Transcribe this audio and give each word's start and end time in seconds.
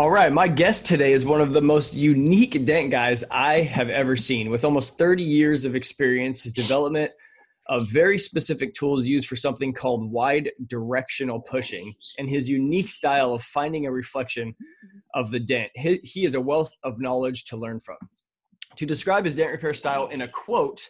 All 0.00 0.10
right, 0.10 0.32
my 0.32 0.48
guest 0.48 0.86
today 0.86 1.12
is 1.12 1.26
one 1.26 1.42
of 1.42 1.52
the 1.52 1.60
most 1.60 1.94
unique 1.94 2.64
dent 2.64 2.90
guys 2.90 3.22
I 3.30 3.60
have 3.60 3.90
ever 3.90 4.16
seen. 4.16 4.48
With 4.48 4.64
almost 4.64 4.96
30 4.96 5.22
years 5.22 5.66
of 5.66 5.76
experience, 5.76 6.40
his 6.40 6.54
development 6.54 7.12
of 7.68 7.86
very 7.90 8.18
specific 8.18 8.72
tools 8.72 9.06
used 9.06 9.28
for 9.28 9.36
something 9.36 9.74
called 9.74 10.10
wide 10.10 10.52
directional 10.68 11.38
pushing, 11.38 11.92
and 12.16 12.30
his 12.30 12.48
unique 12.48 12.88
style 12.88 13.34
of 13.34 13.42
finding 13.42 13.84
a 13.84 13.92
reflection 13.92 14.56
of 15.12 15.30
the 15.30 15.38
dent. 15.38 15.70
He, 15.74 16.00
he 16.02 16.24
is 16.24 16.34
a 16.34 16.40
wealth 16.40 16.72
of 16.82 16.98
knowledge 16.98 17.44
to 17.44 17.58
learn 17.58 17.78
from. 17.78 17.98
To 18.76 18.86
describe 18.86 19.26
his 19.26 19.34
dent 19.34 19.52
repair 19.52 19.74
style 19.74 20.06
in 20.06 20.22
a 20.22 20.28
quote, 20.28 20.82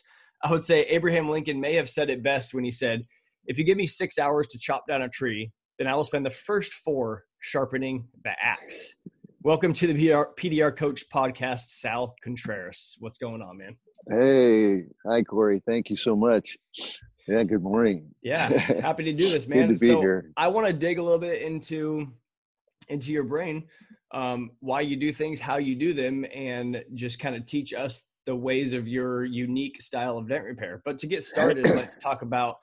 I 0.45 0.52
would 0.52 0.64
say 0.64 0.83
Abraham 0.83 1.28
Lincoln 1.28 1.61
may 1.61 1.74
have 1.74 1.91
said 1.91 2.11
it 2.11 2.22
best 2.22 2.55
when 2.55 2.62
he 2.62 2.70
said, 2.70 3.05
If 3.47 3.58
you 3.58 3.64
give 3.64 3.77
me 3.77 3.88
six 3.88 4.20
hours 4.20 4.47
to 4.47 4.58
chop 4.61 4.86
down 4.86 5.02
a 5.02 5.08
tree, 5.08 5.50
then 5.80 5.88
I 5.88 5.97
will 5.97 6.05
spend 6.05 6.24
the 6.24 6.30
first 6.30 6.74
four 6.74 7.24
sharpening 7.40 8.06
the 8.22 8.30
axe. 8.42 8.96
Welcome 9.42 9.72
to 9.72 9.86
the 9.86 9.94
PDR, 9.94 10.26
PDR 10.36 10.76
Coach 10.76 11.08
Podcast, 11.08 11.70
Sal 11.70 12.14
Contreras. 12.22 12.96
What's 13.00 13.16
going 13.16 13.40
on, 13.40 13.56
man? 13.56 13.76
Hey, 14.08 14.84
hi 15.06 15.22
Cory. 15.22 15.62
Thank 15.66 15.88
you 15.88 15.96
so 15.96 16.14
much. 16.14 16.58
Yeah, 17.27 17.42
good 17.44 17.62
morning. 17.62 18.10
Yeah, 18.22 18.48
happy 18.82 19.05
to 19.05 19.12
do 19.14 19.30
this, 19.30 19.48
man. 19.48 19.69
good 19.69 19.78
to 19.78 19.80
be 19.80 19.86
so 19.86 20.00
here. 20.00 20.32
I 20.36 20.48
want 20.48 20.66
to 20.66 20.72
dig 20.72 20.98
a 20.98 21.02
little 21.02 21.19
bit 21.19 21.41
into 21.41 22.08
into 22.88 23.10
your 23.12 23.24
brain, 23.24 23.64
um, 24.12 24.50
why 24.60 24.82
you 24.82 24.97
do 24.97 25.12
things, 25.12 25.41
how 25.41 25.56
you 25.56 25.75
do 25.75 25.94
them, 25.94 26.27
and 26.34 26.84
just 26.94 27.19
kind 27.19 27.34
of 27.34 27.47
teach 27.47 27.72
us 27.72 28.04
the 28.27 28.36
ways 28.36 28.75
of 28.75 28.86
your 28.86 29.25
unique 29.25 29.80
style 29.80 30.19
of 30.19 30.28
dent 30.28 30.44
repair. 30.44 30.82
But 30.84 30.98
to 30.98 31.06
get 31.06 31.25
started, 31.25 31.66
let's 31.75 31.97
talk 31.97 32.20
about 32.20 32.56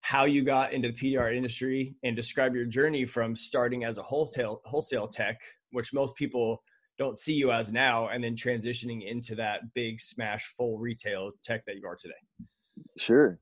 how 0.00 0.24
you 0.24 0.42
got 0.42 0.72
into 0.72 0.88
the 0.88 0.94
PDR 0.94 1.36
industry 1.36 1.94
and 2.04 2.14
describe 2.16 2.54
your 2.54 2.64
journey 2.64 3.04
from 3.04 3.34
starting 3.34 3.84
as 3.84 3.98
a 3.98 4.02
wholesale 4.02 4.60
wholesale 4.64 5.08
tech, 5.08 5.40
which 5.72 5.92
most 5.92 6.16
people 6.16 6.62
don't 6.98 7.18
see 7.18 7.32
you 7.34 7.52
as 7.52 7.70
now, 7.70 8.08
and 8.08 8.22
then 8.22 8.34
transitioning 8.34 9.08
into 9.08 9.34
that 9.36 9.60
big 9.74 10.00
smash 10.00 10.52
full 10.56 10.78
retail 10.78 11.30
tech 11.42 11.64
that 11.66 11.76
you 11.76 11.86
are 11.86 11.96
today. 11.96 12.14
Sure. 12.96 13.38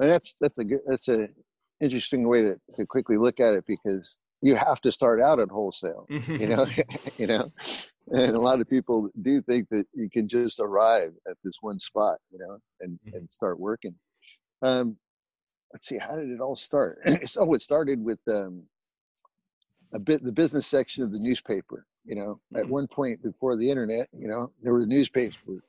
And 0.00 0.10
that's 0.10 0.34
that's 0.40 0.58
a 0.58 0.64
good 0.64 0.80
that's 0.86 1.08
a 1.08 1.28
interesting 1.80 2.26
way 2.28 2.42
to, 2.42 2.56
to 2.76 2.86
quickly 2.86 3.16
look 3.16 3.40
at 3.40 3.54
it 3.54 3.64
because 3.66 4.18
you 4.42 4.56
have 4.56 4.80
to 4.82 4.92
start 4.92 5.20
out 5.20 5.38
at 5.40 5.48
wholesale. 5.48 6.06
You 6.08 6.48
know, 6.48 6.66
you 7.18 7.26
know. 7.26 7.50
And 8.08 8.34
a 8.34 8.40
lot 8.40 8.60
of 8.60 8.68
people 8.68 9.08
do 9.22 9.40
think 9.42 9.68
that 9.68 9.86
you 9.94 10.10
can 10.10 10.28
just 10.28 10.60
arrive 10.60 11.12
at 11.28 11.36
this 11.42 11.56
one 11.62 11.78
spot, 11.78 12.18
you 12.30 12.38
know, 12.38 12.58
and, 12.80 12.98
Mhm. 13.06 13.14
and 13.16 13.32
start 13.32 13.58
working. 13.58 13.94
Um, 14.60 14.96
let's 15.72 15.86
see, 15.88 15.98
how 15.98 16.16
did 16.16 16.30
it 16.30 16.40
all 16.40 16.56
start? 16.56 16.98
so 17.28 17.52
it 17.54 17.62
started 17.62 18.02
with 18.02 18.20
um, 18.28 18.62
a 19.92 19.98
bit 19.98 20.22
the 20.22 20.32
business 20.32 20.66
section 20.66 21.02
of 21.02 21.12
the 21.12 21.18
newspaper. 21.18 21.86
You 22.04 22.16
know, 22.16 22.40
at 22.54 22.64
Mhm. 22.64 22.68
one 22.68 22.86
point 22.86 23.22
before 23.22 23.56
the 23.56 23.68
internet, 23.70 24.08
you 24.12 24.28
know, 24.28 24.52
there 24.62 24.72
were 24.74 24.84
newspapers, 24.86 25.62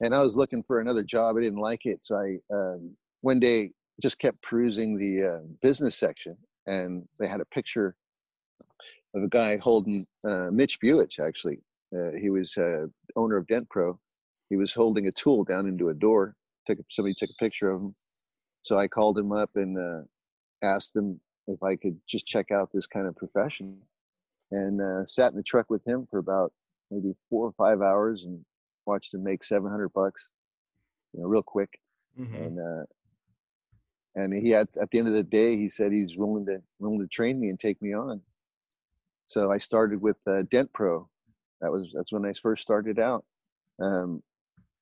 and 0.00 0.14
I 0.14 0.20
was 0.20 0.36
looking 0.36 0.62
for 0.62 0.80
another 0.80 1.02
job. 1.02 1.36
I 1.36 1.40
didn't 1.40 1.60
like 1.60 1.86
it, 1.86 2.00
so 2.02 2.16
I 2.16 2.38
um, 2.54 2.94
one 3.22 3.40
day 3.40 3.72
just 4.02 4.18
kept 4.18 4.42
perusing 4.42 4.98
the 4.98 5.24
uh, 5.24 5.38
business 5.62 5.96
section, 5.96 6.36
and 6.66 7.08
they 7.18 7.26
had 7.26 7.40
a 7.40 7.46
picture 7.46 7.96
of 9.14 9.22
a 9.22 9.28
guy 9.28 9.56
holding 9.56 10.06
uh, 10.24 10.50
Mitch 10.50 10.78
Buich. 10.80 11.18
Actually, 11.18 11.58
uh, 11.96 12.12
he 12.20 12.30
was 12.30 12.56
uh, 12.56 12.86
owner 13.16 13.36
of 13.36 13.46
Dent 13.46 13.68
Pro. 13.70 13.98
He 14.50 14.56
was 14.56 14.72
holding 14.74 15.06
a 15.06 15.12
tool 15.12 15.44
down 15.44 15.66
into 15.66 15.88
a 15.88 15.94
door. 15.94 16.34
Took 16.66 16.78
a- 16.80 16.84
somebody 16.90 17.14
took 17.14 17.30
a 17.30 17.42
picture 17.42 17.70
of 17.70 17.80
him, 17.80 17.94
so 18.62 18.78
I 18.78 18.88
called 18.88 19.18
him 19.18 19.32
up 19.32 19.50
and 19.56 19.78
uh, 19.78 20.02
asked 20.62 20.94
him 20.96 21.20
if 21.48 21.62
I 21.62 21.76
could 21.76 21.98
just 22.06 22.26
check 22.26 22.50
out 22.50 22.70
this 22.72 22.86
kind 22.86 23.06
of 23.06 23.16
profession, 23.16 23.76
and 24.50 24.80
uh, 24.80 25.06
sat 25.06 25.32
in 25.32 25.36
the 25.36 25.42
truck 25.42 25.68
with 25.70 25.84
him 25.86 26.06
for 26.10 26.18
about 26.18 26.52
maybe 26.90 27.14
four 27.28 27.46
or 27.46 27.52
five 27.52 27.82
hours 27.82 28.24
and 28.24 28.44
watched 28.86 29.14
him 29.14 29.22
make 29.24 29.42
700 29.44 29.88
bucks, 29.92 30.30
you 31.12 31.20
know, 31.20 31.26
real 31.26 31.42
quick. 31.42 31.78
Mhm. 32.18 32.46
And 32.46 32.60
uh, 32.60 32.84
and 34.14 34.32
he 34.34 34.50
had 34.50 34.68
at 34.80 34.90
the 34.90 34.98
end 34.98 35.08
of 35.08 35.14
the 35.14 35.22
day, 35.22 35.56
he 35.56 35.68
said 35.68 35.90
he's 35.92 36.16
willing 36.16 36.44
to 36.46 36.62
willing 36.78 37.00
to 37.00 37.06
train 37.08 37.40
me 37.40 37.48
and 37.48 37.58
take 37.58 37.80
me 37.80 37.94
on. 37.94 38.20
So 39.26 39.50
I 39.50 39.58
started 39.58 40.00
with 40.02 40.18
uh, 40.26 40.42
Dent 40.50 40.72
Pro. 40.72 41.08
That 41.60 41.72
was 41.72 41.92
that's 41.94 42.12
when 42.12 42.26
I 42.26 42.34
first 42.34 42.62
started 42.62 42.98
out. 42.98 43.24
Um, 43.80 44.22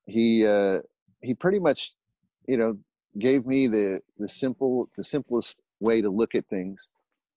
he 0.07 0.45
uh, 0.47 0.81
he 1.23 1.35
pretty 1.35 1.61
much, 1.61 1.93
you 2.47 2.57
know, 2.57 2.77
gave 3.19 3.47
me 3.47 3.67
the 3.67 4.01
the 4.19 4.29
simple 4.29 4.89
the 4.97 5.05
simplest 5.05 5.59
way 5.81 6.01
to 6.01 6.11
look 6.11 6.35
at 6.35 6.47
things, 6.49 6.89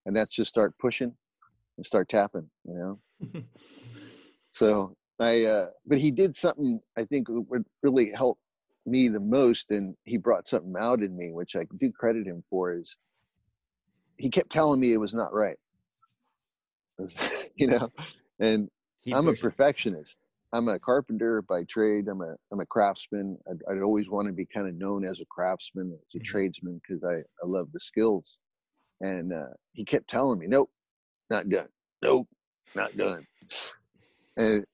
and 0.06 0.16
that's 0.16 0.32
just 0.34 0.50
start 0.50 0.76
pushing 0.78 1.12
and 1.76 1.86
start 1.86 2.08
tapping. 2.08 2.48
You 2.64 2.74
know. 2.74 3.42
So 4.54 4.96
I, 5.18 5.44
uh, 5.44 5.66
but 5.84 5.98
he 5.98 6.12
did 6.12 6.36
something 6.36 6.80
I 6.96 7.04
think 7.04 7.26
would 7.28 7.64
really 7.82 8.10
help 8.10 8.38
me 8.86 9.08
the 9.08 9.18
most, 9.18 9.72
and 9.72 9.96
he 10.04 10.16
brought 10.16 10.46
something 10.46 10.74
out 10.78 11.02
in 11.02 11.16
me, 11.16 11.32
which 11.32 11.56
I 11.56 11.62
do 11.76 11.90
credit 11.90 12.26
him 12.26 12.44
for. 12.48 12.72
Is 12.72 12.96
he 14.16 14.30
kept 14.30 14.50
telling 14.50 14.78
me 14.78 14.92
it 14.92 14.98
was 14.98 15.12
not 15.12 15.32
right, 15.34 15.56
was- 16.98 17.16
you 17.56 17.66
know, 17.66 17.90
and 18.38 18.70
Keep 19.04 19.16
I'm 19.16 19.28
a 19.28 19.34
perfectionist. 19.34 20.18
I'm 20.54 20.68
a 20.68 20.78
carpenter 20.78 21.42
by 21.42 21.64
trade. 21.64 22.06
I'm 22.06 22.20
a 22.20 22.36
I'm 22.52 22.60
a 22.60 22.66
craftsman. 22.66 23.36
I'd, 23.50 23.58
I'd 23.68 23.82
always 23.82 24.08
want 24.08 24.28
to 24.28 24.32
be 24.32 24.46
kind 24.46 24.68
of 24.68 24.76
known 24.76 25.04
as 25.04 25.18
a 25.18 25.24
craftsman, 25.28 25.92
as 25.92 26.14
a 26.14 26.18
Mhm. 26.20 26.24
tradesman, 26.24 26.80
because 26.80 27.02
I 27.02 27.16
I 27.42 27.46
love 27.46 27.72
the 27.72 27.80
skills. 27.80 28.38
And 29.00 29.32
uh, 29.32 29.52
he 29.72 29.84
kept 29.84 30.08
telling 30.08 30.38
me, 30.38 30.46
"Nope, 30.46 30.70
not 31.28 31.48
done. 31.48 31.68
Nope, 32.02 32.28
not 32.76 32.96
done." 32.96 33.26
And 34.36 34.64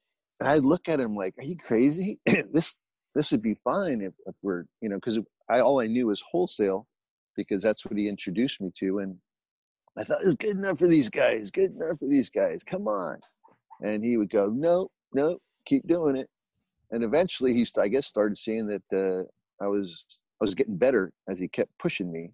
I 0.43 0.59
look 0.59 0.87
at 0.87 1.01
him 1.01 1.17
like, 1.17 1.35
"Are 1.39 1.45
you 1.45 1.57
crazy? 1.57 2.21
this 2.53 2.77
this 3.15 3.31
would 3.31 3.43
be 3.43 3.55
fine 3.65 4.03
if, 4.03 4.13
if 4.27 4.35
we're 4.43 4.65
you 4.83 4.91
know 4.91 4.97
because 4.97 5.19
I 5.49 5.61
all 5.61 5.81
I 5.81 5.87
knew 5.87 6.09
was 6.09 6.23
wholesale 6.31 6.87
because 7.37 7.63
that's 7.63 7.87
what 7.87 7.97
he 7.97 8.07
introduced 8.07 8.61
me 8.61 8.71
to, 8.81 8.99
and 8.99 9.17
I 9.97 10.05
thought 10.05 10.23
it's 10.23 10.35
good 10.35 10.57
enough 10.57 10.79
for 10.79 10.89
these 10.89 11.09
guys. 11.09 11.51
Good 11.51 11.73
enough 11.73 11.99
for 11.99 12.07
these 12.07 12.29
guys. 12.29 12.63
Come 12.65 12.87
on." 12.87 13.19
And 13.83 14.05
he 14.05 14.19
would 14.19 14.29
go, 14.29 14.51
"Nope, 14.51 14.93
no, 15.15 15.39
keep 15.65 15.87
doing 15.87 16.17
it." 16.17 16.29
And 16.91 17.05
eventually, 17.05 17.53
he 17.53 17.67
I 17.79 17.89
guess 17.89 18.07
started 18.07 18.37
seeing 18.37 18.67
that 18.67 18.83
uh, 18.93 19.65
I 19.65 19.69
was 19.69 20.07
I 20.41 20.45
was 20.45 20.55
getting 20.55 20.77
better 20.77 21.13
as 21.29 21.39
he 21.39 21.49
kept 21.49 21.77
pushing 21.79 22.13
me, 22.13 22.31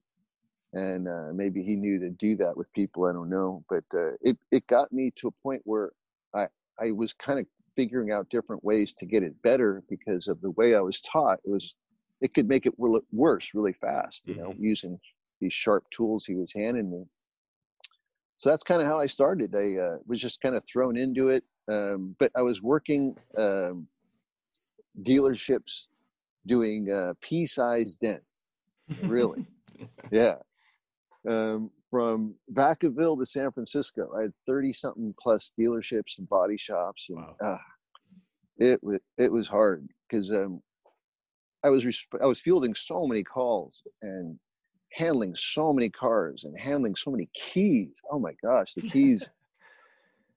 and 0.72 1.08
uh, 1.08 1.32
maybe 1.34 1.62
he 1.62 1.76
knew 1.76 1.98
to 1.98 2.10
do 2.10 2.36
that 2.36 2.56
with 2.56 2.72
people. 2.72 3.04
I 3.04 3.12
don't 3.12 3.30
know, 3.30 3.64
but 3.68 3.84
uh, 3.94 4.12
it 4.20 4.38
it 4.50 4.66
got 4.66 4.92
me 4.92 5.12
to 5.16 5.28
a 5.28 5.42
point 5.42 5.62
where 5.64 5.92
I 6.34 6.46
I 6.80 6.92
was 6.92 7.12
kind 7.12 7.38
of 7.38 7.46
figuring 7.74 8.10
out 8.10 8.28
different 8.30 8.64
ways 8.64 8.94
to 8.94 9.06
get 9.06 9.22
it 9.22 9.40
better 9.42 9.82
because 9.88 10.28
of 10.28 10.40
the 10.40 10.50
way 10.52 10.74
I 10.74 10.80
was 10.80 11.00
taught. 11.02 11.38
It 11.44 11.50
was 11.50 11.76
it 12.20 12.34
could 12.34 12.48
make 12.48 12.66
it 12.66 12.78
wo- 12.78 13.00
worse 13.12 13.50
really 13.54 13.74
fast, 13.74 14.22
you 14.26 14.34
know, 14.36 14.54
using 14.58 14.98
these 15.40 15.52
sharp 15.52 15.84
tools 15.90 16.24
he 16.24 16.34
was 16.34 16.52
handing 16.52 16.90
me. 16.90 17.04
So 18.38 18.50
that's 18.50 18.62
kind 18.62 18.80
of 18.80 18.86
how 18.86 18.98
I 19.00 19.06
started. 19.06 19.54
I 19.54 19.76
uh, 19.76 19.96
was 20.06 20.20
just 20.20 20.40
kind 20.40 20.54
of 20.54 20.62
thrown 20.64 20.96
into 20.96 21.30
it, 21.30 21.44
um, 21.70 22.14
but 22.18 22.30
I 22.36 22.42
was 22.42 22.60
working 22.62 23.16
um, 23.38 23.86
dealerships 25.02 25.86
doing 26.46 26.90
uh, 26.90 27.14
pea-sized 27.20 27.98
dents. 28.00 28.24
Really? 29.02 29.44
yeah. 30.12 30.36
Um, 31.28 31.70
from 31.90 32.34
Vacaville 32.52 33.18
to 33.18 33.26
San 33.26 33.50
Francisco, 33.50 34.10
I 34.16 34.22
had 34.22 34.32
thirty 34.46 34.72
something 34.72 35.12
plus 35.20 35.52
dealerships 35.58 36.18
and 36.18 36.28
body 36.28 36.56
shops, 36.56 37.06
and 37.08 37.18
Wow. 37.18 37.36
uh, 37.42 37.58
it 38.58 38.82
was 38.82 39.00
it 39.18 39.32
was 39.32 39.48
hard 39.48 39.88
because 40.08 40.30
um, 40.30 40.62
I 41.64 41.68
was 41.70 41.84
resp- 41.84 42.20
I 42.22 42.26
was 42.26 42.40
fielding 42.40 42.74
so 42.76 43.06
many 43.08 43.24
calls 43.24 43.82
and 44.02 44.38
handling 44.96 45.34
so 45.36 45.72
many 45.72 45.90
cars 45.90 46.44
and 46.44 46.58
handling 46.58 46.96
so 46.96 47.10
many 47.10 47.28
keys. 47.34 48.00
Oh 48.10 48.18
my 48.18 48.32
gosh, 48.42 48.72
the 48.74 48.82
keys! 48.90 49.28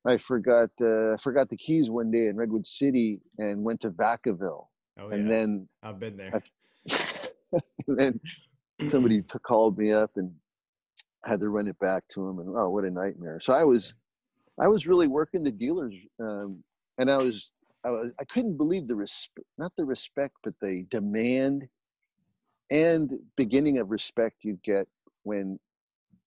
I 0.06 0.18
forgot 0.18 0.70
uh, 0.82 1.14
I 1.14 1.18
forgot 1.18 1.50
the 1.50 1.58
keys 1.58 1.90
one 1.90 2.12
day 2.12 2.28
in 2.28 2.36
Redwood 2.36 2.66
City 2.66 3.22
and 3.38 3.64
went 3.64 3.82
to 3.82 3.92
Vacaville, 3.92 4.68
Oh, 5.00 5.10
yeah. 5.10 5.16
and 5.16 5.32
then 5.32 5.68
I've 5.84 6.00
been 6.00 6.18
there. 6.18 6.32
I- 6.34 6.42
and 7.88 7.98
then 7.98 8.20
somebody 8.86 9.22
called 9.44 9.78
me 9.78 9.92
up 9.92 10.12
and 10.16 10.32
had 11.26 11.40
to 11.42 11.50
run 11.50 11.68
it 11.68 11.78
back 11.80 12.04
to 12.10 12.28
him 12.28 12.40
and 12.40 12.50
oh 12.56 12.70
what 12.70 12.86
a 12.86 12.90
nightmare 12.90 13.40
so 13.42 13.52
i 13.52 13.64
was 13.64 13.94
i 14.62 14.68
was 14.68 14.88
really 14.88 15.08
working 15.08 15.44
the 15.44 15.52
dealers 15.52 15.94
um, 16.22 16.64
and 16.98 17.12
i 17.12 17.18
was 17.18 17.52
I 17.86 17.90
was 17.92 18.12
I 18.20 18.26
couldn't 18.26 18.58
believe 18.58 18.88
the 18.88 18.96
respect, 18.96 19.48
not 19.58 19.72
the 19.78 19.86
respect, 19.86 20.36
but 20.44 20.54
the 20.62 20.86
demand 20.92 21.66
and 22.72 23.12
beginning 23.36 23.78
of 23.78 23.92
respect 23.92 24.38
you 24.44 24.60
get 24.64 24.88
when 25.24 25.60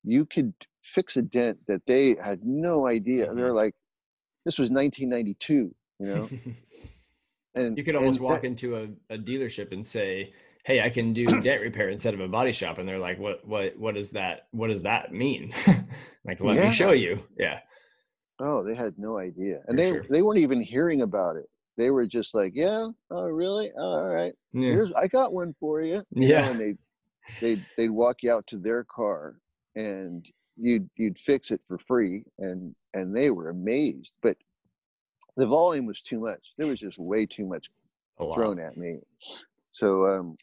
you 0.05 0.27
could 0.27 0.53
fix 0.83 1.17
a 1.17 1.23
dent 1.23 1.59
that 1.69 1.83
they 1.87 2.17
had 2.23 2.45
no 2.45 2.87
idea. 2.87 3.27
Mm-hmm. 3.27 3.37
They're 3.37 3.53
like, 3.53 3.75
this 4.45 4.59
was 4.59 4.71
1992, 4.71 5.75
you 5.99 6.07
know. 6.07 6.29
and 7.55 7.77
you 7.79 7.85
could 7.85 7.95
almost 7.95 8.21
walk 8.21 8.43
that, 8.43 8.47
into 8.47 8.77
a, 8.77 9.15
a 9.15 9.19
dealership 9.19 9.73
and 9.73 9.87
say, 9.87 10.33
"Hey, 10.65 10.81
I 10.81 10.91
can 10.91 11.13
do 11.13 11.27
dent 11.43 11.63
repair 11.63 11.89
instead 11.89 12.15
of 12.15 12.21
a 12.21 12.29
body 12.29 12.53
shop," 12.53 12.79
and 12.79 12.89
they're 12.89 12.99
like, 12.99 13.19
"What? 13.19 13.47
What? 13.47 13.79
What 13.79 13.95
does 13.95 14.11
that? 14.13 14.49
What 14.51 14.69
does 14.69 14.83
that 14.83 15.13
mean?" 15.13 15.53
like, 16.25 16.41
let 16.41 16.57
yeah. 16.57 16.69
me 16.69 16.75
show 16.75 16.91
you. 16.93 17.23
Yeah. 17.39 17.61
Oh, 18.41 18.65
they 18.65 18.75
had 18.75 18.95
no 18.99 19.19
idea, 19.19 19.61
and 19.69 19.77
For 19.79 19.83
they 19.83 19.91
sure. 19.91 20.05
they 20.11 20.23
weren't 20.23 20.41
even 20.41 20.61
hearing 20.61 21.03
about 21.03 21.37
it. 21.37 21.49
They 21.77 21.91
were 21.91 22.07
just 22.07 22.35
like, 22.35 22.53
"Yeah, 22.55 22.89
oh 23.11 23.25
really? 23.25 23.73
Oh, 23.77 23.83
all 23.83 24.09
right, 24.09 24.35
yeah. 24.53 24.71
here's 24.71 24.93
I 24.93 25.07
got 25.07 25.33
one 25.33 25.55
for 25.59 25.83
you." 25.83 26.03
you 26.11 26.29
yeah, 26.29 26.43
know, 26.43 26.51
and 26.51 26.61
they 26.61 26.75
they 27.41 27.63
they'd 27.77 27.91
walk 27.91 28.23
you 28.23 28.33
out 28.33 28.47
to 28.49 28.59
their 28.59 28.85
car, 28.85 29.37
and 29.75 30.27
you'd 30.57 30.89
you'd 30.97 31.19
fix 31.19 31.51
it 31.51 31.61
for 31.67 31.79
free, 31.79 32.25
and 32.39 32.75
and 32.95 33.15
they 33.15 33.31
were 33.31 33.49
amazed. 33.49 34.13
But 34.23 34.37
the 35.37 35.47
volume 35.47 35.87
was 35.87 36.03
too 36.03 36.21
much. 36.21 36.53
There 36.59 36.69
was 36.69 36.79
just 36.79 36.99
way 36.99 37.27
too 37.27 37.47
much 37.47 37.71
oh, 38.19 38.33
thrown 38.35 38.59
wow. 38.59 38.67
at 38.67 38.77
me. 38.77 38.99
So 39.71 40.07
um, 40.07 40.37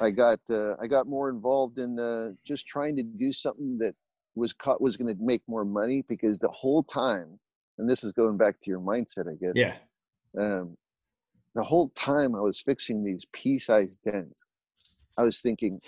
I 0.00 0.10
got 0.10 0.38
uh, 0.48 0.74
I 0.80 0.86
got 0.86 1.08
more 1.08 1.28
involved 1.28 1.78
in 1.78 1.98
uh, 1.98 2.32
just 2.44 2.66
trying 2.66 2.96
to 2.96 3.02
do 3.02 3.32
something 3.32 3.78
that 3.78 3.94
was 4.36 4.52
caught 4.52 4.80
was 4.80 4.96
going 4.96 5.14
to 5.14 5.22
make 5.22 5.42
more 5.48 5.64
money 5.64 6.04
because 6.08 6.38
the 6.38 6.48
whole 6.48 6.82
time, 6.84 7.38
and 7.78 7.90
this 7.90 8.04
is 8.04 8.12
going 8.12 8.36
back 8.36 8.60
to 8.60 8.70
your 8.70 8.80
mindset, 8.80 9.28
I 9.28 9.34
guess. 9.40 9.52
Yeah. 9.54 9.74
Um, 10.38 10.76
the 11.54 11.64
whole 11.64 11.88
time 11.90 12.34
I 12.34 12.40
was 12.40 12.60
fixing 12.60 13.02
these 13.02 13.26
pea-sized 13.32 13.98
dents, 14.04 14.44
I 15.16 15.22
was 15.22 15.40
thinking, 15.40 15.80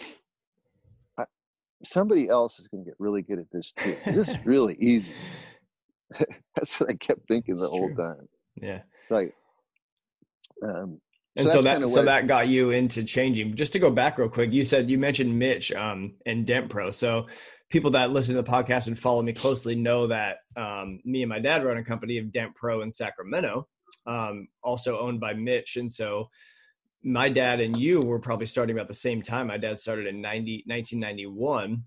somebody 1.83 2.29
else 2.29 2.59
is 2.59 2.69
going 2.69 2.85
to 2.85 2.91
get 2.91 2.97
really 2.99 3.23
good 3.23 3.39
at 3.39 3.51
this 3.53 3.73
too. 3.73 3.97
This 4.05 4.17
is 4.17 4.35
really 4.45 4.77
easy. 4.81 5.15
That's 6.57 6.81
what 6.81 6.91
I 6.91 6.95
kept 6.95 7.29
thinking 7.29 7.57
the 7.57 7.69
whole 7.69 7.95
time. 7.95 8.29
Yeah. 8.61 8.81
Like, 9.11 9.35
Um, 10.63 11.01
and 11.37 11.47
so, 11.49 11.57
so 11.57 11.63
that 11.63 11.89
so 11.89 12.03
that 12.03 12.27
got 12.27 12.49
you 12.49 12.71
into 12.71 13.05
changing. 13.05 13.55
Just 13.55 13.73
to 13.75 13.79
go 13.79 13.91
back 13.91 14.19
real 14.19 14.29
quick, 14.29 14.53
you 14.53 14.65
said 14.65 14.91
you 14.91 14.99
mentioned 14.99 15.39
Mitch 15.39 15.71
um, 15.73 16.15
and 16.27 16.45
Dent 16.45 16.69
Pro. 16.69 16.91
So 16.91 17.29
people 17.71 17.93
that 17.93 18.11
listen 18.11 18.35
to 18.35 18.43
the 18.43 18.51
podcast 18.51 18.89
and 18.89 18.99
follow 18.99 19.23
me 19.23 19.33
closely 19.33 19.77
know 19.77 20.09
that 20.09 20.39
um, 20.57 20.99
me 21.05 21.23
and 21.23 21.29
my 21.29 21.39
dad 21.39 21.65
run 21.65 21.77
a 21.77 21.85
company 21.85 22.19
of 22.19 22.33
Dent 22.33 22.57
Pro 22.57 22.81
in 22.83 22.91
Sacramento, 22.91 23.69
um, 24.07 24.49
also 24.63 24.99
owned 24.99 25.21
by 25.21 25.35
Mitch. 25.35 25.77
And 25.77 25.91
so 25.91 26.29
my 27.03 27.29
dad 27.29 27.61
and 27.61 27.79
you 27.79 28.01
were 28.01 28.19
probably 28.19 28.47
starting 28.47 28.77
about 28.77 28.89
the 28.89 28.95
same 28.95 29.23
time. 29.23 29.47
My 29.47 29.59
dad 29.59 29.79
started 29.79 30.07
in 30.07 30.21
90, 30.21 30.65
1991 30.67 31.85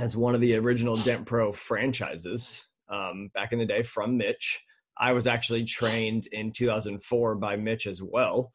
as 0.00 0.16
one 0.16 0.34
of 0.34 0.40
the 0.40 0.54
original 0.56 0.96
Dent 0.96 1.26
Pro 1.26 1.52
franchises 1.52 2.66
um, 2.88 3.30
back 3.34 3.52
in 3.52 3.58
the 3.58 3.66
day 3.66 3.82
from 3.82 4.16
Mitch. 4.16 4.62
I 4.98 5.12
was 5.12 5.26
actually 5.26 5.64
trained 5.64 6.26
in 6.32 6.52
2004 6.52 7.34
by 7.36 7.56
Mitch 7.56 7.86
as 7.86 8.02
well 8.02 8.52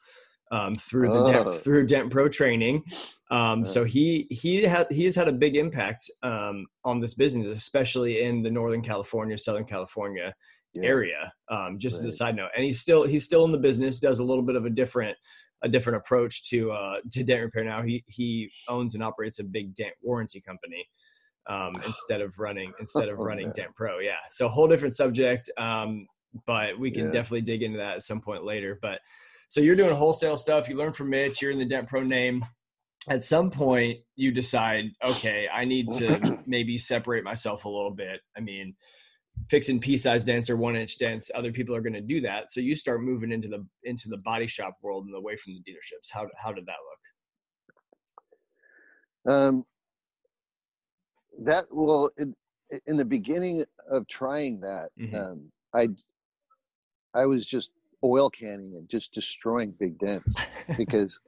um, 0.51 0.75
through 0.75 1.10
the 1.10 1.19
oh. 1.19 1.31
Dent, 1.31 1.62
through 1.62 1.88
Dent 1.88 2.12
Pro 2.12 2.27
training. 2.27 2.84
Um, 3.30 3.66
so 3.66 3.84
he 3.84 4.27
he 4.30 4.63
had 4.63 4.88
he 4.92 5.06
has 5.06 5.16
had 5.16 5.27
a 5.27 5.34
big 5.34 5.56
impact 5.56 6.10
um, 6.24 6.66
on 6.84 7.00
this 7.00 7.13
business, 7.13 7.56
especially 7.56 8.24
in 8.24 8.42
the 8.42 8.51
Northern 8.51 8.81
California, 8.81 9.38
Southern 9.38 9.66
California 9.66 10.34
yeah. 10.76 10.88
area. 10.88 11.34
Um, 11.50 11.78
just 11.80 11.98
right. 12.00 12.08
as 12.08 12.14
a 12.14 12.18
side 12.18 12.36
note, 12.36 12.50
and 12.56 12.66
he's 12.66 12.80
still 12.80 13.04
he's 13.04 13.26
still 13.26 13.46
in 13.46 13.52
the 13.52 13.58
business, 13.58 14.00
does 14.00 14.20
a 14.20 14.24
little 14.24 14.44
bit 14.44 14.56
of 14.56 14.66
a 14.66 14.70
different 14.70 15.18
a 15.64 15.70
different 15.70 15.98
approach 15.98 16.50
to 16.50 16.72
uh, 16.72 16.98
to 17.12 17.24
dent 17.24 17.42
repair 17.42 17.64
now. 17.64 17.82
He 17.82 18.04
he 18.08 18.50
owns 18.68 18.96
and 18.96 19.04
operates 19.04 19.40
a 19.40 19.44
big 19.44 19.74
dent 19.74 19.94
warranty 20.02 20.42
company 20.42 20.88
um, 21.48 21.72
instead 21.86 22.22
of 22.22 22.40
running 22.40 22.74
instead 22.80 23.10
of 23.10 23.20
oh, 23.20 23.24
running 23.24 23.52
Dent 23.52 23.76
Pro. 23.76 24.00
Yeah, 24.00 24.16
so 24.30 24.46
a 24.46 24.50
whole 24.50 24.68
different 24.68 24.96
subject. 24.96 25.50
Um, 25.58 26.08
but 26.46 26.80
we 26.80 26.92
can 26.92 27.06
yeah. 27.06 27.12
definitely 27.12 27.42
dig 27.42 27.62
into 27.62 27.78
that 27.78 27.98
at 27.98 28.04
some 28.04 28.22
point 28.22 28.46
later. 28.46 28.80
But 28.82 29.00
so 29.50 29.60
you're 29.60 29.76
doing 29.76 29.94
wholesale 29.94 30.38
stuff. 30.38 30.70
You 30.70 30.78
learn 30.78 30.94
from 30.94 31.10
Mitch. 31.10 31.42
You're 31.42 31.52
in 31.52 31.60
the 31.60 31.66
Dent 31.66 31.88
Pro 31.88 32.04
name. 32.04 32.46
At 33.10 33.24
some 33.24 33.50
point, 33.50 33.98
you 34.16 34.32
decide, 34.32 34.92
okay, 35.06 35.48
I 35.52 35.66
need 35.66 35.92
to 35.94 36.40
maybe 36.46 36.78
separate 36.78 37.24
myself 37.24 37.66
a 37.66 37.70
little 37.70 37.92
bit. 37.92 38.22
I 38.38 38.42
mean, 38.42 38.76
fixing 39.50 39.80
pea-sized 39.80 40.25
dents 40.25 40.50
or 40.50 40.56
one-inch 40.56 40.98
dents, 40.98 41.31
other 41.36 41.51
people 41.51 41.75
are 41.75 41.81
going 41.81 41.94
to 41.94 42.01
do 42.01 42.22
that. 42.22 42.51
So 42.51 42.62
you 42.62 42.75
start 42.75 43.01
moving 43.01 43.31
into 43.31 43.48
the 43.48 43.66
into 43.83 44.10
the 44.10 44.18
body 44.24 44.48
shop 44.48 44.78
world 44.81 45.06
and 45.06 45.16
away 45.16 45.36
from 45.38 45.54
the 45.54 45.60
dealerships. 45.60 46.10
How 46.12 46.28
how 46.38 46.51
did 46.51 46.66
that 46.66 46.75
look? 49.25 49.33
Um, 49.33 49.66
that 51.45 51.66
well, 51.72 52.10
in, 52.18 52.36
in 52.88 52.98
the 52.98 53.06
beginning 53.06 53.66
of 53.89 54.07
trying 54.07 54.60
that, 54.62 54.89
mm-hmm. 55.00 55.16
um, 55.16 55.51
I 55.74 55.89
I 57.13 57.25
was 57.25 57.45
just 57.45 57.72
oil 58.04 58.30
canning 58.30 58.75
and 58.77 58.89
just 58.89 59.13
destroying 59.13 59.74
big 59.80 60.00
dents 60.00 60.36
because, 60.77 61.19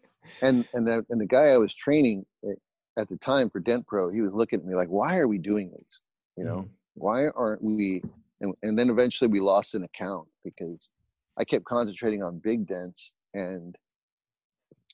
and 0.41 0.67
and 0.73 0.87
the, 0.87 1.05
and 1.09 1.19
the 1.19 1.25
guy 1.25 1.49
I 1.49 1.57
was 1.57 1.73
training 1.73 2.25
eh, 2.45 2.53
at 2.97 3.09
the 3.09 3.17
time 3.17 3.49
for 3.49 3.59
Dent 3.59 3.85
Pro, 3.87 4.09
he 4.09 4.21
was 4.21 4.33
looking 4.33 4.59
at 4.59 4.65
me 4.65 4.75
like, 4.75 4.89
why 4.89 5.17
are 5.17 5.27
we 5.27 5.37
doing 5.37 5.71
this?" 5.71 6.01
You 6.37 6.45
know, 6.45 6.57
mm-hmm. 6.57 6.73
Why 6.95 7.27
aren't 7.27 7.63
we? 7.63 8.01
And, 8.41 8.53
and 8.63 8.77
then 8.77 8.89
eventually 8.89 9.29
we 9.29 9.39
lost 9.39 9.75
an 9.75 9.83
account 9.83 10.27
because 10.43 10.89
I 11.37 11.43
kept 11.43 11.65
concentrating 11.65 12.23
on 12.23 12.39
big 12.43 12.67
dents 12.67 13.13
and 13.33 13.75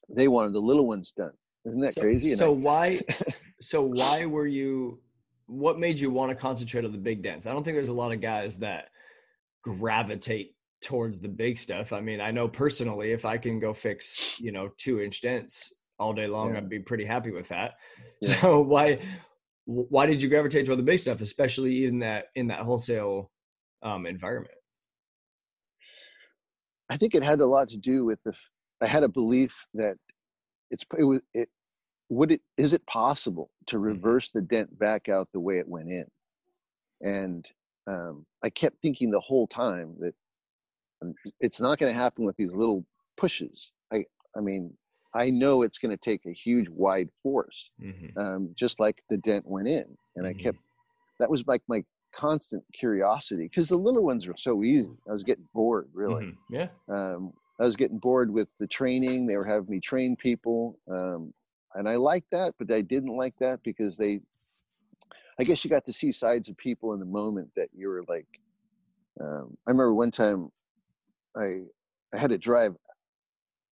they 0.08 0.28
wanted 0.28 0.54
the 0.54 0.60
little 0.60 0.88
ones 0.88 1.12
done. 1.12 1.34
Isn't 1.66 1.82
that 1.82 1.94
so, 1.94 2.02
crazy? 2.02 2.36
so 2.36 2.54
I, 2.54 2.58
why? 2.58 3.00
so 3.62 3.82
why 3.82 4.26
were 4.26 4.48
you? 4.48 5.00
What 5.48 5.80
made 5.80 6.00
you 6.00 6.12
want 6.12 6.30
to 6.30 6.36
concentrate 6.36 6.86
on 6.86 6.92
the 6.92 6.98
big 6.98 7.24
dents? 7.24 7.48
I 7.48 7.54
don't 7.54 7.64
think 7.64 7.76
there's 7.76 7.88
a 7.88 7.94
lot 7.94 8.12
of 8.12 8.22
guys 8.22 8.60
that 8.60 8.90
gravitate 9.64 10.56
towards 10.82 11.20
the 11.20 11.28
big 11.28 11.58
stuff. 11.58 11.92
I 11.92 12.02
mean, 12.02 12.22
I 12.22 12.32
know 12.32 12.48
personally, 12.48 13.12
if 13.12 13.26
I 13.26 13.38
can 13.38 13.60
go 13.60 13.74
fix, 13.74 14.40
you 14.40 14.52
know, 14.52 14.70
two 14.78 15.02
inch 15.02 15.22
dents 15.22 15.74
all 15.98 16.14
day 16.14 16.28
long, 16.28 16.52
yeah. 16.52 16.58
I'd 16.58 16.70
be 16.70 16.80
pretty 16.80 17.06
happy 17.06 17.32
with 17.32 17.48
that. 17.50 17.74
Yeah. 18.22 18.42
So 18.42 18.62
why, 18.62 19.00
why 19.70 20.08
did 20.08 20.20
you 20.20 20.30
gravitate 20.30 20.66
toward 20.66 20.80
the 20.80 20.84
big 20.84 21.00
stuff, 21.00 21.22
especially 21.22 21.86
in 21.86 22.00
that, 22.00 22.26
in 22.34 22.48
that 22.48 22.62
wholesale 22.62 23.30
um, 23.84 24.08
environment? 24.08 24.56
I 26.90 26.98
think 26.98 27.14
it 27.14 27.22
had 27.22 27.40
a 27.40 27.46
lot 27.46 27.70
to 27.70 27.78
do 27.78 28.04
with 28.04 28.18
the, 28.26 28.34
I 28.82 28.88
had 28.88 29.04
a 29.04 29.08
belief 29.08 29.68
that 29.76 29.98
it's, 30.72 30.84
it 30.98 31.04
was, 31.04 31.22
it, 31.36 31.50
would 32.10 32.32
it, 32.32 32.42
is 32.58 32.74
it 32.74 32.84
possible 32.88 33.52
to 33.68 33.76
mm-hmm. 33.76 33.86
reverse 33.86 34.32
the 34.32 34.42
dent 34.42 34.78
back 34.80 35.08
out 35.08 35.30
the 35.34 35.40
way 35.40 35.60
it 35.60 35.68
went 35.68 35.90
in? 35.92 36.06
And 37.02 37.46
um, 37.86 38.26
I 38.44 38.50
kept 38.50 38.82
thinking 38.82 39.12
the 39.12 39.20
whole 39.20 39.46
time 39.46 39.96
that 40.00 40.14
it's 41.40 41.62
not 41.62 41.78
going 41.78 41.94
to 41.94 41.98
happen 41.98 42.26
with 42.26 42.36
these 42.38 42.56
little 42.56 42.84
pushes. 43.18 43.74
I, 43.94 44.06
I 44.36 44.42
mean, 44.42 44.74
I 45.14 45.30
know 45.30 45.64
it's 45.64 45.80
going 45.80 45.96
to 45.96 45.98
take 45.98 46.26
a 46.26 46.34
huge 46.34 46.70
wide 46.70 47.10
force, 47.24 47.72
mm-hmm. 47.82 48.18
um, 48.20 48.52
just 48.56 48.80
like 48.80 49.04
the 49.10 49.18
dent 49.18 49.48
went 49.48 49.68
in. 49.68 49.86
And 50.16 50.26
mm-hmm. 50.26 50.40
I 50.40 50.42
kept, 50.42 50.58
that 51.20 51.30
was 51.30 51.46
like 51.48 51.64
my 51.68 51.84
constant 52.14 52.64
curiosity 52.74 53.44
because 53.44 53.70
the 53.70 53.78
little 53.78 54.04
ones 54.04 54.28
were 54.28 54.36
so 54.38 54.64
easy. 54.64 54.92
I 55.08 55.12
was 55.12 55.24
getting 55.24 55.48
bored, 55.54 55.90
really. 55.94 56.26
Mm-hmm. 56.26 56.56
Yeah. 56.56 56.68
Um, 56.88 57.34
I 57.60 57.64
was 57.64 57.76
getting 57.76 57.98
bored 57.98 58.32
with 58.32 58.48
the 58.60 58.68
training. 58.68 59.26
They 59.26 59.36
were 59.36 59.46
having 59.46 59.70
me 59.70 59.80
train 59.80 60.16
people. 60.16 60.78
Um, 60.90 61.34
and 61.76 61.90
I 61.90 61.96
liked 61.96 62.32
that, 62.32 62.54
but 62.58 62.72
I 62.72 62.82
didn't 62.82 63.16
like 63.16 63.34
that 63.40 63.62
because 63.64 63.98
they, 63.98 64.22
I 65.40 65.44
guess 65.44 65.64
you 65.64 65.70
got 65.70 65.86
to 65.86 65.94
see 65.94 66.12
sides 66.12 66.50
of 66.50 66.58
people 66.58 66.94
in 66.94 67.00
the 67.00 67.06
moment 67.06 67.50
that 67.56 67.70
you 67.74 67.90
were 67.90 68.04
like, 68.08 68.28
um, 69.22 69.58
I 69.68 69.72
remember 69.72 69.94
one 69.94 70.12
time 70.12 70.52
I 71.36 71.62
I 72.14 72.18
had 72.18 72.32
to 72.32 72.38
drive 72.38 72.76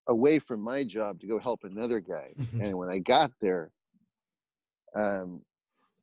away 0.07 0.39
from 0.39 0.61
my 0.61 0.83
job 0.83 1.19
to 1.19 1.27
go 1.27 1.39
help 1.39 1.63
another 1.63 1.99
guy. 1.99 2.31
Mm-hmm. 2.37 2.61
And 2.61 2.77
when 2.77 2.89
I 2.89 2.99
got 2.99 3.31
there, 3.41 3.71
um, 4.95 5.41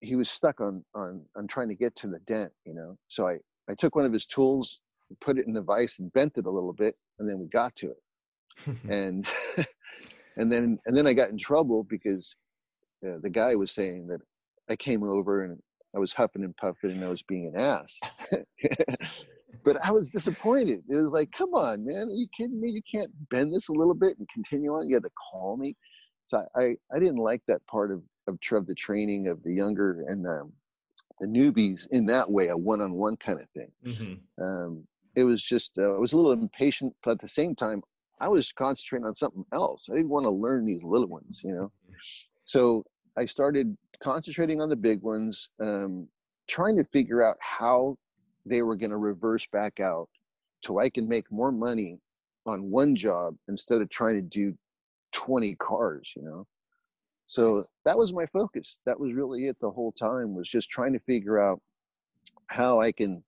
he 0.00 0.16
was 0.16 0.30
stuck 0.30 0.60
on 0.60 0.84
on 0.94 1.24
on 1.36 1.46
trying 1.46 1.68
to 1.68 1.74
get 1.74 1.96
to 1.96 2.06
the 2.06 2.18
dent, 2.20 2.52
you 2.64 2.74
know. 2.74 2.96
So 3.08 3.26
I 3.28 3.38
I 3.68 3.74
took 3.74 3.96
one 3.96 4.04
of 4.04 4.12
his 4.12 4.26
tools, 4.26 4.80
put 5.20 5.38
it 5.38 5.46
in 5.46 5.54
the 5.54 5.62
vise, 5.62 5.98
and 5.98 6.12
bent 6.12 6.36
it 6.36 6.46
a 6.46 6.50
little 6.50 6.72
bit, 6.72 6.96
and 7.18 7.28
then 7.28 7.38
we 7.38 7.46
got 7.46 7.74
to 7.76 7.90
it. 7.90 8.76
and 8.88 9.26
and 10.36 10.52
then 10.52 10.78
and 10.86 10.96
then 10.96 11.06
I 11.06 11.12
got 11.12 11.30
in 11.30 11.38
trouble 11.38 11.84
because 11.84 12.36
uh, 13.06 13.18
the 13.20 13.30
guy 13.30 13.54
was 13.54 13.70
saying 13.70 14.06
that 14.08 14.20
I 14.68 14.76
came 14.76 15.02
over 15.02 15.44
and 15.44 15.58
I 15.94 15.98
was 15.98 16.12
huffing 16.12 16.44
and 16.44 16.56
puffing 16.56 16.90
and 16.90 17.04
I 17.04 17.08
was 17.08 17.22
being 17.22 17.52
an 17.54 17.60
ass. 17.60 18.00
but 19.64 19.76
I 19.84 19.90
was 19.90 20.10
disappointed. 20.10 20.82
It 20.88 20.96
was 20.96 21.10
like, 21.10 21.32
come 21.32 21.54
on, 21.54 21.84
man, 21.86 22.08
are 22.08 22.10
you 22.10 22.28
kidding 22.36 22.60
me? 22.60 22.70
You 22.70 22.82
can't 22.92 23.10
bend 23.30 23.54
this 23.54 23.68
a 23.68 23.72
little 23.72 23.94
bit 23.94 24.18
and 24.18 24.28
continue 24.28 24.72
on. 24.74 24.88
You 24.88 24.96
had 24.96 25.04
to 25.04 25.10
call 25.10 25.56
me. 25.56 25.74
So 26.26 26.44
I, 26.54 26.60
I, 26.60 26.76
I 26.94 26.98
didn't 26.98 27.16
like 27.16 27.42
that 27.48 27.66
part 27.66 27.90
of, 27.90 28.02
of, 28.26 28.38
of 28.52 28.66
the 28.66 28.74
training 28.74 29.28
of 29.28 29.42
the 29.42 29.52
younger 29.52 30.04
and 30.08 30.26
um, 30.26 30.52
the 31.20 31.26
newbies 31.26 31.88
in 31.90 32.06
that 32.06 32.30
way, 32.30 32.48
a 32.48 32.56
one-on-one 32.56 33.16
kind 33.16 33.40
of 33.40 33.48
thing. 33.50 33.72
Mm-hmm. 33.86 34.42
Um, 34.42 34.86
it 35.16 35.24
was 35.24 35.42
just 35.42 35.78
uh, 35.78 35.94
I 35.94 35.98
was 35.98 36.12
a 36.12 36.16
little 36.16 36.32
impatient, 36.32 36.94
but 37.04 37.12
at 37.12 37.20
the 37.20 37.28
same 37.28 37.54
time, 37.54 37.82
I 38.20 38.28
was 38.28 38.52
concentrating 38.52 39.06
on 39.06 39.14
something 39.14 39.44
else. 39.52 39.88
I 39.90 39.96
didn't 39.96 40.10
want 40.10 40.24
to 40.24 40.30
learn 40.30 40.64
these 40.64 40.82
little 40.82 41.08
ones, 41.08 41.40
you 41.44 41.52
know. 41.52 41.70
So 42.44 42.84
I 43.16 43.26
started 43.26 43.76
concentrating 44.02 44.60
on 44.60 44.68
the 44.68 44.76
big 44.76 45.02
ones, 45.02 45.50
um, 45.60 46.08
trying 46.48 46.76
to 46.76 46.84
figure 46.84 47.22
out 47.22 47.36
how 47.40 47.96
they 48.46 48.62
were 48.62 48.76
going 48.76 48.90
to 48.90 48.96
reverse 48.96 49.46
back 49.46 49.80
out, 49.80 50.08
so 50.64 50.78
I 50.78 50.90
can 50.90 51.08
make 51.08 51.30
more 51.30 51.52
money 51.52 51.98
on 52.46 52.70
one 52.70 52.94
job 52.94 53.36
instead 53.48 53.80
of 53.80 53.88
trying 53.88 54.16
to 54.16 54.22
do 54.22 54.56
20 55.12 55.54
cars, 55.56 56.12
you 56.16 56.22
know. 56.22 56.46
So 57.26 57.64
that 57.84 57.96
was 57.96 58.12
my 58.12 58.26
focus. 58.26 58.78
That 58.84 58.98
was 59.00 59.14
really 59.14 59.46
it 59.46 59.56
the 59.60 59.70
whole 59.70 59.92
time 59.92 60.34
was 60.34 60.48
just 60.48 60.70
trying 60.70 60.92
to 60.92 60.98
figure 61.00 61.40
out 61.40 61.60
how 62.48 62.80
I 62.80 62.92
can 62.92 63.24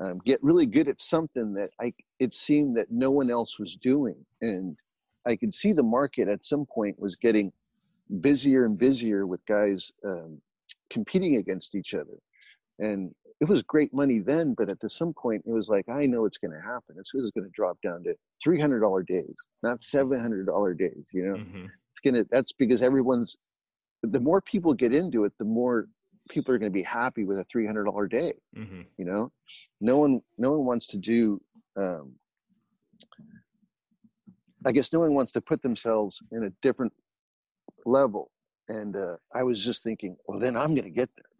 um, 0.00 0.20
get 0.24 0.42
really 0.42 0.66
good 0.66 0.88
at 0.88 1.00
something 1.00 1.52
that 1.54 1.70
I 1.80 1.92
it 2.18 2.34
seemed 2.34 2.76
that 2.76 2.90
no 2.90 3.10
one 3.10 3.30
else 3.30 3.58
was 3.58 3.76
doing, 3.76 4.16
and 4.40 4.76
I 5.26 5.36
could 5.36 5.52
see 5.52 5.72
the 5.72 5.82
market 5.82 6.28
at 6.28 6.44
some 6.44 6.66
point 6.66 6.98
was 6.98 7.16
getting 7.16 7.52
busier 8.20 8.64
and 8.64 8.78
busier 8.78 9.26
with 9.26 9.44
guys 9.46 9.90
um, 10.04 10.40
competing 10.90 11.36
against 11.36 11.74
each 11.74 11.94
other, 11.94 12.16
and 12.78 13.12
it 13.42 13.48
was 13.48 13.62
great 13.62 13.92
money 13.92 14.20
then. 14.20 14.54
But 14.56 14.70
at 14.70 14.78
some 14.90 15.12
point, 15.12 15.42
it 15.46 15.50
was 15.50 15.68
like 15.68 15.84
I 15.88 16.06
know 16.06 16.24
it's 16.24 16.38
going 16.38 16.52
to 16.52 16.60
happen. 16.62 16.96
This 16.96 17.12
is 17.14 17.30
going 17.32 17.44
to 17.44 17.52
drop 17.54 17.76
down 17.82 18.02
to 18.04 18.14
three 18.42 18.60
hundred 18.60 18.80
dollar 18.80 19.02
days, 19.02 19.36
not 19.62 19.82
seven 19.82 20.18
hundred 20.18 20.46
dollar 20.46 20.72
days. 20.72 21.08
You 21.12 21.24
know, 21.26 21.34
mm-hmm. 21.34 21.66
it's 21.90 22.00
gonna. 22.04 22.24
That's 22.30 22.52
because 22.52 22.82
everyone's. 22.82 23.36
The 24.02 24.20
more 24.20 24.40
people 24.40 24.74
get 24.74 24.94
into 24.94 25.24
it, 25.24 25.32
the 25.38 25.44
more 25.44 25.86
people 26.30 26.54
are 26.54 26.58
going 26.58 26.72
to 26.72 26.74
be 26.74 26.82
happy 26.82 27.24
with 27.24 27.38
a 27.38 27.44
three 27.44 27.66
hundred 27.66 27.84
dollar 27.84 28.06
day. 28.06 28.32
Mm-hmm. 28.56 28.82
You 28.96 29.04
know, 29.04 29.32
no 29.82 29.98
one 29.98 30.22
no 30.38 30.52
one 30.52 30.64
wants 30.64 30.86
to 30.86 30.96
do 30.96 31.40
um, 31.76 32.14
i 34.64 34.72
guess 34.72 34.92
no 34.92 35.00
one 35.00 35.12
wants 35.12 35.32
to 35.32 35.40
put 35.40 35.60
themselves 35.60 36.22
in 36.30 36.44
a 36.44 36.50
different 36.62 36.92
level 37.84 38.30
and 38.68 38.96
uh, 38.96 39.16
i 39.34 39.42
was 39.42 39.62
just 39.62 39.82
thinking 39.82 40.16
well 40.26 40.38
then 40.38 40.56
i'm 40.56 40.74
going 40.74 40.84
to 40.84 40.90
get 40.90 41.10
there 41.16 41.31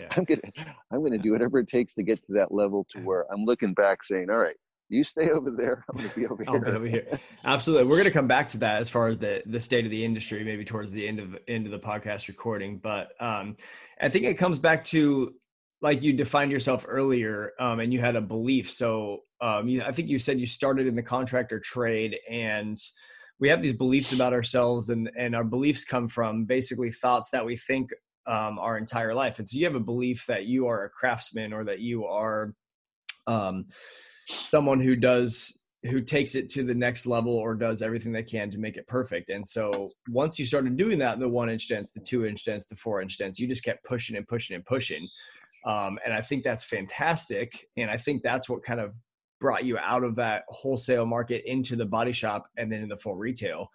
yeah. 0.00 0.08
i'm 0.16 0.24
going 0.24 0.40
to 0.40 0.74
i'm 0.92 1.10
to 1.10 1.18
do 1.18 1.32
whatever 1.32 1.58
it 1.58 1.68
takes 1.68 1.94
to 1.94 2.02
get 2.02 2.18
to 2.24 2.32
that 2.32 2.52
level 2.52 2.86
to 2.90 3.00
where 3.00 3.24
i'm 3.32 3.44
looking 3.44 3.74
back 3.74 4.02
saying 4.02 4.28
all 4.30 4.38
right 4.38 4.56
you 4.90 5.04
stay 5.04 5.28
over 5.28 5.50
there. 5.50 5.84
I'm 5.90 5.98
going 5.98 6.08
to 6.08 6.16
be 6.16 6.26
over 6.26 6.44
here. 6.48 6.60
Be 6.60 6.70
over 6.70 6.86
here. 6.86 7.20
Absolutely. 7.44 7.84
We're 7.86 7.96
going 7.96 8.04
to 8.04 8.10
come 8.10 8.26
back 8.26 8.48
to 8.48 8.58
that 8.58 8.80
as 8.80 8.88
far 8.88 9.08
as 9.08 9.18
the 9.18 9.42
the 9.44 9.60
state 9.60 9.84
of 9.84 9.90
the 9.90 10.02
industry, 10.02 10.42
maybe 10.44 10.64
towards 10.64 10.92
the 10.92 11.06
end 11.06 11.20
of 11.20 11.36
end 11.46 11.66
of 11.66 11.72
the 11.72 11.78
podcast 11.78 12.28
recording. 12.28 12.78
But 12.78 13.10
um, 13.20 13.56
I 14.00 14.08
think 14.08 14.24
it 14.24 14.38
comes 14.38 14.58
back 14.58 14.84
to 14.84 15.34
like 15.80 16.02
you 16.02 16.12
defined 16.12 16.50
yourself 16.50 16.84
earlier 16.88 17.52
um, 17.60 17.80
and 17.80 17.92
you 17.92 18.00
had 18.00 18.16
a 18.16 18.20
belief 18.20 18.70
so 18.70 19.20
um, 19.40 19.68
you, 19.68 19.82
i 19.82 19.92
think 19.92 20.08
you 20.08 20.18
said 20.18 20.38
you 20.38 20.46
started 20.46 20.86
in 20.86 20.96
the 20.96 21.02
contractor 21.02 21.60
trade 21.60 22.16
and 22.28 22.78
we 23.40 23.48
have 23.48 23.62
these 23.62 23.72
beliefs 23.72 24.12
about 24.12 24.32
ourselves 24.32 24.90
and, 24.90 25.10
and 25.16 25.36
our 25.36 25.44
beliefs 25.44 25.84
come 25.84 26.08
from 26.08 26.44
basically 26.44 26.90
thoughts 26.90 27.30
that 27.30 27.44
we 27.44 27.56
think 27.56 27.90
um, 28.28 28.58
our 28.58 28.78
entire 28.78 29.14
life 29.14 29.38
and 29.38 29.48
so 29.48 29.58
you 29.58 29.64
have 29.64 29.74
a 29.74 29.80
belief 29.80 30.26
that 30.26 30.44
you 30.46 30.66
are 30.66 30.84
a 30.84 30.90
craftsman 30.90 31.52
or 31.52 31.64
that 31.64 31.80
you 31.80 32.04
are 32.04 32.54
um, 33.26 33.66
someone 34.50 34.80
who 34.80 34.96
does 34.96 35.58
who 35.84 36.00
takes 36.00 36.34
it 36.34 36.48
to 36.48 36.64
the 36.64 36.74
next 36.74 37.06
level 37.06 37.32
or 37.32 37.54
does 37.54 37.82
everything 37.82 38.12
they 38.12 38.22
can 38.22 38.50
to 38.50 38.58
make 38.58 38.76
it 38.76 38.86
perfect. 38.88 39.30
And 39.30 39.46
so 39.46 39.90
once 40.08 40.38
you 40.38 40.44
started 40.44 40.76
doing 40.76 40.98
that, 40.98 41.20
the 41.20 41.28
one 41.28 41.48
inch 41.48 41.68
dents, 41.68 41.92
the 41.92 42.00
two 42.00 42.26
inch 42.26 42.44
dents, 42.44 42.66
the 42.66 42.74
four 42.74 43.00
inch 43.00 43.16
dents, 43.16 43.38
you 43.38 43.46
just 43.46 43.64
kept 43.64 43.84
pushing 43.84 44.16
and 44.16 44.26
pushing 44.26 44.56
and 44.56 44.64
pushing. 44.64 45.08
Um, 45.64 45.98
and 46.04 46.12
I 46.14 46.20
think 46.20 46.42
that's 46.42 46.64
fantastic. 46.64 47.66
And 47.76 47.90
I 47.90 47.96
think 47.96 48.22
that's 48.22 48.48
what 48.48 48.64
kind 48.64 48.80
of 48.80 48.94
brought 49.40 49.64
you 49.64 49.78
out 49.78 50.02
of 50.02 50.16
that 50.16 50.42
wholesale 50.48 51.06
market 51.06 51.42
into 51.46 51.76
the 51.76 51.86
body 51.86 52.12
shop 52.12 52.46
and 52.56 52.72
then 52.72 52.82
in 52.82 52.88
the 52.88 52.96
full 52.96 53.14
retail. 53.14 53.68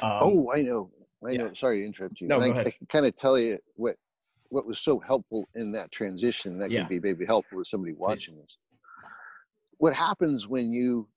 Um, 0.00 0.20
oh, 0.22 0.46
I 0.54 0.62
know. 0.62 0.90
I 1.26 1.32
know. 1.34 1.52
Sorry 1.54 1.80
to 1.80 1.86
interrupt 1.86 2.20
you. 2.20 2.28
No, 2.28 2.40
I. 2.40 2.60
I 2.60 2.70
can 2.70 2.86
kind 2.88 3.06
of 3.06 3.16
tell 3.16 3.38
you 3.38 3.58
what 3.74 3.96
what 4.48 4.66
was 4.66 4.80
so 4.80 4.98
helpful 4.98 5.48
in 5.54 5.72
that 5.72 5.92
transition. 5.92 6.58
That 6.58 6.70
yeah. 6.70 6.80
could 6.80 6.88
be 6.88 7.00
maybe 7.00 7.24
helpful 7.24 7.58
for 7.58 7.64
somebody 7.64 7.92
watching 7.92 8.34
Please. 8.34 8.42
this. 8.42 8.58
What 9.78 9.94
happens 9.94 10.48
when 10.48 10.72
you 10.72 11.08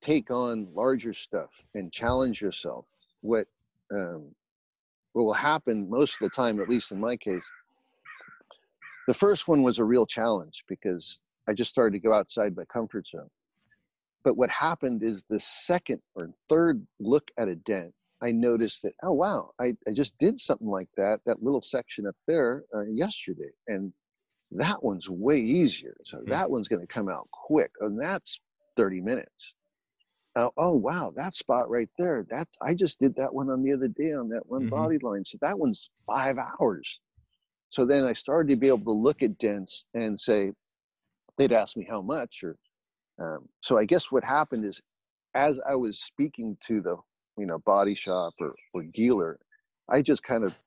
take 0.00 0.30
on 0.30 0.68
larger 0.74 1.14
stuff 1.14 1.50
and 1.74 1.92
challenge 1.92 2.40
yourself? 2.40 2.86
What 3.20 3.46
um, 3.92 4.34
what 5.12 5.24
will 5.24 5.32
happen 5.32 5.88
most 5.88 6.14
of 6.14 6.30
the 6.30 6.34
time, 6.34 6.60
at 6.60 6.68
least 6.68 6.90
in 6.90 6.98
my 6.98 7.16
case, 7.16 7.48
the 9.06 9.14
first 9.14 9.48
one 9.48 9.62
was 9.62 9.78
a 9.78 9.84
real 9.84 10.06
challenge 10.06 10.64
because 10.68 11.20
I 11.48 11.54
just 11.54 11.70
started 11.70 12.00
to 12.00 12.08
go 12.08 12.14
outside 12.14 12.56
my 12.56 12.64
comfort 12.66 13.08
zone. 13.08 13.28
But 14.24 14.36
what 14.36 14.50
happened 14.50 15.02
is 15.02 15.24
the 15.24 15.40
second 15.40 16.00
or 16.14 16.30
third 16.48 16.86
look 17.00 17.30
at 17.36 17.48
a 17.48 17.56
dent, 17.56 17.92
I 18.22 18.30
noticed 18.30 18.82
that, 18.82 18.94
oh, 19.02 19.12
wow, 19.12 19.50
I, 19.60 19.74
I 19.86 19.92
just 19.92 20.16
did 20.18 20.38
something 20.38 20.68
like 20.68 20.88
that, 20.96 21.20
that 21.26 21.42
little 21.42 21.60
section 21.60 22.06
up 22.06 22.14
there 22.26 22.64
uh, 22.74 22.86
yesterday. 22.86 23.50
And 23.66 23.92
that 24.52 24.82
one's 24.82 25.10
way 25.10 25.38
easier. 25.38 25.96
So 26.04 26.18
mm-hmm. 26.18 26.30
that 26.30 26.50
one's 26.50 26.68
going 26.68 26.86
to 26.86 26.92
come 26.92 27.08
out 27.08 27.28
quick. 27.32 27.72
And 27.80 28.00
that's 28.00 28.40
30 28.76 29.00
minutes. 29.00 29.54
Uh, 30.34 30.48
oh, 30.56 30.72
wow, 30.72 31.12
that 31.16 31.34
spot 31.34 31.68
right 31.68 31.90
there. 31.98 32.24
That 32.30 32.48
I 32.62 32.74
just 32.74 33.00
did 33.00 33.14
that 33.16 33.34
one 33.34 33.50
on 33.50 33.62
the 33.62 33.72
other 33.72 33.88
day 33.88 34.12
on 34.12 34.28
that 34.30 34.46
one 34.46 34.62
mm-hmm. 34.62 34.70
body 34.70 34.98
line. 35.02 35.24
So 35.24 35.36
that 35.42 35.58
one's 35.58 35.90
five 36.06 36.36
hours. 36.38 37.00
So 37.70 37.84
then 37.84 38.04
I 38.04 38.12
started 38.12 38.50
to 38.50 38.56
be 38.56 38.68
able 38.68 38.84
to 38.84 38.92
look 38.92 39.22
at 39.22 39.38
dents 39.38 39.86
and 39.94 40.18
say, 40.18 40.52
they'd 41.38 41.52
ask 41.52 41.76
me 41.76 41.86
how 41.88 42.02
much, 42.02 42.42
or 42.44 42.56
um, 43.18 43.48
so 43.62 43.78
I 43.78 43.84
guess 43.84 44.12
what 44.12 44.24
happened 44.24 44.64
is, 44.64 44.80
as 45.34 45.60
I 45.66 45.74
was 45.74 46.00
speaking 46.00 46.56
to 46.66 46.82
the 46.82 46.96
you 47.38 47.46
know 47.46 47.58
body 47.64 47.94
shop 47.94 48.32
or, 48.40 48.52
or 48.74 48.82
dealer, 48.92 49.38
I 49.88 50.02
just 50.02 50.22
kind 50.22 50.44
of 50.44 50.58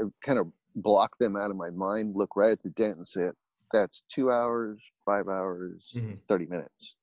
uh, 0.00 0.06
kind 0.24 0.38
of 0.38 0.48
block 0.76 1.18
them 1.18 1.36
out 1.36 1.50
of 1.50 1.56
my 1.56 1.70
mind, 1.70 2.14
look 2.16 2.36
right 2.36 2.52
at 2.52 2.62
the 2.62 2.70
dent 2.70 2.96
and 2.96 3.06
say, 3.06 3.28
that's 3.72 4.04
two 4.08 4.30
hours, 4.30 4.80
five 5.04 5.28
hours, 5.28 5.90
mm-hmm. 5.94 6.14
30 6.28 6.46
minutes. 6.46 6.96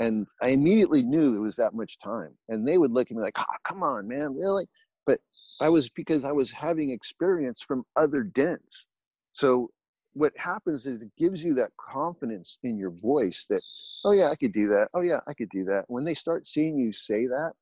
And 0.00 0.26
I 0.42 0.48
immediately 0.48 1.02
knew 1.02 1.36
it 1.36 1.40
was 1.40 1.56
that 1.56 1.74
much 1.74 1.98
time. 2.00 2.34
And 2.48 2.66
they 2.66 2.78
would 2.78 2.90
look 2.90 3.10
at 3.10 3.16
me 3.16 3.22
like, 3.22 3.38
oh, 3.38 3.44
come 3.66 3.82
on, 3.82 4.08
man, 4.08 4.34
really? 4.34 4.66
But 5.06 5.20
I 5.60 5.68
was 5.68 5.88
because 5.88 6.24
I 6.24 6.32
was 6.32 6.50
having 6.50 6.90
experience 6.90 7.62
from 7.62 7.84
other 7.96 8.22
dents. 8.22 8.86
So 9.32 9.70
what 10.14 10.32
happens 10.36 10.86
is 10.86 11.02
it 11.02 11.10
gives 11.16 11.44
you 11.44 11.54
that 11.54 11.70
confidence 11.78 12.58
in 12.64 12.76
your 12.76 12.90
voice 12.90 13.46
that, 13.50 13.62
oh 14.04 14.12
yeah, 14.12 14.30
I 14.30 14.36
could 14.36 14.52
do 14.52 14.68
that. 14.68 14.88
Oh 14.94 15.02
yeah, 15.02 15.20
I 15.28 15.34
could 15.34 15.50
do 15.50 15.64
that. 15.66 15.84
When 15.86 16.04
they 16.04 16.14
start 16.14 16.46
seeing 16.46 16.78
you 16.78 16.92
say 16.92 17.26
that, 17.26 17.52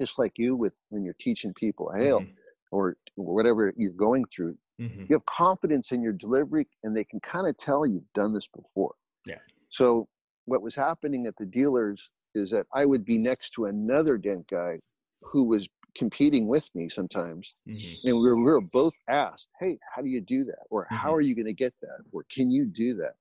just 0.00 0.18
like 0.18 0.32
you 0.36 0.56
with 0.56 0.72
when 0.88 1.04
you're 1.04 1.16
teaching 1.20 1.52
people 1.54 1.90
hail 1.94 2.20
mm-hmm. 2.20 2.32
or 2.70 2.96
whatever 3.16 3.72
you're 3.76 3.92
going 3.92 4.24
through, 4.24 4.56
mm-hmm. 4.80 5.00
you 5.00 5.08
have 5.10 5.24
confidence 5.26 5.92
in 5.92 6.02
your 6.02 6.12
delivery 6.12 6.66
and 6.84 6.96
they 6.96 7.04
can 7.04 7.20
kind 7.20 7.46
of 7.46 7.56
tell 7.56 7.86
you've 7.86 8.12
done 8.14 8.32
this 8.34 8.48
before. 8.54 8.94
Yeah. 9.26 9.38
So 9.70 10.08
what 10.46 10.62
was 10.62 10.74
happening 10.74 11.26
at 11.26 11.34
the 11.38 11.46
dealers 11.46 12.10
is 12.34 12.50
that 12.50 12.66
I 12.74 12.84
would 12.84 13.04
be 13.04 13.18
next 13.18 13.50
to 13.50 13.66
another 13.66 14.16
dent 14.16 14.48
guy 14.48 14.78
who 15.22 15.44
was 15.44 15.68
competing 15.96 16.46
with 16.46 16.68
me 16.74 16.88
sometimes 16.88 17.62
mm-hmm. 17.68 18.08
and 18.08 18.16
we 18.16 18.22
were, 18.22 18.36
we 18.36 18.44
were 18.44 18.62
both 18.72 18.94
asked 19.08 19.48
hey 19.58 19.76
how 19.94 20.00
do 20.00 20.08
you 20.08 20.20
do 20.20 20.44
that 20.44 20.64
or 20.70 20.84
mm-hmm. 20.84 20.96
how 20.96 21.12
are 21.12 21.20
you 21.20 21.34
going 21.34 21.46
to 21.46 21.52
get 21.52 21.74
that 21.82 21.98
or 22.12 22.24
can 22.32 22.50
you 22.50 22.64
do 22.64 22.94
that 22.94 23.14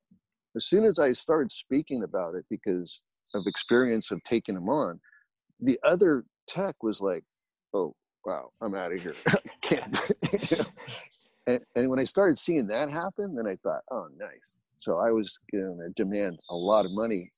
as 0.56 0.66
soon 0.66 0.86
as 0.86 1.00
i 1.00 1.12
started 1.12 1.52
speaking 1.52 2.04
about 2.04 2.36
it 2.36 2.46
because 2.50 3.02
of 3.34 3.44
experience 3.48 4.12
of 4.12 4.22
taking 4.24 4.56
them 4.56 4.70
on 4.70 5.00
the 5.62 5.80
other 5.84 6.24
tech 6.50 6.76
was 6.82 7.02
like 7.02 7.24
oh 7.74 7.94
wow 8.26 8.50
i'm 8.62 8.76
out 8.76 8.92
of 8.92 9.02
here 9.02 9.16
you 9.72 10.58
know? 10.58 10.66
and, 11.48 11.62
and 11.76 11.90
when 11.90 12.00
i 12.00 12.04
started 12.04 12.38
seeing 12.38 12.68
that 12.68 12.90
happen 12.90 13.36
then 13.36 13.48
i 13.48 13.56
thought 13.64 13.82
oh 13.92 14.08
nice 14.18 14.56
so 14.76 14.98
i 14.98 15.12
was 15.12 15.40
going 15.52 15.78
to 15.78 15.90
demand 16.04 16.38
a 16.50 16.56
lot 16.56 16.86
of 16.86 16.92
money 16.92 17.30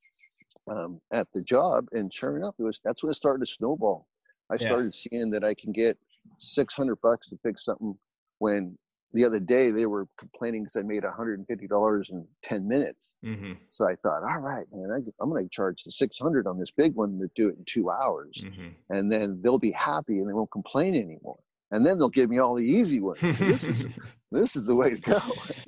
um, 0.70 1.00
at 1.12 1.27
the 1.34 1.41
job 1.41 1.86
and 1.91 2.13
sure 2.13 2.38
enough 2.38 2.56
it 2.60 2.63
was 2.63 2.80
that's 2.84 3.03
when 3.03 3.12
it 3.12 3.15
started 3.15 3.46
to 3.46 3.51
snowball 3.51 4.08
I 4.51 4.58
started 4.58 4.94
yeah. 4.94 5.10
seeing 5.10 5.30
that 5.32 5.44
I 5.44 5.53
can 5.53 5.72
get 5.72 5.98
600 6.38 7.00
bucks 7.01 7.30
to 7.30 7.38
fix 7.41 7.65
something 7.65 7.96
when 8.39 8.77
the 9.13 9.25
other 9.25 9.39
day 9.39 9.72
they 9.72 9.86
were 9.86 10.08
complaining 10.18 10.63
because 10.63 10.77
I 10.77 10.84
made 10.84 11.03
$150 11.03 12.10
in 12.10 12.27
10 12.44 12.68
minutes. 12.68 13.18
Mm-hmm. 13.25 13.53
So 13.70 13.88
I 13.88 13.96
thought, 13.96 14.24
all 14.24 14.39
right, 14.39 14.65
man, 14.72 14.91
I, 14.91 15.24
am 15.24 15.30
going 15.30 15.44
to 15.44 15.50
charge 15.50 15.84
the 15.84 15.91
600 15.91 16.48
on 16.48 16.58
this 16.58 16.72
big 16.72 16.96
one 16.96 17.20
to 17.20 17.30
do 17.36 17.50
it 17.50 17.58
in 17.58 17.65
two 17.65 17.89
hours. 17.89 18.44
Mm-hmm. 18.46 18.70
And 18.89 19.12
then 19.12 19.41
they'll 19.41 19.60
be 19.60 19.72
happy 19.72 20.20
and 20.20 20.30
they 20.30 20.34
won't 20.34 20.51
complain 20.51 20.96
anymore. 20.96 21.39
And 21.72 21.86
then 21.86 21.98
they'll 21.98 22.10
give 22.10 22.30
me 22.30 22.39
all 22.39 22.56
the 22.56 22.65
easy 22.65 23.00
ones. 23.00 23.20
So 23.20 23.32
this 23.32 23.63
is 23.63 23.88
this 24.32 24.56
is 24.56 24.65
the 24.65 24.75
way 24.75 24.91
to 24.91 24.98
go. 24.98 25.22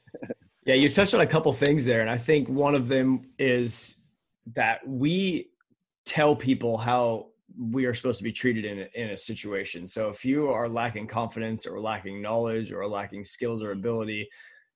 yeah, 0.65 0.75
you 0.75 0.89
touched 0.89 1.13
on 1.13 1.21
a 1.21 1.27
couple 1.27 1.51
things 1.53 1.85
there, 1.85 2.01
and 2.01 2.09
I 2.09 2.17
think 2.17 2.49
one 2.49 2.75
of 2.75 2.89
them 2.89 3.21
is 3.39 3.95
that 4.53 4.85
we 4.85 5.49
tell 6.05 6.35
people 6.35 6.77
how 6.77 7.27
we 7.57 7.85
are 7.85 7.93
supposed 7.93 8.17
to 8.17 8.23
be 8.23 8.31
treated 8.31 8.65
in 8.65 8.79
a, 8.79 8.87
in 8.95 9.09
a 9.11 9.17
situation. 9.17 9.87
So 9.87 10.09
if 10.09 10.25
you 10.25 10.49
are 10.49 10.67
lacking 10.67 11.07
confidence 11.07 11.65
or 11.65 11.79
lacking 11.79 12.21
knowledge 12.21 12.71
or 12.71 12.87
lacking 12.87 13.25
skills 13.25 13.61
or 13.61 13.71
ability, 13.71 14.27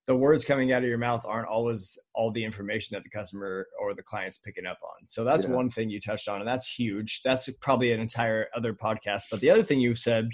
the 0.06 0.16
words 0.16 0.46
coming 0.46 0.72
out 0.72 0.84
of 0.84 0.90
your 0.90 0.98
mouth 0.98 1.26
aren't 1.26 1.50
always 1.50 2.00
all 2.16 2.32
the 2.32 2.44
information 2.44 2.96
that 2.96 3.04
the 3.04 3.10
customer 3.10 3.68
or 3.80 3.94
the 3.94 4.02
client's 4.02 4.38
picking 4.38 4.66
up 4.66 4.80
on. 4.82 5.06
So 5.06 5.26
that's 5.26 5.44
yeah. 5.44 5.54
one 5.54 5.70
thing 5.70 5.90
you 5.90 6.00
touched 6.00 6.30
on, 6.30 6.40
and 6.40 6.48
that's 6.48 6.72
huge. 6.72 7.22
That's 7.24 7.50
probably 7.60 7.92
an 7.92 8.00
entire 8.00 8.48
other 8.56 8.74
podcast. 8.74 9.24
But 9.30 9.42
the 9.42 9.50
other 9.50 9.64
thing 9.64 9.82
you've 9.82 10.00
said, 10.00 10.30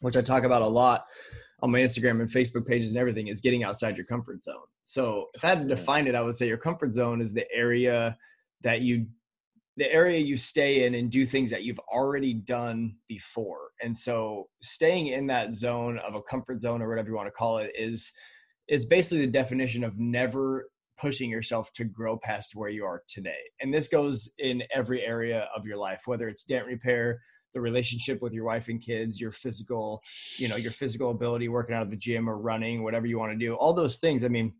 which 0.00 0.16
I 0.16 0.20
talk 0.20 0.44
about 0.44 0.62
a 0.62 0.68
lot 0.68 1.04
on 1.62 1.72
my 1.72 1.80
Instagram 1.80 2.20
and 2.20 2.30
Facebook 2.30 2.64
pages 2.64 2.90
and 2.90 2.98
everything, 2.98 3.26
is 3.26 3.40
getting 3.40 3.64
outside 3.64 3.96
your 3.96 4.06
comfort 4.06 4.40
zone. 4.40 4.54
So 4.84 5.26
if 5.34 5.44
I 5.44 5.48
had 5.48 5.62
to 5.62 5.74
define 5.74 6.06
it, 6.06 6.14
I 6.14 6.20
would 6.20 6.36
say 6.36 6.46
your 6.46 6.56
comfort 6.56 6.94
zone 6.94 7.20
is 7.20 7.32
the 7.32 7.44
area 7.52 8.16
that 8.62 8.82
you 8.82 9.06
the 9.78 9.90
area 9.92 10.18
you 10.18 10.36
stay 10.36 10.84
in 10.84 10.96
and 10.96 11.08
do 11.08 11.24
things 11.24 11.50
that 11.50 11.62
you've 11.62 11.78
already 11.92 12.34
done 12.34 12.96
before. 13.06 13.70
And 13.80 13.96
so 13.96 14.48
staying 14.60 15.06
in 15.06 15.28
that 15.28 15.54
zone 15.54 16.00
of 16.06 16.16
a 16.16 16.22
comfort 16.22 16.60
zone 16.60 16.82
or 16.82 16.88
whatever 16.88 17.08
you 17.08 17.14
want 17.14 17.28
to 17.28 17.32
call 17.32 17.58
it 17.58 17.70
is 17.78 18.12
it's 18.66 18.84
basically 18.84 19.24
the 19.24 19.32
definition 19.32 19.84
of 19.84 19.96
never 19.96 20.68
pushing 20.98 21.30
yourself 21.30 21.72
to 21.74 21.84
grow 21.84 22.18
past 22.18 22.56
where 22.56 22.68
you 22.68 22.84
are 22.84 23.04
today. 23.08 23.38
And 23.60 23.72
this 23.72 23.86
goes 23.86 24.28
in 24.38 24.64
every 24.74 25.02
area 25.02 25.48
of 25.56 25.64
your 25.64 25.76
life, 25.76 26.02
whether 26.06 26.28
it's 26.28 26.42
dent 26.42 26.66
repair, 26.66 27.20
the 27.54 27.60
relationship 27.60 28.20
with 28.20 28.32
your 28.32 28.44
wife 28.44 28.66
and 28.66 28.82
kids, 28.82 29.20
your 29.20 29.30
physical, 29.30 30.02
you 30.38 30.48
know, 30.48 30.56
your 30.56 30.72
physical 30.72 31.12
ability 31.12 31.48
working 31.48 31.76
out 31.76 31.82
of 31.82 31.90
the 31.90 31.96
gym 31.96 32.28
or 32.28 32.36
running, 32.36 32.82
whatever 32.82 33.06
you 33.06 33.16
want 33.16 33.30
to 33.30 33.38
do, 33.38 33.54
all 33.54 33.72
those 33.72 33.98
things. 33.98 34.24
I 34.24 34.28
mean, 34.28 34.54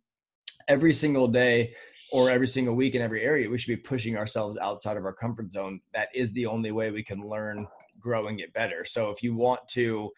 every 0.68 0.94
single 0.94 1.26
day 1.26 1.74
or 2.12 2.30
every 2.30 2.48
single 2.48 2.74
week 2.74 2.94
in 2.94 3.02
every 3.02 3.22
area, 3.22 3.48
we 3.48 3.58
should 3.58 3.68
be 3.68 3.76
pushing 3.76 4.16
ourselves 4.16 4.56
outside 4.58 4.96
of 4.96 5.04
our 5.04 5.12
comfort 5.12 5.50
zone. 5.50 5.80
That 5.94 6.08
is 6.14 6.32
the 6.32 6.46
only 6.46 6.72
way 6.72 6.90
we 6.90 7.04
can 7.04 7.22
learn, 7.22 7.66
grow, 8.00 8.28
and 8.28 8.38
get 8.38 8.52
better. 8.52 8.84
So 8.84 9.10
if 9.10 9.22
you 9.22 9.34
want 9.34 9.60
to, 9.72 10.10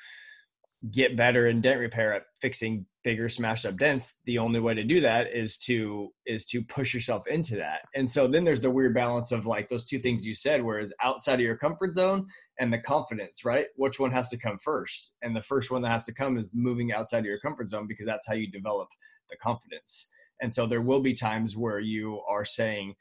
get 0.90 1.14
better 1.14 1.46
in 1.46 1.60
dent 1.60 1.78
repair 1.78 2.14
at 2.14 2.22
fixing 2.40 2.86
bigger 3.04 3.28
smashed 3.28 3.66
up 3.66 3.76
dents 3.76 4.14
the 4.24 4.38
only 4.38 4.58
way 4.58 4.72
to 4.72 4.82
do 4.82 4.98
that 4.98 5.26
is 5.30 5.58
to 5.58 6.08
is 6.24 6.46
to 6.46 6.62
push 6.64 6.94
yourself 6.94 7.26
into 7.26 7.54
that 7.54 7.80
and 7.94 8.10
so 8.10 8.26
then 8.26 8.44
there's 8.44 8.62
the 8.62 8.70
weird 8.70 8.94
balance 8.94 9.30
of 9.30 9.44
like 9.44 9.68
those 9.68 9.84
two 9.84 9.98
things 9.98 10.26
you 10.26 10.34
said 10.34 10.64
whereas 10.64 10.90
outside 11.02 11.34
of 11.34 11.40
your 11.40 11.56
comfort 11.56 11.94
zone 11.94 12.26
and 12.58 12.72
the 12.72 12.78
confidence 12.78 13.44
right 13.44 13.66
which 13.76 14.00
one 14.00 14.10
has 14.10 14.30
to 14.30 14.38
come 14.38 14.56
first 14.58 15.12
and 15.20 15.36
the 15.36 15.42
first 15.42 15.70
one 15.70 15.82
that 15.82 15.90
has 15.90 16.06
to 16.06 16.14
come 16.14 16.38
is 16.38 16.52
moving 16.54 16.92
outside 16.92 17.18
of 17.18 17.26
your 17.26 17.40
comfort 17.40 17.68
zone 17.68 17.86
because 17.86 18.06
that's 18.06 18.26
how 18.26 18.34
you 18.34 18.50
develop 18.50 18.88
the 19.28 19.36
confidence 19.36 20.08
and 20.40 20.52
so 20.52 20.66
there 20.66 20.82
will 20.82 21.00
be 21.00 21.14
times 21.14 21.56
where 21.56 21.80
you 21.80 22.20
are 22.28 22.44
saying 22.44 22.94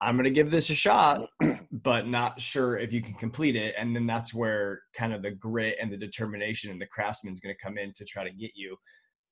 I'm 0.00 0.14
going 0.14 0.24
to 0.24 0.30
give 0.30 0.50
this 0.50 0.70
a 0.70 0.74
shot, 0.74 1.26
but 1.72 2.06
not 2.06 2.40
sure 2.40 2.78
if 2.78 2.92
you 2.92 3.02
can 3.02 3.14
complete 3.14 3.56
it. 3.56 3.74
And 3.76 3.94
then 3.94 4.06
that's 4.06 4.32
where 4.32 4.82
kind 4.94 5.12
of 5.12 5.22
the 5.22 5.32
grit 5.32 5.76
and 5.80 5.92
the 5.92 5.96
determination 5.96 6.70
and 6.70 6.80
the 6.80 6.86
craftsman 6.86 7.32
is 7.32 7.40
going 7.40 7.54
to 7.54 7.60
come 7.60 7.78
in 7.78 7.92
to 7.94 8.04
try 8.04 8.22
to 8.22 8.30
get 8.30 8.52
you 8.54 8.76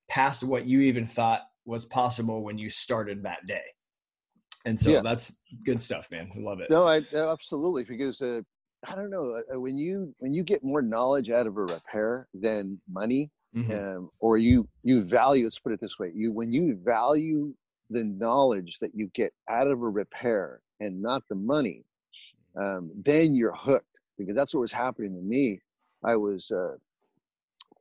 past 0.08 0.42
what 0.42 0.66
you 0.66 0.80
even 0.80 1.06
thought 1.06 1.42
was 1.64 1.84
possible 1.84 2.42
when 2.42 2.58
you 2.58 2.68
started 2.70 3.22
that 3.22 3.46
day. 3.46 3.62
And 4.64 4.78
so 4.78 4.90
yeah. 4.90 5.00
that's 5.00 5.36
good 5.64 5.80
stuff, 5.80 6.08
man. 6.10 6.30
I 6.36 6.40
love 6.40 6.58
it. 6.60 6.68
No, 6.68 6.88
I 6.88 7.02
absolutely 7.14 7.84
because 7.84 8.20
uh, 8.20 8.40
I 8.88 8.96
don't 8.96 9.10
know 9.10 9.40
uh, 9.54 9.60
when 9.60 9.78
you 9.78 10.12
when 10.18 10.32
you 10.32 10.42
get 10.42 10.64
more 10.64 10.82
knowledge 10.82 11.30
out 11.30 11.46
of 11.46 11.56
a 11.56 11.62
repair 11.62 12.26
than 12.34 12.80
money, 12.90 13.30
mm-hmm. 13.56 13.72
um, 13.72 14.10
or 14.20 14.38
you 14.38 14.68
you 14.82 15.02
value. 15.02 15.44
Let's 15.44 15.58
put 15.58 15.72
it 15.72 15.80
this 15.80 15.98
way: 15.98 16.12
you 16.14 16.32
when 16.32 16.52
you 16.52 16.78
value 16.84 17.54
the 17.90 18.04
knowledge 18.04 18.78
that 18.80 18.94
you 18.94 19.10
get 19.14 19.32
out 19.48 19.66
of 19.66 19.80
a 19.80 19.88
repair 19.88 20.60
and 20.80 21.00
not 21.00 21.22
the 21.28 21.36
money, 21.36 21.84
um, 22.60 22.90
then 23.04 23.34
you're 23.34 23.54
hooked 23.54 24.00
because 24.18 24.34
that's 24.34 24.54
what 24.54 24.60
was 24.60 24.72
happening 24.72 25.14
to 25.14 25.22
me. 25.22 25.60
I 26.04 26.16
was 26.16 26.50
uh, 26.50 26.76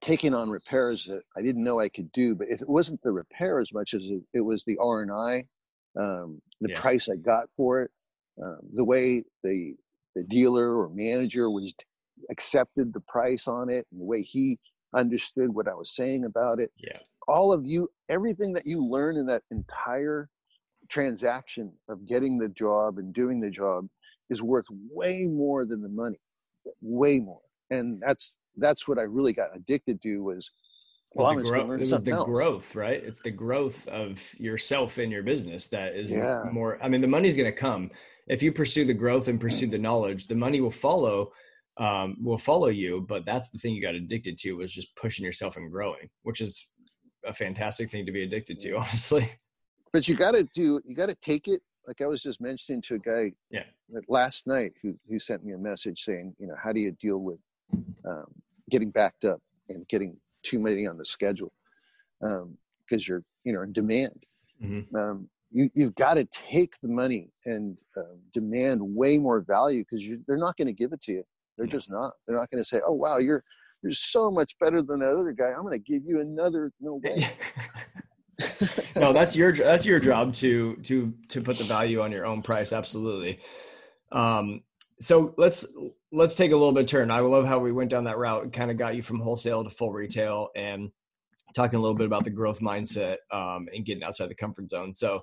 taking 0.01 0.33
on 0.33 0.49
repairs 0.49 1.05
that 1.05 1.23
I 1.35 1.41
didn't 1.41 1.63
know 1.63 1.79
I 1.79 1.89
could 1.89 2.11
do, 2.11 2.35
but 2.35 2.47
it 2.49 2.61
wasn't 2.67 3.01
the 3.01 3.11
repair 3.11 3.59
as 3.59 3.73
much 3.73 3.93
as 3.93 4.05
it, 4.05 4.21
it 4.33 4.41
was 4.41 4.63
the 4.63 4.77
R 4.77 5.01
and 5.01 5.11
I, 5.11 5.45
um, 5.99 6.41
the 6.61 6.69
yeah. 6.69 6.79
price 6.79 7.09
I 7.09 7.15
got 7.15 7.49
for 7.55 7.81
it, 7.81 7.91
um, 8.41 8.59
the 8.73 8.83
way 8.83 9.23
the 9.43 9.75
the 10.15 10.23
dealer 10.23 10.77
or 10.77 10.89
manager 10.89 11.49
was 11.49 11.75
accepted 12.29 12.93
the 12.93 13.01
price 13.01 13.47
on 13.47 13.69
it, 13.69 13.85
and 13.91 13.99
the 13.99 14.05
way 14.05 14.21
he 14.21 14.57
understood 14.95 15.53
what 15.53 15.67
I 15.67 15.73
was 15.73 15.95
saying 15.95 16.25
about 16.25 16.59
it. 16.59 16.71
Yeah 16.77 16.99
all 17.27 17.51
of 17.51 17.65
you, 17.65 17.89
everything 18.09 18.53
that 18.53 18.65
you 18.65 18.83
learn 18.83 19.17
in 19.17 19.25
that 19.27 19.43
entire 19.51 20.29
transaction 20.89 21.71
of 21.89 22.07
getting 22.07 22.37
the 22.37 22.49
job 22.49 22.97
and 22.97 23.13
doing 23.13 23.39
the 23.39 23.49
job 23.49 23.87
is 24.29 24.41
worth 24.43 24.65
way 24.91 25.25
more 25.25 25.65
than 25.65 25.81
the 25.81 25.89
money, 25.89 26.19
way 26.81 27.19
more. 27.19 27.41
And 27.71 28.01
that's 28.05 28.35
that's 28.57 28.87
what 28.87 28.97
I 28.97 29.03
really 29.03 29.33
got 29.33 29.55
addicted 29.55 30.01
to 30.03 30.19
was 30.19 30.49
well, 31.13 31.27
I'm 31.27 31.43
gro- 31.43 31.71
it 31.71 31.79
was 31.79 32.03
the 32.03 32.11
else. 32.11 32.25
growth, 32.25 32.75
right? 32.75 33.01
It's 33.01 33.21
the 33.21 33.31
growth 33.31 33.87
of 33.87 34.21
yourself 34.37 34.97
in 34.97 35.11
your 35.11 35.23
business 35.23 35.67
that 35.69 35.95
is 35.95 36.11
yeah. 36.11 36.43
more. 36.51 36.77
I 36.81 36.89
mean, 36.89 37.01
the 37.01 37.07
money's 37.07 37.37
going 37.37 37.51
to 37.51 37.57
come 37.57 37.89
if 38.27 38.43
you 38.43 38.51
pursue 38.51 38.85
the 38.85 38.93
growth 38.93 39.27
and 39.27 39.39
pursue 39.39 39.67
the 39.67 39.77
knowledge. 39.77 40.27
The 40.27 40.35
money 40.35 40.59
will 40.59 40.71
follow, 40.71 41.31
um, 41.77 42.17
will 42.21 42.37
follow 42.37 42.69
you. 42.69 43.05
But 43.07 43.25
that's 43.25 43.49
the 43.49 43.57
thing 43.57 43.73
you 43.73 43.81
got 43.81 43.95
addicted 43.95 44.37
to 44.39 44.53
was 44.53 44.71
just 44.71 44.95
pushing 44.95 45.25
yourself 45.25 45.57
and 45.57 45.71
growing, 45.71 46.09
which 46.23 46.41
is 46.41 46.67
a 47.25 47.33
fantastic 47.33 47.89
thing 47.89 48.05
to 48.05 48.11
be 48.11 48.23
addicted 48.23 48.59
to, 48.61 48.77
honestly. 48.77 49.29
But 49.91 50.07
you 50.07 50.15
got 50.15 50.33
to 50.33 50.43
do, 50.43 50.81
you 50.85 50.95
got 50.95 51.09
to 51.09 51.15
take 51.15 51.47
it. 51.47 51.61
Like 51.87 52.01
I 52.01 52.07
was 52.07 52.23
just 52.23 52.41
mentioning 52.41 52.81
to 52.83 52.95
a 52.95 52.99
guy 52.99 53.31
yeah. 53.51 53.63
last 54.07 54.47
night 54.47 54.73
who, 54.81 54.95
who 55.07 55.19
sent 55.19 55.45
me 55.45 55.53
a 55.53 55.57
message 55.57 56.03
saying, 56.03 56.35
you 56.39 56.47
know, 56.47 56.55
how 56.61 56.71
do 56.71 56.79
you 56.79 56.91
deal 56.99 57.19
with 57.19 57.37
um, 58.07 58.25
getting 58.69 58.89
backed 58.89 59.23
up 59.23 59.39
and 59.69 59.87
getting 59.87 60.17
too 60.43 60.59
many 60.59 60.87
on 60.87 60.97
the 60.97 61.05
schedule? 61.05 61.53
Because 62.19 62.41
um, 62.41 62.99
you're, 63.07 63.23
you 63.43 63.53
know, 63.53 63.61
in 63.61 63.71
demand. 63.71 64.23
Mm-hmm. 64.63 64.95
Um, 64.95 65.29
you, 65.51 65.69
you've 65.75 65.95
got 65.95 66.15
to 66.15 66.25
take 66.25 66.73
the 66.81 66.89
money 66.89 67.29
and 67.45 67.79
uh, 67.95 68.15
demand 68.33 68.81
way 68.81 69.17
more 69.17 69.41
value 69.41 69.83
because 69.89 70.05
they're 70.27 70.37
not 70.37 70.57
going 70.57 70.67
to 70.67 70.73
give 70.73 70.91
it 70.91 71.01
to 71.01 71.11
you. 71.13 71.23
They're 71.57 71.67
just 71.67 71.89
not. 71.89 72.13
They're 72.27 72.35
not 72.35 72.49
going 72.51 72.63
to 72.63 72.67
say, 72.67 72.81
"Oh, 72.85 72.93
wow, 72.93 73.17
you're 73.17 73.43
you're 73.81 73.93
so 73.93 74.31
much 74.31 74.57
better 74.59 74.81
than 74.81 74.99
that 74.99 75.09
other 75.09 75.31
guy. 75.31 75.51
I'm 75.51 75.61
going 75.61 75.73
to 75.73 75.79
give 75.79 76.03
you 76.05 76.19
another. 76.19 76.71
No 76.79 76.95
way. 77.03 77.27
no, 78.95 79.13
that's 79.13 79.35
your 79.35 79.53
that's 79.53 79.85
your 79.85 79.99
job 79.99 80.33
to 80.35 80.75
to 80.77 81.13
to 81.29 81.41
put 81.41 81.57
the 81.57 81.63
value 81.63 82.01
on 82.01 82.11
your 82.11 82.25
own 82.25 82.41
price. 82.41 82.73
Absolutely. 82.73 83.39
Um, 84.11 84.61
so 84.99 85.33
let's 85.37 85.65
let's 86.11 86.35
take 86.35 86.51
a 86.51 86.55
little 86.55 86.71
bit 86.71 86.87
turn. 86.87 87.11
I 87.11 87.19
love 87.19 87.45
how 87.45 87.59
we 87.59 87.71
went 87.71 87.89
down 87.89 88.05
that 88.05 88.17
route 88.17 88.43
and 88.43 88.53
kind 88.53 88.71
of 88.71 88.77
got 88.77 88.95
you 88.95 89.03
from 89.03 89.19
wholesale 89.19 89.63
to 89.63 89.69
full 89.69 89.91
retail 89.91 90.49
and 90.55 90.89
talking 91.53 91.77
a 91.77 91.81
little 91.81 91.95
bit 91.95 92.07
about 92.07 92.23
the 92.23 92.29
growth 92.29 92.59
mindset 92.59 93.17
um, 93.31 93.67
and 93.73 93.85
getting 93.85 94.03
outside 94.03 94.29
the 94.29 94.35
comfort 94.35 94.69
zone. 94.69 94.93
So 94.93 95.21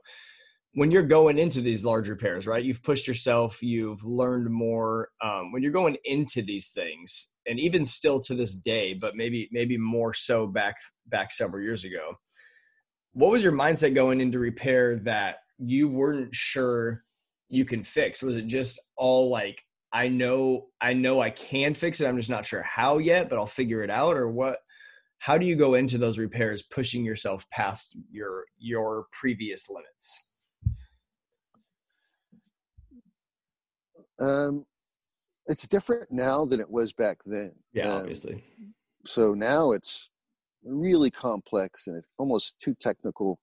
when 0.75 0.91
you're 0.91 1.03
going 1.03 1.39
into 1.39 1.61
these 1.61 1.85
larger 1.85 2.17
pairs, 2.17 2.47
right? 2.47 2.65
You've 2.65 2.83
pushed 2.83 3.07
yourself, 3.07 3.63
you've 3.63 4.03
learned 4.05 4.51
more. 4.51 5.11
Um, 5.23 5.53
when 5.53 5.63
you're 5.63 5.73
going 5.73 5.97
into 6.05 6.43
these 6.43 6.71
things, 6.71 7.31
and 7.47 7.61
even 7.61 7.85
still 7.85 8.21
to 8.21 8.35
this 8.35 8.55
day, 8.55 8.95
but 8.95 9.17
maybe 9.17 9.49
maybe 9.53 9.77
more 9.77 10.15
so 10.15 10.47
back 10.47 10.77
back 11.07 11.33
several 11.33 11.63
years 11.63 11.85
ago. 11.85 12.15
What 13.13 13.33
was 13.33 13.45
your 13.45 13.53
mindset 13.53 13.95
going 13.95 14.21
into 14.21 14.39
repair 14.39 14.97
that 15.01 15.37
you 15.59 15.89
weren't 15.89 16.35
sure 16.35 17.03
you 17.49 17.65
can 17.65 17.83
fix? 17.83 18.23
Was 18.23 18.37
it 18.37 18.47
just 18.47 18.81
all 18.97 19.29
like 19.29 19.63
I 19.93 20.09
know 20.09 20.69
I 20.81 20.95
know 20.95 21.21
I 21.21 21.31
can 21.31 21.75
fix 21.75 22.01
it, 22.01 22.07
I'm 22.07 22.17
just 22.17 22.31
not 22.31 22.47
sure 22.47 22.63
how 22.63 22.99
yet, 22.99 23.29
but 23.29 23.39
I'll 23.39 23.47
figure 23.47 23.83
it 23.83 23.91
out 23.91 24.17
or 24.17 24.31
what 24.31 24.59
how 25.19 25.39
do 25.39 25.47
you 25.47 25.55
go 25.55 25.75
into 25.75 25.99
those 25.99 26.19
repairs 26.19 26.65
pushing 26.65 27.05
yourself 27.05 27.49
past 27.51 27.97
your 28.11 28.47
your 28.59 29.07
previous 29.13 29.69
limits? 29.69 30.32
Um 34.23 34.65
it's 35.47 35.67
different 35.67 36.11
now 36.11 36.45
than 36.45 36.61
it 36.61 36.71
was 36.71 36.93
back 36.93 37.19
then. 37.27 37.53
Yeah, 37.73 37.93
um, 37.93 38.01
obviously. 38.01 38.45
So 39.05 39.35
now 39.35 39.73
it's 39.73 40.11
really 40.65 41.11
complex 41.11 41.87
and 41.87 41.97
it's 41.97 42.09
almost 42.19 42.59
too 42.61 42.75
technical 42.79 43.39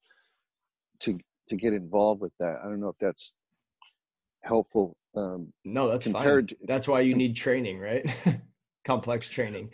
to 1.01 1.17
to 1.47 1.55
get 1.55 1.73
involved 1.73 2.21
with 2.21 2.33
that. 2.39 2.59
I 2.63 2.65
don't 2.65 2.79
know 2.79 2.89
if 2.89 2.97
that's 2.99 3.33
helpful. 4.43 4.95
Um, 5.15 5.51
no, 5.65 5.89
that's 5.89 6.07
fine. 6.07 6.47
To, 6.47 6.57
that's 6.65 6.87
why 6.87 7.01
you 7.01 7.15
need 7.15 7.35
training, 7.35 7.79
right? 7.79 8.05
complex 8.85 9.29
training. 9.29 9.71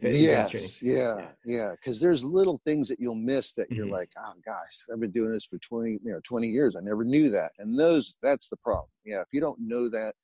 Yes, 0.00 0.50
training. 0.50 0.96
yeah, 0.98 1.28
yeah. 1.44 1.72
Because 1.72 2.00
there's 2.00 2.24
little 2.24 2.60
things 2.64 2.88
that 2.88 3.00
you'll 3.00 3.14
miss 3.14 3.52
that 3.54 3.70
you're 3.70 3.86
mm-hmm. 3.86 3.94
like, 3.94 4.10
oh 4.18 4.32
gosh, 4.44 4.84
I've 4.92 5.00
been 5.00 5.10
doing 5.10 5.30
this 5.30 5.44
for 5.44 5.58
twenty, 5.58 5.98
you 6.04 6.12
know, 6.12 6.20
twenty 6.24 6.48
years. 6.48 6.76
I 6.76 6.80
never 6.82 7.04
knew 7.04 7.30
that, 7.30 7.52
and 7.58 7.78
those 7.78 8.16
that's 8.22 8.48
the 8.48 8.56
problem. 8.58 8.88
Yeah, 9.04 9.20
if 9.20 9.28
you 9.32 9.40
don't 9.40 9.58
know 9.60 9.88
that, 9.90 10.14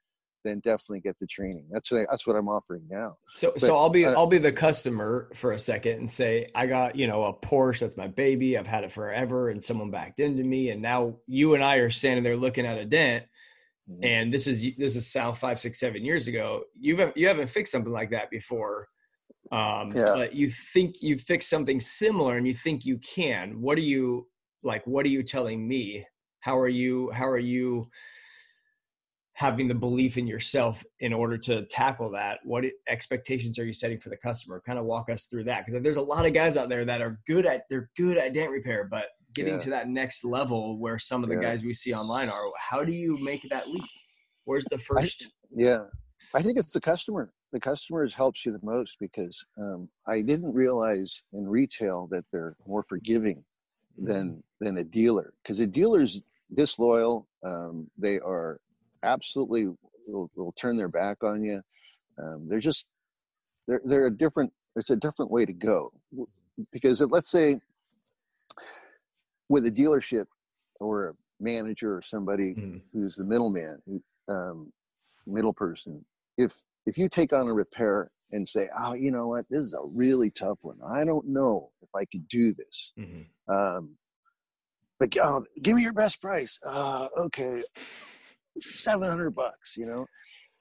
then 0.44 0.61
definitely 0.61 1.01
get 1.01 1.18
the 1.18 1.27
training. 1.27 1.66
That's 1.70 1.90
what, 1.90 2.07
that's 2.11 2.27
what 2.27 2.37
I'm 2.37 2.48
offering 2.48 2.83
now. 2.88 3.16
So 3.33 3.53
but, 3.53 3.62
so 3.62 3.77
I'll 3.77 3.90
be 3.90 4.05
uh, 4.05 4.12
I'll 4.12 4.27
be 4.27 4.38
the 4.38 4.53
customer 4.53 5.31
for 5.35 5.53
a 5.53 5.59
second 5.59 5.98
and 5.98 6.11
say 6.11 6.51
I 6.55 6.66
got 6.66 6.96
you 6.96 7.07
know 7.07 7.24
a 7.24 7.35
Porsche 7.35 7.81
that's 7.81 7.96
my 7.96 8.09
baby. 8.09 8.57
I've 8.57 8.66
had 8.66 8.85
it 8.85 8.92
forever, 8.92 9.51
and 9.51 9.62
someone 9.62 9.90
backed 9.90 10.20
into 10.20 10.44
me, 10.44 10.70
and 10.70 10.83
now 10.83 11.16
you 11.27 11.55
and 11.55 11.64
I 11.64 11.77
are 11.77 11.90
standing 11.90 12.24
there 12.24 12.37
looking 12.37 12.66
at 12.66 12.79
a 12.79 12.85
dent. 12.85 13.24
Mm-hmm. 13.90 14.05
And 14.05 14.35
this 14.35 14.46
is 14.46 14.66
this 14.77 14.96
is 14.96 15.07
Sal 15.07 15.35
five 15.35 15.59
six 15.59 15.81
seven 15.81 16.05
years 16.05 16.29
ago. 16.29 16.62
You've 16.79 17.01
you 17.16 17.29
haven't 17.29 17.48
fixed 17.48 17.72
something 17.72 17.92
like 17.92 18.11
that 18.11 18.31
before, 18.31 18.88
um, 19.51 19.88
yeah. 19.94 20.12
but 20.14 20.37
you 20.37 20.51
think 20.51 21.03
you 21.03 21.18
fixed 21.18 21.48
something 21.48 21.81
similar, 21.81 22.37
and 22.37 22.46
you 22.46 22.55
think 22.55 22.85
you 22.85 22.98
can. 22.98 23.61
What 23.61 23.79
are 23.79 23.83
you 23.83 24.27
like 24.62 24.87
what 24.87 25.07
are 25.07 25.11
you 25.11 25.22
telling 25.22 25.66
me 25.66 26.05
how 26.40 26.59
are 26.59 26.68
you 26.68 27.11
how 27.12 27.27
are 27.27 27.38
you 27.38 27.88
having 29.38 29.68
the 29.68 29.74
belief 29.74 30.18
in 30.18 30.27
yourself 30.27 30.85
in 30.98 31.12
order 31.12 31.38
to 31.38 31.64
tackle 31.66 32.11
that 32.11 32.40
what 32.42 32.64
expectations 32.88 33.57
are 33.57 33.64
you 33.64 33.72
setting 33.72 34.01
for 34.01 34.09
the 34.09 34.16
customer 34.16 34.61
kind 34.66 34.81
of 34.81 34.85
walk 34.85 35.09
us 35.09 35.27
through 35.27 35.44
that 35.44 35.64
because 35.64 35.81
there's 35.81 35.96
a 35.96 36.03
lot 36.03 36.27
of 36.27 36.33
guys 36.33 36.57
out 36.57 36.68
there 36.68 36.85
that 36.85 37.01
are 37.01 37.20
good 37.29 37.46
at 37.46 37.62
they're 37.70 37.88
good 37.96 38.18
at 38.18 38.35
dent 38.35 38.51
repair 38.51 38.88
but 38.90 39.05
getting 39.37 39.53
yeah. 39.53 39.59
to 39.61 39.70
that 39.70 39.88
next 39.88 40.24
level 40.24 40.77
where 40.81 40.98
some 40.98 41.22
of 41.22 41.29
the 41.29 41.37
yeah. 41.37 41.42
guys 41.42 41.62
we 41.62 41.72
see 41.72 41.94
online 41.94 42.29
are 42.29 42.42
how 42.59 42.83
do 42.83 42.90
you 42.90 43.16
make 43.22 43.48
that 43.48 43.68
leap 43.68 43.85
where's 44.44 44.64
the 44.72 44.79
first 44.79 45.27
I, 45.27 45.31
yeah 45.53 45.85
i 46.35 46.42
think 46.42 46.59
it's 46.59 46.72
the 46.72 46.81
customer 46.81 47.33
the 47.53 47.61
customers 47.61 48.14
helps 48.14 48.44
you 48.44 48.51
the 48.51 48.59
most 48.64 48.96
because 48.98 49.40
um, 49.57 49.88
i 50.09 50.20
didn't 50.20 50.53
realize 50.53 51.22
in 51.33 51.46
retail 51.46 52.09
that 52.11 52.24
they're 52.33 52.57
more 52.66 52.83
forgiving 52.83 53.44
than 53.96 54.31
mm-hmm. 54.31 54.64
than 54.64 54.79
a 54.79 54.85
dealer 54.85 55.33
because 55.44 55.61
a 55.61 55.66
dealer's 55.66 56.22
disloyal 56.57 57.29
um, 57.44 57.88
they 57.96 58.18
are 58.18 58.59
absolutely 59.02 59.66
will, 60.06 60.30
will, 60.37 60.52
turn 60.52 60.76
their 60.76 60.88
back 60.88 61.22
on 61.22 61.42
you 61.42 61.61
um, 62.22 62.46
they're 62.48 62.58
just 62.58 62.87
they're, 63.66 63.80
they're 63.84 64.06
a 64.06 64.16
different 64.16 64.52
it's 64.76 64.90
a 64.90 64.96
different 64.96 65.30
way 65.30 65.44
to 65.44 65.52
go 65.52 65.92
because 66.72 67.00
let's 67.02 67.30
say 67.30 67.61
with 69.48 69.66
a 69.66 69.70
dealership 69.70 70.26
or 70.80 71.08
a 71.08 71.12
manager 71.40 71.96
or 71.96 72.02
somebody 72.02 72.54
mm. 72.54 72.80
who's 72.92 73.16
the 73.16 73.24
middleman 73.24 73.80
um, 74.28 74.72
middle 75.26 75.52
person 75.52 76.04
if 76.37 76.52
if 76.87 76.96
you 76.96 77.08
take 77.08 77.32
on 77.32 77.46
a 77.46 77.52
repair 77.52 78.11
and 78.32 78.46
say, 78.46 78.68
oh, 78.78 78.94
you 78.94 79.11
know 79.11 79.28
what, 79.28 79.44
this 79.48 79.62
is 79.62 79.74
a 79.74 79.87
really 79.87 80.30
tough 80.30 80.58
one. 80.62 80.78
I 80.87 81.04
don't 81.04 81.26
know 81.26 81.70
if 81.82 81.88
I 81.94 82.04
could 82.04 82.28
do 82.28 82.52
this. 82.52 82.92
Mm-hmm. 82.98 83.52
Um, 83.52 83.96
but 84.98 85.16
oh, 85.18 85.44
give 85.62 85.76
me 85.76 85.82
your 85.82 85.92
best 85.92 86.20
price. 86.20 86.58
Uh, 86.64 87.08
okay, 87.16 87.62
seven 88.61 89.09
hundred 89.09 89.31
bucks. 89.31 89.77
You 89.77 89.87
know, 89.87 90.07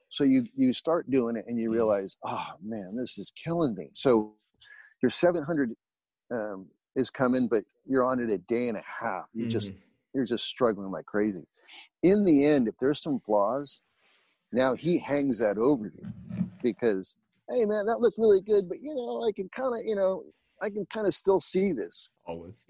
so 0.08 0.24
you 0.24 0.46
you 0.56 0.72
start 0.72 1.10
doing 1.10 1.36
it 1.36 1.44
and 1.46 1.58
you 1.58 1.68
mm-hmm. 1.68 1.74
realize, 1.76 2.16
oh 2.24 2.46
man, 2.62 2.96
this 2.96 3.18
is 3.18 3.32
killing 3.42 3.74
me. 3.74 3.90
So 3.92 4.34
your 5.02 5.10
seven 5.10 5.42
hundred 5.42 5.74
um, 6.30 6.66
is 6.96 7.10
coming, 7.10 7.48
but 7.48 7.64
you're 7.86 8.04
on 8.04 8.20
it 8.20 8.30
a 8.30 8.38
day 8.38 8.68
and 8.68 8.76
a 8.76 8.82
half. 8.84 9.26
You 9.34 9.42
mm-hmm. 9.42 9.50
just 9.50 9.72
you're 10.14 10.24
just 10.26 10.44
struggling 10.44 10.90
like 10.90 11.06
crazy. 11.06 11.46
In 12.02 12.24
the 12.24 12.46
end, 12.46 12.66
if 12.68 12.74
there's 12.80 13.02
some 13.02 13.20
flaws, 13.20 13.82
now 14.52 14.74
he 14.74 14.98
hangs 14.98 15.38
that 15.38 15.58
over 15.58 15.92
you 15.94 16.12
because, 16.62 17.14
hey 17.50 17.64
man, 17.66 17.86
that 17.86 18.00
looked 18.00 18.18
really 18.18 18.40
good, 18.40 18.68
but 18.68 18.80
you 18.80 18.94
know, 18.94 19.26
I 19.26 19.32
can 19.32 19.48
kind 19.50 19.78
of, 19.78 19.86
you 19.86 19.94
know, 19.94 20.24
I 20.62 20.70
can 20.70 20.86
kind 20.92 21.06
of 21.06 21.14
still 21.14 21.40
see 21.40 21.72
this. 21.72 22.08
Always. 22.26 22.66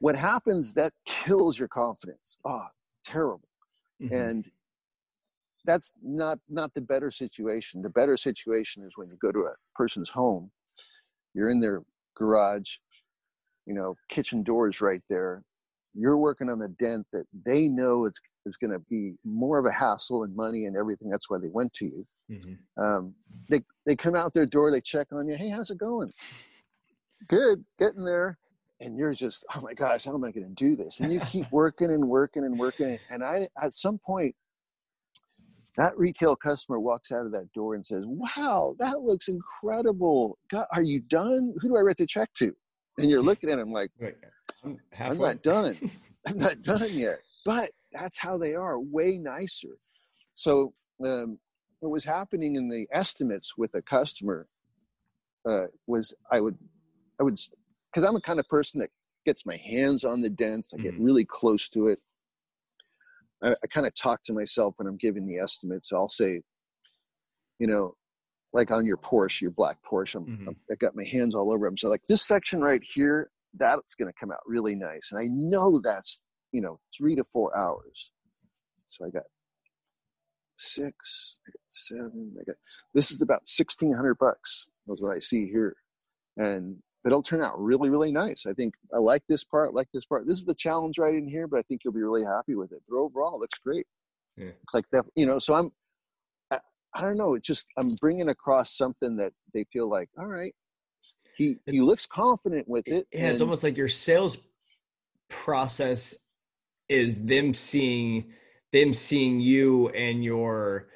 What 0.00 0.16
happens 0.16 0.74
that 0.74 0.92
kills 1.04 1.58
your 1.58 1.68
confidence. 1.68 2.38
Oh, 2.44 2.66
terrible. 3.04 3.48
Mm-hmm. 4.02 4.14
And 4.14 4.50
that's 5.64 5.92
not 6.02 6.38
not 6.48 6.72
the 6.74 6.80
better 6.80 7.10
situation. 7.10 7.82
The 7.82 7.90
better 7.90 8.16
situation 8.16 8.84
is 8.84 8.92
when 8.96 9.08
you 9.08 9.16
go 9.20 9.32
to 9.32 9.40
a 9.40 9.54
person's 9.74 10.10
home, 10.10 10.50
you're 11.34 11.50
in 11.50 11.60
their 11.60 11.82
garage, 12.16 12.76
you 13.66 13.74
know, 13.74 13.94
kitchen 14.08 14.42
doors 14.42 14.80
right 14.80 15.02
there. 15.08 15.42
You're 15.94 16.16
working 16.16 16.48
on 16.48 16.60
the 16.60 16.68
dent 16.68 17.06
that 17.12 17.26
they 17.44 17.66
know 17.66 18.04
it's 18.04 18.20
is 18.46 18.56
going 18.56 18.70
to 18.70 18.78
be 18.90 19.14
more 19.24 19.58
of 19.58 19.66
a 19.66 19.72
hassle 19.72 20.24
and 20.24 20.34
money 20.34 20.64
and 20.64 20.76
everything. 20.76 21.10
That's 21.10 21.28
why 21.28 21.38
they 21.38 21.48
went 21.48 21.74
to 21.74 21.84
you. 21.84 22.06
Mm-hmm. 22.30 22.82
Um, 22.82 23.14
they 23.48 23.60
they 23.86 23.96
come 23.96 24.14
out 24.14 24.32
their 24.32 24.46
door, 24.46 24.70
they 24.70 24.80
check 24.80 25.08
on 25.12 25.26
you. 25.26 25.36
Hey, 25.36 25.50
how's 25.50 25.70
it 25.70 25.78
going? 25.78 26.12
Good, 27.28 27.58
getting 27.78 28.04
there. 28.04 28.38
And 28.80 28.96
you're 28.96 29.14
just, 29.14 29.44
oh 29.54 29.60
my 29.60 29.74
gosh, 29.74 30.04
how 30.04 30.14
am 30.14 30.24
I 30.24 30.30
going 30.30 30.48
to 30.48 30.54
do 30.54 30.74
this? 30.74 31.00
And 31.00 31.12
you 31.12 31.20
keep 31.20 31.50
working 31.52 31.90
and 31.90 32.08
working 32.08 32.44
and 32.44 32.58
working. 32.58 32.98
And 33.10 33.22
I, 33.22 33.48
at 33.60 33.74
some 33.74 33.98
point, 33.98 34.34
that 35.76 35.96
retail 35.98 36.34
customer 36.34 36.80
walks 36.80 37.12
out 37.12 37.26
of 37.26 37.32
that 37.32 37.52
door 37.52 37.74
and 37.74 37.86
says, 37.86 38.04
"Wow, 38.06 38.74
that 38.78 39.02
looks 39.02 39.28
incredible. 39.28 40.36
God, 40.50 40.66
are 40.72 40.82
you 40.82 41.00
done? 41.00 41.54
Who 41.60 41.68
do 41.68 41.76
I 41.76 41.80
write 41.80 41.96
the 41.96 42.06
check 42.06 42.32
to?" 42.34 42.54
And 42.98 43.08
you're 43.08 43.22
looking 43.22 43.50
at 43.50 43.58
him 43.58 43.72
like, 43.72 43.90
I'm, 44.64 44.78
I'm 44.98 45.16
not 45.16 45.42
done. 45.42 45.76
I'm 46.26 46.36
not 46.36 46.60
done 46.60 46.90
yet 46.92 47.20
but 47.44 47.70
that's 47.92 48.18
how 48.18 48.38
they 48.38 48.54
are 48.54 48.78
way 48.78 49.18
nicer 49.18 49.78
so 50.34 50.72
um, 51.04 51.38
what 51.80 51.90
was 51.90 52.04
happening 52.04 52.56
in 52.56 52.68
the 52.68 52.86
estimates 52.92 53.54
with 53.56 53.74
a 53.74 53.82
customer 53.82 54.46
uh, 55.48 55.66
was 55.86 56.14
i 56.30 56.40
would 56.40 56.56
i 57.18 57.22
would 57.22 57.38
because 57.92 58.06
i'm 58.06 58.14
the 58.14 58.20
kind 58.20 58.40
of 58.40 58.48
person 58.48 58.80
that 58.80 58.90
gets 59.24 59.44
my 59.44 59.56
hands 59.56 60.04
on 60.04 60.20
the 60.20 60.30
dents 60.30 60.72
i 60.74 60.76
get 60.78 60.94
mm-hmm. 60.94 61.04
really 61.04 61.24
close 61.24 61.68
to 61.68 61.88
it 61.88 62.00
i, 63.42 63.50
I 63.50 63.66
kind 63.68 63.86
of 63.86 63.94
talk 63.94 64.22
to 64.24 64.32
myself 64.32 64.74
when 64.76 64.88
i'm 64.88 64.96
giving 64.96 65.26
the 65.26 65.38
estimates 65.38 65.92
i'll 65.92 66.08
say 66.08 66.40
you 67.58 67.66
know 67.66 67.94
like 68.52 68.70
on 68.70 68.86
your 68.86 68.96
porsche 68.96 69.42
your 69.42 69.52
black 69.52 69.78
porsche 69.88 70.16
I'm, 70.16 70.26
mm-hmm. 70.26 70.48
i 70.70 70.74
got 70.76 70.96
my 70.96 71.04
hands 71.04 71.34
all 71.34 71.52
over 71.52 71.66
them 71.66 71.76
so 71.76 71.88
like 71.88 72.04
this 72.08 72.26
section 72.26 72.60
right 72.60 72.82
here 72.94 73.30
that's 73.54 73.96
going 73.96 74.10
to 74.10 74.18
come 74.18 74.30
out 74.30 74.40
really 74.46 74.74
nice 74.74 75.10
and 75.12 75.20
i 75.20 75.26
know 75.28 75.80
that's 75.82 76.20
you 76.52 76.60
know, 76.60 76.76
three 76.96 77.14
to 77.14 77.24
four 77.24 77.56
hours. 77.56 78.10
So 78.88 79.04
I 79.04 79.10
got 79.10 79.22
six, 80.56 81.38
I 81.46 81.50
got 81.50 81.60
seven, 81.68 82.34
I 82.40 82.44
got 82.44 82.56
this 82.94 83.10
is 83.10 83.22
about 83.22 83.46
sixteen 83.46 83.94
hundred 83.94 84.18
bucks. 84.18 84.68
That's 84.86 85.02
what 85.02 85.14
I 85.14 85.20
see 85.20 85.46
here. 85.46 85.76
And 86.36 86.78
it'll 87.06 87.22
turn 87.22 87.42
out 87.42 87.58
really, 87.58 87.88
really 87.88 88.12
nice. 88.12 88.44
I 88.46 88.52
think 88.52 88.74
I 88.94 88.98
like 88.98 89.22
this 89.28 89.44
part, 89.44 89.74
like 89.74 89.88
this 89.92 90.04
part. 90.04 90.26
This 90.26 90.38
is 90.38 90.44
the 90.44 90.54
challenge 90.54 90.98
right 90.98 91.14
in 91.14 91.26
here, 91.26 91.46
but 91.46 91.58
I 91.58 91.62
think 91.62 91.82
you'll 91.84 91.94
be 91.94 92.02
really 92.02 92.24
happy 92.24 92.54
with 92.54 92.72
it. 92.72 92.82
But 92.88 92.96
overall, 92.96 93.36
it 93.36 93.40
looks 93.40 93.58
great. 93.58 93.86
Yeah. 94.36 94.46
It's 94.46 94.74
like 94.74 94.84
that, 94.92 95.04
you 95.16 95.26
know. 95.26 95.38
So 95.38 95.54
I'm, 95.54 95.70
I, 96.50 96.58
I 96.94 97.00
don't 97.00 97.16
know. 97.16 97.34
It's 97.34 97.46
just 97.46 97.66
I'm 97.80 97.88
bringing 98.00 98.28
across 98.28 98.76
something 98.76 99.16
that 99.16 99.32
they 99.54 99.64
feel 99.72 99.88
like, 99.88 100.08
all 100.18 100.26
right, 100.26 100.54
he 101.36 101.56
he 101.66 101.80
looks 101.80 102.06
confident 102.06 102.68
with 102.68 102.86
it. 102.86 103.06
Yeah, 103.12 103.20
and, 103.20 103.32
it's 103.32 103.40
almost 103.40 103.62
like 103.62 103.76
your 103.76 103.88
sales 103.88 104.38
process 105.28 106.16
is 106.88 107.24
them 107.24 107.54
seeing 107.54 108.32
them 108.72 108.92
seeing 108.92 109.40
you 109.40 109.88
and 109.90 110.22
your 110.22 110.88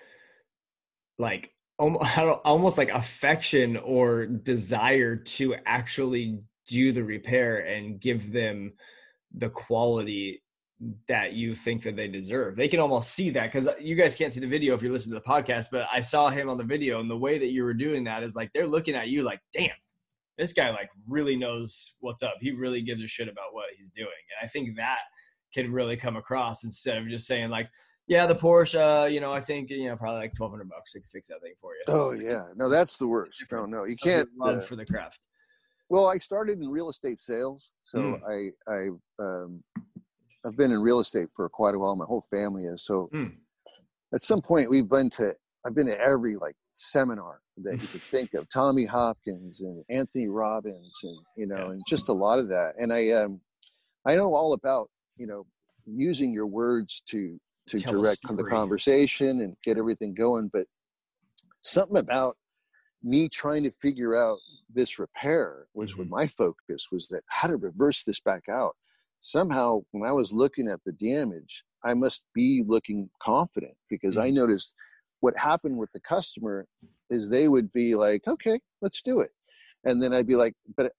like 1.18 1.53
almost 1.78 2.78
like 2.78 2.90
affection 2.90 3.76
or 3.78 4.26
desire 4.26 5.16
to 5.16 5.54
actually 5.66 6.40
do 6.66 6.92
the 6.92 7.02
repair 7.02 7.58
and 7.60 8.00
give 8.00 8.32
them 8.32 8.72
the 9.36 9.48
quality 9.48 10.42
that 11.08 11.32
you 11.32 11.54
think 11.54 11.82
that 11.82 11.96
they 11.96 12.08
deserve. 12.08 12.56
They 12.56 12.68
can 12.68 12.80
almost 12.80 13.12
see 13.12 13.30
that 13.30 13.52
because 13.52 13.66
uh, 13.66 13.74
you 13.80 13.94
guys 13.94 14.14
can't 14.14 14.32
see 14.32 14.40
the 14.40 14.46
video 14.46 14.74
if 14.74 14.82
you're 14.82 14.92
listening 14.92 15.14
to 15.14 15.22
the 15.24 15.30
podcast, 15.30 15.68
but 15.70 15.86
I 15.92 16.00
saw 16.00 16.30
him 16.30 16.48
on 16.48 16.58
the 16.58 16.64
video 16.64 17.00
and 17.00 17.10
the 17.10 17.16
way 17.16 17.38
that 17.38 17.50
you 17.50 17.64
were 17.64 17.74
doing 17.74 18.04
that 18.04 18.22
is 18.22 18.34
like 18.34 18.50
they're 18.52 18.66
looking 18.66 18.94
at 18.94 19.08
you 19.08 19.22
like, 19.22 19.40
damn, 19.52 19.70
this 20.36 20.52
guy 20.52 20.70
like 20.70 20.90
really 21.08 21.36
knows 21.36 21.96
what's 22.00 22.22
up. 22.22 22.34
He 22.40 22.52
really 22.52 22.82
gives 22.82 23.02
a 23.02 23.08
shit 23.08 23.28
about 23.28 23.52
what 23.52 23.66
he's 23.76 23.90
doing. 23.90 24.08
And 24.08 24.44
I 24.44 24.48
think 24.48 24.76
that 24.76 24.98
can 25.52 25.72
really 25.72 25.96
come 25.96 26.16
across 26.16 26.64
instead 26.64 26.98
of 26.98 27.08
just 27.08 27.26
saying 27.26 27.50
like, 27.50 27.68
yeah, 28.06 28.26
the 28.26 28.34
Porsche, 28.34 29.04
uh, 29.04 29.06
you 29.06 29.20
know, 29.20 29.32
I 29.32 29.40
think 29.40 29.70
you 29.70 29.86
know 29.86 29.96
probably 29.96 30.20
like 30.20 30.34
twelve 30.34 30.52
hundred 30.52 30.68
bucks 30.68 30.92
to 30.92 31.00
fix 31.00 31.28
that 31.28 31.40
thing 31.40 31.54
for 31.60 31.72
you. 31.74 31.82
Oh 31.88 32.12
yeah, 32.12 32.44
no, 32.54 32.68
that's 32.68 32.98
the 32.98 33.06
worst. 33.06 33.44
No, 33.50 33.64
no, 33.64 33.84
you 33.84 33.96
can't. 33.96 34.28
Love 34.36 34.58
uh, 34.58 34.60
for 34.60 34.76
the 34.76 34.84
craft. 34.84 35.20
Well, 35.88 36.06
I 36.06 36.18
started 36.18 36.60
in 36.60 36.68
real 36.68 36.90
estate 36.90 37.18
sales, 37.18 37.72
so 37.82 37.98
mm. 37.98 38.20
I 38.28 38.72
I 38.72 38.88
um, 39.22 39.62
I've 40.44 40.56
been 40.56 40.72
in 40.72 40.80
real 40.80 41.00
estate 41.00 41.28
for 41.34 41.48
quite 41.48 41.74
a 41.74 41.78
while. 41.78 41.96
My 41.96 42.04
whole 42.04 42.24
family 42.30 42.64
is 42.64 42.84
so. 42.84 43.08
Mm. 43.14 43.34
At 44.14 44.22
some 44.22 44.40
point, 44.40 44.70
we've 44.70 44.88
been 44.88 45.10
to 45.10 45.34
I've 45.66 45.74
been 45.74 45.86
to 45.86 46.00
every 46.00 46.36
like 46.36 46.56
seminar 46.72 47.40
that 47.58 47.80
you 47.80 47.88
could 47.88 48.02
think 48.02 48.34
of. 48.34 48.48
Tommy 48.48 48.84
Hopkins 48.84 49.60
and 49.60 49.82
Anthony 49.88 50.28
Robbins, 50.28 51.00
and 51.02 51.18
you 51.36 51.46
know, 51.46 51.70
and 51.70 51.82
just 51.88 52.08
a 52.08 52.12
lot 52.12 52.38
of 52.38 52.48
that. 52.48 52.74
And 52.78 52.92
I 52.92 53.10
um 53.10 53.40
I 54.06 54.16
know 54.16 54.34
all 54.34 54.52
about 54.52 54.90
you 55.16 55.26
know 55.26 55.46
using 55.86 56.32
your 56.32 56.46
words 56.46 57.02
to 57.06 57.38
to 57.68 57.78
Tell 57.78 57.92
direct 57.94 58.20
the 58.28 58.44
conversation 58.44 59.40
and 59.40 59.56
get 59.64 59.78
everything 59.78 60.14
going 60.14 60.50
but 60.52 60.66
something 61.62 61.96
about 61.96 62.36
me 63.02 63.28
trying 63.28 63.62
to 63.62 63.70
figure 63.70 64.16
out 64.16 64.38
this 64.74 64.98
repair 64.98 65.66
was 65.74 65.92
mm-hmm. 65.92 66.08
my 66.08 66.26
focus 66.26 66.88
was 66.90 67.06
that 67.08 67.22
how 67.28 67.48
to 67.48 67.56
reverse 67.56 68.02
this 68.02 68.20
back 68.20 68.44
out 68.50 68.74
somehow 69.20 69.80
when 69.92 70.08
i 70.08 70.12
was 70.12 70.32
looking 70.32 70.68
at 70.68 70.80
the 70.84 70.92
damage 70.92 71.64
i 71.84 71.94
must 71.94 72.24
be 72.34 72.64
looking 72.66 73.08
confident 73.22 73.74
because 73.88 74.14
mm-hmm. 74.14 74.24
i 74.24 74.30
noticed 74.30 74.74
what 75.20 75.36
happened 75.36 75.76
with 75.76 75.90
the 75.92 76.00
customer 76.00 76.66
is 77.10 77.28
they 77.28 77.48
would 77.48 77.72
be 77.72 77.94
like 77.94 78.22
okay 78.28 78.58
let's 78.82 79.02
do 79.02 79.20
it 79.20 79.30
and 79.84 80.02
then 80.02 80.12
i'd 80.12 80.26
be 80.26 80.36
like 80.36 80.54
but 80.76 80.92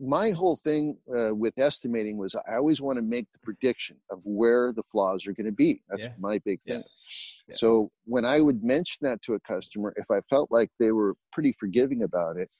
my 0.00 0.30
whole 0.30 0.56
thing 0.56 0.96
uh, 1.16 1.34
with 1.34 1.58
estimating 1.58 2.16
was 2.16 2.34
I 2.34 2.56
always 2.56 2.80
want 2.80 2.98
to 2.98 3.02
make 3.02 3.26
the 3.32 3.38
prediction 3.38 3.96
of 4.10 4.20
where 4.24 4.72
the 4.72 4.82
flaws 4.82 5.26
are 5.26 5.32
going 5.32 5.46
to 5.46 5.52
be. 5.52 5.82
That's 5.88 6.04
yeah. 6.04 6.12
my 6.18 6.38
big 6.44 6.60
thing. 6.62 6.78
Yeah. 6.78 7.48
Yeah. 7.48 7.56
So 7.56 7.88
when 8.04 8.24
I 8.24 8.40
would 8.40 8.64
mention 8.64 9.06
that 9.06 9.22
to 9.22 9.34
a 9.34 9.40
customer, 9.40 9.94
if 9.96 10.10
I 10.10 10.20
felt 10.28 10.50
like 10.50 10.70
they 10.80 10.92
were 10.92 11.14
pretty 11.32 11.54
forgiving 11.58 12.02
about 12.02 12.36
it, 12.36 12.50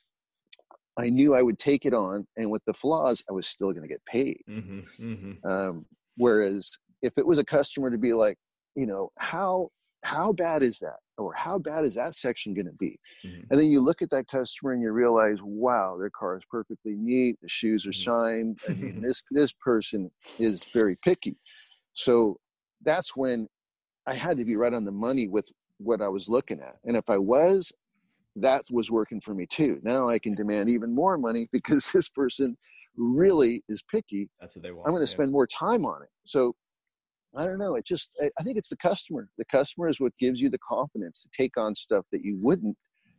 I 0.97 1.11
knew 1.11 1.35
I 1.35 1.43
would 1.43 1.59
take 1.59 1.87
it 1.87 1.93
on, 1.93 2.27
and 2.37 2.51
with 2.53 2.63
the 2.67 2.75
flaws, 2.75 3.23
I 3.29 3.33
was 3.33 3.49
still 3.49 3.73
going 3.73 3.83
to 3.83 3.89
get 3.89 4.05
paid. 4.07 4.41
Mm-hmm, 4.49 4.81
mm-hmm. 5.01 5.49
Um, 5.49 5.87
whereas 6.17 6.71
if 7.03 7.13
it 7.17 7.27
was 7.27 7.39
a 7.39 7.45
customer 7.45 7.91
to 7.91 7.99
be 7.99 8.13
like, 8.13 8.39
you 8.77 8.87
know, 8.87 9.11
how 9.19 9.71
how 10.05 10.33
bad 10.33 10.63
is 10.63 10.79
that, 10.81 10.99
or 11.19 11.33
how 11.35 11.59
bad 11.59 11.85
is 11.85 11.95
that 11.95 12.15
section 12.15 12.55
going 12.55 12.67
to 12.67 12.73
be, 12.73 12.99
Mm-hmm. 13.25 13.41
and 13.51 13.61
then 13.61 13.71
you 13.71 13.81
look 13.81 14.03
at 14.03 14.11
that 14.11 14.29
customer 14.29 14.73
and 14.73 14.83
you 14.83 14.91
realize, 14.93 15.39
wow, 15.43 15.97
their 15.99 16.11
car 16.11 16.37
is 16.37 16.43
perfectly 16.51 16.95
neat, 16.97 17.37
the 17.43 17.49
shoes 17.49 17.87
are 17.87 17.91
Mhm. 17.91 17.95
shined. 17.95 18.59
I 18.69 18.75
mean, 18.75 19.01
this 19.03 19.23
this 19.31 19.53
person 19.53 20.11
is 20.39 20.67
very 20.73 20.97
picky. 20.97 21.37
So 21.95 22.39
that's 22.83 23.17
when 23.17 23.49
I 24.07 24.15
had 24.15 24.37
to 24.39 24.45
be 24.45 24.57
right 24.57 24.75
on 24.75 24.85
the 24.85 24.93
money 24.93 25.29
with 25.29 25.51
what 25.79 26.03
I 26.03 26.09
was 26.09 26.29
looking 26.29 26.61
at, 26.61 26.79
and 26.85 26.97
if 26.97 27.09
I 27.11 27.19
was, 27.19 27.73
that 28.37 28.63
was 28.71 28.91
working 28.91 29.21
for 29.21 29.35
me 29.35 29.47
too. 29.47 29.81
Now 29.83 30.09
I 30.09 30.19
can 30.19 30.35
demand 30.35 30.69
even 30.69 30.95
more 30.95 31.17
money 31.19 31.49
because 31.53 31.91
this 31.93 32.09
person 32.09 32.57
really 32.97 33.63
is 33.69 33.83
picky 33.83 34.29
That's 34.41 34.55
what 34.57 34.63
they 34.63 34.71
want. 34.73 34.87
I'm 34.87 34.93
going 34.93 35.03
yeah. 35.03 35.07
to 35.07 35.13
spend 35.13 35.33
more 35.33 35.47
time 35.47 35.85
on 35.85 36.03
it. 36.03 36.11
So 36.25 36.55
I 37.37 37.47
don't 37.47 37.59
know. 37.59 37.75
It 37.75 37.85
just, 37.85 38.11
I 38.39 38.43
think 38.43 38.57
it's 38.57 38.69
the 38.69 38.77
customer. 38.77 39.29
The 39.39 39.45
customer 39.47 39.89
is 39.89 40.01
what 40.01 40.13
gives 40.19 40.41
you 40.41 40.51
the 40.51 40.59
confidence 40.59 41.23
to 41.23 41.29
take 41.37 41.57
on 41.57 41.75
stuff 41.75 42.05
that 42.13 42.23
you 42.23 42.39
wouldn't. 42.41 42.77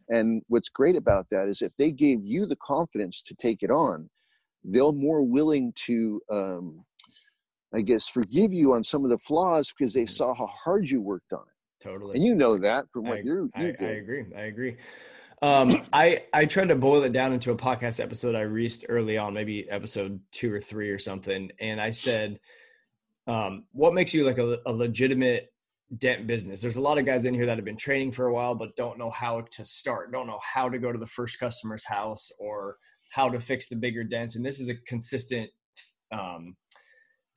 And 0.09 0.41
what's 0.47 0.69
great 0.69 0.95
about 0.95 1.27
that 1.31 1.47
is 1.47 1.61
if 1.61 1.71
they 1.77 1.91
gave 1.91 2.23
you 2.23 2.45
the 2.45 2.57
confidence 2.57 3.21
to 3.23 3.35
take 3.35 3.63
it 3.63 3.71
on, 3.71 4.09
they're 4.63 4.91
more 4.91 5.21
willing 5.21 5.73
to, 5.87 6.21
um, 6.31 6.85
I 7.73 7.81
guess, 7.81 8.07
forgive 8.07 8.53
you 8.53 8.73
on 8.73 8.83
some 8.83 9.03
of 9.03 9.09
the 9.09 9.17
flaws 9.17 9.73
because 9.77 9.93
they 9.93 10.05
saw 10.05 10.33
how 10.33 10.47
hard 10.47 10.89
you 10.89 11.01
worked 11.01 11.33
on 11.33 11.41
it. 11.41 11.83
totally. 11.83 12.15
And 12.15 12.25
you 12.25 12.35
know 12.35 12.57
that 12.57 12.85
from 12.93 13.07
I, 13.07 13.09
what 13.09 13.25
you're, 13.25 13.49
I, 13.55 13.73
I 13.79 13.85
agree. 13.85 14.25
I 14.35 14.41
agree. 14.41 14.77
Um, 15.41 15.85
I 15.91 16.23
I 16.33 16.45
tried 16.45 16.69
to 16.69 16.75
boil 16.75 17.03
it 17.03 17.11
down 17.11 17.33
into 17.33 17.51
a 17.51 17.55
podcast 17.55 17.99
episode 17.99 18.35
I 18.35 18.41
released 18.41 18.85
early 18.87 19.17
on, 19.17 19.33
maybe 19.33 19.69
episode 19.69 20.19
two 20.31 20.51
or 20.51 20.61
three 20.61 20.89
or 20.89 20.97
something, 20.97 21.51
and 21.59 21.81
I 21.81 21.91
said, 21.91 22.39
um, 23.27 23.65
"What 23.71 23.93
makes 23.93 24.13
you 24.13 24.25
like 24.25 24.37
a, 24.37 24.59
a 24.65 24.71
legitimate 24.71 25.47
dent 25.97 26.27
business?" 26.27 26.61
There's 26.61 26.75
a 26.75 26.81
lot 26.81 26.97
of 26.97 27.05
guys 27.05 27.25
in 27.25 27.33
here 27.33 27.45
that 27.45 27.57
have 27.57 27.65
been 27.65 27.77
training 27.77 28.11
for 28.11 28.27
a 28.27 28.33
while, 28.33 28.55
but 28.55 28.75
don't 28.75 28.97
know 28.97 29.11
how 29.11 29.41
to 29.51 29.65
start, 29.65 30.11
don't 30.11 30.27
know 30.27 30.39
how 30.41 30.69
to 30.69 30.79
go 30.79 30.91
to 30.91 30.99
the 30.99 31.07
first 31.07 31.39
customer's 31.39 31.85
house 31.85 32.31
or 32.39 32.77
how 33.11 33.29
to 33.29 33.39
fix 33.39 33.69
the 33.69 33.75
bigger 33.75 34.03
dents, 34.03 34.35
and 34.35 34.45
this 34.45 34.59
is 34.59 34.69
a 34.69 34.75
consistent 34.87 35.49
um, 36.11 36.55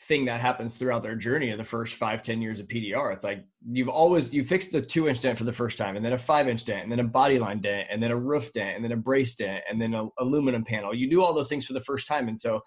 thing 0.02 0.24
that 0.24 0.40
happens 0.40 0.76
throughout 0.76 1.02
their 1.02 1.16
journey 1.16 1.50
of 1.50 1.58
the 1.58 1.64
first 1.64 1.94
five 1.94 2.22
ten 2.22 2.40
years 2.40 2.60
of 2.60 2.68
pdr 2.68 3.12
it's 3.12 3.24
like 3.24 3.44
you've 3.68 3.88
always 3.88 4.32
you 4.32 4.44
fixed 4.44 4.70
the 4.70 4.80
two 4.80 5.08
inch 5.08 5.20
dent 5.20 5.36
for 5.36 5.42
the 5.42 5.52
first 5.52 5.76
time 5.76 5.96
and 5.96 6.04
then 6.04 6.12
a 6.12 6.18
five 6.18 6.48
inch 6.48 6.64
dent 6.64 6.84
and 6.84 6.92
then 6.92 7.00
a 7.00 7.04
body 7.04 7.38
line 7.38 7.60
dent 7.60 7.88
and 7.90 8.00
then 8.00 8.12
a 8.12 8.16
roof 8.16 8.52
dent 8.52 8.76
and 8.76 8.84
then 8.84 8.92
a 8.92 8.96
brace 8.96 9.34
dent 9.34 9.62
and 9.68 9.82
then 9.82 9.94
an 9.94 10.08
aluminum 10.20 10.64
panel. 10.64 10.94
You 10.94 11.10
do 11.10 11.22
all 11.22 11.34
those 11.34 11.48
things 11.48 11.66
for 11.66 11.72
the 11.72 11.80
first 11.80 12.06
time. 12.06 12.28
And 12.28 12.38
so 12.38 12.60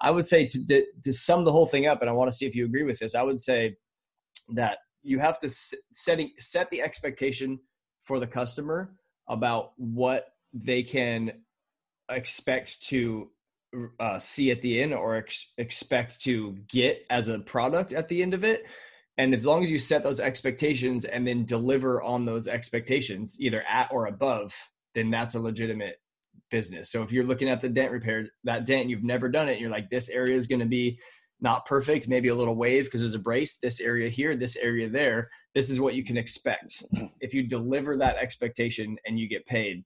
i 0.00 0.10
would 0.10 0.26
say 0.26 0.46
to, 0.46 0.66
to, 0.66 0.84
to 1.02 1.12
sum 1.12 1.44
the 1.44 1.52
whole 1.52 1.66
thing 1.66 1.86
up 1.86 2.00
and 2.00 2.10
i 2.10 2.12
want 2.12 2.30
to 2.30 2.36
see 2.36 2.46
if 2.46 2.54
you 2.54 2.64
agree 2.64 2.84
with 2.84 2.98
this 2.98 3.14
i 3.14 3.22
would 3.22 3.40
say 3.40 3.76
that 4.48 4.78
you 5.02 5.18
have 5.18 5.38
to 5.38 5.48
setting 5.48 6.30
set 6.38 6.70
the 6.70 6.82
expectation 6.82 7.58
for 8.02 8.18
the 8.18 8.26
customer 8.26 8.94
about 9.28 9.72
what 9.76 10.28
they 10.52 10.82
can 10.82 11.32
expect 12.10 12.82
to 12.82 13.30
uh, 13.98 14.18
see 14.18 14.50
at 14.50 14.62
the 14.62 14.82
end 14.82 14.94
or 14.94 15.16
ex- 15.16 15.52
expect 15.58 16.20
to 16.22 16.56
get 16.68 17.04
as 17.10 17.28
a 17.28 17.38
product 17.40 17.92
at 17.92 18.08
the 18.08 18.22
end 18.22 18.34
of 18.34 18.44
it. 18.44 18.66
And 19.16 19.34
as 19.34 19.46
long 19.46 19.62
as 19.62 19.70
you 19.70 19.78
set 19.78 20.02
those 20.02 20.20
expectations 20.20 21.04
and 21.04 21.26
then 21.26 21.44
deliver 21.44 22.02
on 22.02 22.24
those 22.24 22.48
expectations, 22.48 23.36
either 23.40 23.62
at 23.68 23.90
or 23.92 24.06
above, 24.06 24.54
then 24.94 25.10
that's 25.10 25.34
a 25.34 25.40
legitimate 25.40 25.96
business. 26.50 26.90
So 26.90 27.02
if 27.02 27.12
you're 27.12 27.24
looking 27.24 27.48
at 27.48 27.60
the 27.60 27.68
dent 27.68 27.92
repair, 27.92 28.28
that 28.44 28.66
dent, 28.66 28.88
you've 28.88 29.04
never 29.04 29.28
done 29.28 29.48
it, 29.48 29.58
you're 29.58 29.70
like, 29.70 29.90
this 29.90 30.08
area 30.08 30.36
is 30.36 30.46
going 30.46 30.60
to 30.60 30.66
be 30.66 30.98
not 31.40 31.64
perfect, 31.66 32.08
maybe 32.08 32.28
a 32.28 32.34
little 32.34 32.54
wave 32.54 32.84
because 32.84 33.00
there's 33.00 33.14
a 33.14 33.18
brace, 33.18 33.58
this 33.58 33.80
area 33.80 34.08
here, 34.08 34.36
this 34.36 34.56
area 34.56 34.88
there. 34.88 35.28
This 35.54 35.68
is 35.70 35.80
what 35.80 35.94
you 35.94 36.04
can 36.04 36.16
expect. 36.16 36.82
If 37.20 37.34
you 37.34 37.42
deliver 37.46 37.96
that 37.96 38.16
expectation 38.16 38.96
and 39.04 39.18
you 39.18 39.28
get 39.28 39.44
paid, 39.46 39.84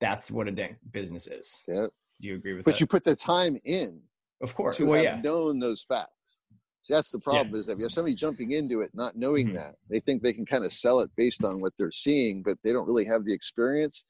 that's 0.00 0.30
what 0.30 0.48
a 0.48 0.50
dent 0.50 0.76
business 0.92 1.26
is. 1.26 1.58
Yeah. 1.68 1.86
Do 2.20 2.28
you 2.28 2.34
agree 2.34 2.54
with 2.54 2.64
But 2.64 2.72
that? 2.74 2.80
you 2.80 2.86
put 2.86 3.04
the 3.04 3.16
time 3.16 3.58
in 3.64 4.02
of 4.42 4.54
course. 4.54 4.76
to 4.78 4.84
Well, 4.84 4.94
have 5.04 5.16
yeah. 5.16 5.20
known 5.22 5.58
those 5.58 5.82
facts. 5.84 6.40
See, 6.82 6.94
that's 6.94 7.10
the 7.10 7.18
problem 7.18 7.54
is 7.54 7.68
if 7.68 7.78
you 7.78 7.84
have 7.84 7.92
somebody 7.92 8.14
jumping 8.14 8.52
into 8.52 8.80
it 8.80 8.90
not 8.94 9.16
knowing 9.16 9.48
Mhm. 9.50 9.54
that, 9.56 9.76
they 9.88 10.00
think 10.00 10.22
they 10.22 10.32
can 10.32 10.46
kind 10.46 10.64
of 10.64 10.72
sell 10.72 11.00
it 11.00 11.10
based 11.16 11.44
on 11.44 11.60
what 11.60 11.74
they're 11.76 11.90
seeing, 11.90 12.42
but 12.42 12.58
they 12.62 12.72
don't 12.72 12.86
really 12.86 13.04
have 13.04 13.24
the 13.24 13.32
experience. 13.34 14.04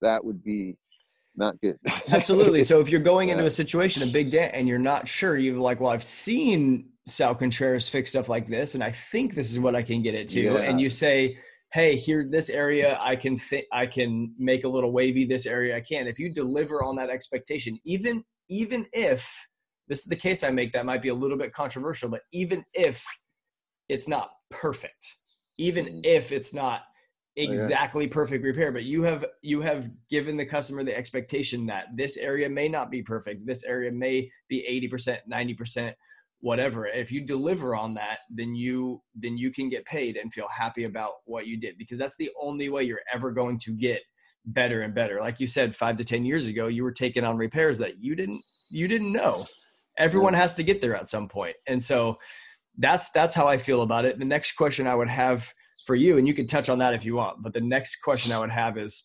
That 0.00 0.24
would 0.24 0.42
be 0.42 0.76
not 1.38 1.60
good. 1.60 1.76
Absolutely. 2.08 2.64
So 2.64 2.80
if 2.80 2.88
you're 2.88 3.00
going 3.00 3.30
into 3.30 3.46
a 3.46 3.50
situation, 3.50 4.02
a 4.02 4.06
big 4.06 4.30
dent, 4.30 4.52
and 4.54 4.68
you're 4.68 4.78
not 4.78 5.08
sure, 5.08 5.36
you're 5.36 5.56
like, 5.56 5.80
well, 5.80 5.92
I've 5.92 6.02
seen 6.02 6.90
Sal 7.06 7.34
Contreras 7.34 7.88
fix 7.88 8.10
stuff 8.10 8.28
like 8.28 8.48
this, 8.48 8.74
and 8.74 8.84
I 8.84 8.90
think 8.90 9.34
this 9.34 9.50
is 9.50 9.58
what 9.58 9.74
I 9.74 9.82
can 9.82 10.02
get 10.02 10.14
it 10.14 10.28
to. 10.30 10.40
Yeah. 10.42 10.56
And 10.58 10.80
you 10.80 10.90
say, 10.90 11.38
hey, 11.72 11.96
here, 11.96 12.26
this 12.30 12.50
area, 12.50 12.98
I 13.00 13.16
can 13.16 13.38
think, 13.38 13.66
I 13.72 13.86
can 13.86 14.34
make 14.38 14.64
a 14.64 14.68
little 14.68 14.92
wavy. 14.92 15.24
This 15.24 15.46
area, 15.46 15.76
I 15.76 15.80
can. 15.80 16.06
If 16.06 16.18
you 16.18 16.32
deliver 16.32 16.82
on 16.82 16.96
that 16.96 17.10
expectation, 17.10 17.78
even 17.84 18.24
even 18.50 18.86
if 18.92 19.30
this 19.88 20.00
is 20.00 20.06
the 20.06 20.16
case 20.16 20.42
I 20.42 20.50
make, 20.50 20.72
that 20.72 20.86
might 20.86 21.02
be 21.02 21.08
a 21.08 21.14
little 21.14 21.36
bit 21.36 21.52
controversial, 21.52 22.08
but 22.08 22.22
even 22.32 22.64
if 22.74 23.04
it's 23.88 24.08
not 24.08 24.30
perfect, 24.50 25.14
even 25.58 25.86
Mhm. 25.86 26.00
if 26.04 26.32
it's 26.32 26.54
not 26.54 26.82
exactly 27.38 28.06
perfect 28.06 28.44
repair 28.44 28.72
but 28.72 28.84
you 28.84 29.02
have 29.02 29.24
you 29.42 29.60
have 29.60 29.90
given 30.10 30.36
the 30.36 30.44
customer 30.44 30.82
the 30.82 30.96
expectation 30.96 31.66
that 31.66 31.86
this 31.94 32.16
area 32.16 32.48
may 32.48 32.68
not 32.68 32.90
be 32.90 33.02
perfect. 33.02 33.46
This 33.46 33.64
area 33.64 33.92
may 33.92 34.30
be 34.48 34.90
80% 34.92 35.18
90% 35.30 35.94
whatever. 36.40 36.86
If 36.86 37.10
you 37.12 37.24
deliver 37.24 37.74
on 37.74 37.94
that 37.94 38.18
then 38.30 38.54
you 38.54 39.02
then 39.14 39.38
you 39.38 39.52
can 39.52 39.68
get 39.68 39.84
paid 39.84 40.16
and 40.16 40.32
feel 40.32 40.48
happy 40.48 40.84
about 40.84 41.12
what 41.24 41.46
you 41.46 41.58
did 41.58 41.78
because 41.78 41.98
that's 41.98 42.16
the 42.16 42.30
only 42.40 42.68
way 42.68 42.82
you're 42.84 43.00
ever 43.12 43.30
going 43.30 43.58
to 43.60 43.76
get 43.76 44.02
better 44.44 44.82
and 44.82 44.94
better. 44.94 45.20
Like 45.20 45.40
you 45.40 45.46
said 45.46 45.76
5 45.76 45.98
to 45.98 46.04
10 46.04 46.24
years 46.24 46.46
ago 46.46 46.66
you 46.66 46.82
were 46.82 46.92
taking 46.92 47.24
on 47.24 47.36
repairs 47.36 47.78
that 47.78 48.02
you 48.02 48.16
didn't 48.16 48.42
you 48.70 48.88
didn't 48.88 49.12
know. 49.12 49.46
Everyone 49.96 50.34
has 50.34 50.54
to 50.56 50.62
get 50.62 50.80
there 50.80 50.96
at 50.96 51.08
some 51.08 51.28
point. 51.28 51.56
And 51.66 51.82
so 51.82 52.18
that's 52.80 53.10
that's 53.10 53.34
how 53.34 53.48
i 53.48 53.58
feel 53.58 53.82
about 53.82 54.04
it. 54.04 54.18
The 54.18 54.24
next 54.24 54.52
question 54.52 54.86
i 54.86 54.94
would 54.94 55.08
have 55.08 55.50
for 55.88 55.94
you 55.96 56.18
and 56.18 56.26
you 56.28 56.34
can 56.34 56.46
touch 56.46 56.68
on 56.68 56.78
that 56.78 56.92
if 56.92 57.02
you 57.02 57.14
want. 57.14 57.42
But 57.42 57.54
the 57.54 57.62
next 57.62 58.02
question 58.02 58.30
i 58.30 58.38
would 58.38 58.50
have 58.50 58.76
is 58.76 59.04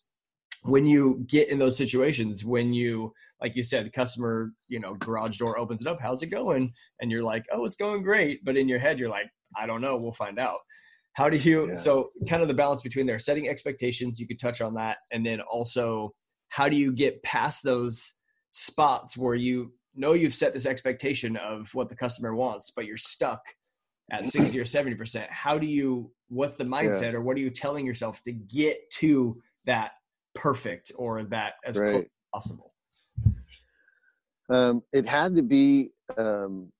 when 0.64 0.84
you 0.84 1.24
get 1.26 1.48
in 1.48 1.58
those 1.58 1.78
situations 1.78 2.44
when 2.44 2.74
you 2.74 3.10
like 3.40 3.56
you 3.56 3.62
said 3.62 3.86
the 3.86 3.90
customer 3.90 4.52
you 4.68 4.78
know 4.78 4.92
garage 4.96 5.38
door 5.38 5.58
opens 5.58 5.80
it 5.80 5.86
up 5.88 5.98
how's 5.98 6.22
it 6.22 6.26
going? 6.26 6.70
And 7.00 7.10
you're 7.10 7.22
like 7.22 7.46
oh 7.50 7.64
it's 7.64 7.74
going 7.74 8.02
great. 8.02 8.44
But 8.44 8.58
in 8.58 8.68
your 8.68 8.78
head 8.78 8.98
you're 8.98 9.08
like 9.08 9.30
i 9.56 9.66
don't 9.66 9.80
know. 9.80 9.96
We'll 9.96 10.12
find 10.12 10.38
out. 10.38 10.58
How 11.14 11.30
do 11.30 11.38
you 11.38 11.68
Yeah. 11.68 11.74
so 11.74 12.10
kind 12.28 12.42
of 12.42 12.48
the 12.48 12.60
balance 12.62 12.82
between 12.82 13.06
there 13.06 13.18
setting 13.18 13.48
expectations 13.48 14.20
you 14.20 14.26
could 14.28 14.38
touch 14.38 14.60
on 14.60 14.74
that 14.74 14.98
and 15.10 15.24
then 15.24 15.40
also 15.40 16.12
how 16.50 16.68
do 16.68 16.76
you 16.76 16.92
get 16.92 17.22
past 17.22 17.64
those 17.64 18.12
spots 18.50 19.16
where 19.16 19.34
you 19.46 19.72
know 19.94 20.12
you've 20.12 20.34
set 20.34 20.52
this 20.52 20.66
expectation 20.66 21.34
of 21.38 21.74
what 21.74 21.88
the 21.88 21.96
customer 21.96 22.34
wants 22.34 22.72
but 22.76 22.84
you're 22.84 22.98
stuck 23.14 23.40
at 24.10 24.26
60 24.26 24.58
or 24.60 24.64
70 24.64 24.96
percent 24.96 25.30
how 25.30 25.56
do 25.56 25.66
you 25.66 26.10
what's 26.28 26.56
the 26.56 26.64
mindset 26.64 27.14
or 27.14 27.20
what 27.22 27.36
are 27.36 27.40
you 27.40 27.50
telling 27.50 27.86
yourself 27.86 28.22
to 28.22 28.32
get 28.32 28.78
to 28.90 29.40
that 29.66 29.92
perfect 30.34 30.92
or 30.96 31.22
that 31.22 31.54
as 31.64 31.78
close 31.78 32.04
as 32.04 32.10
possible 32.34 32.74
um, 34.50 34.82
it 34.92 35.06
had 35.06 35.34
to 35.34 35.42
be 35.42 35.90
um, 36.18 36.70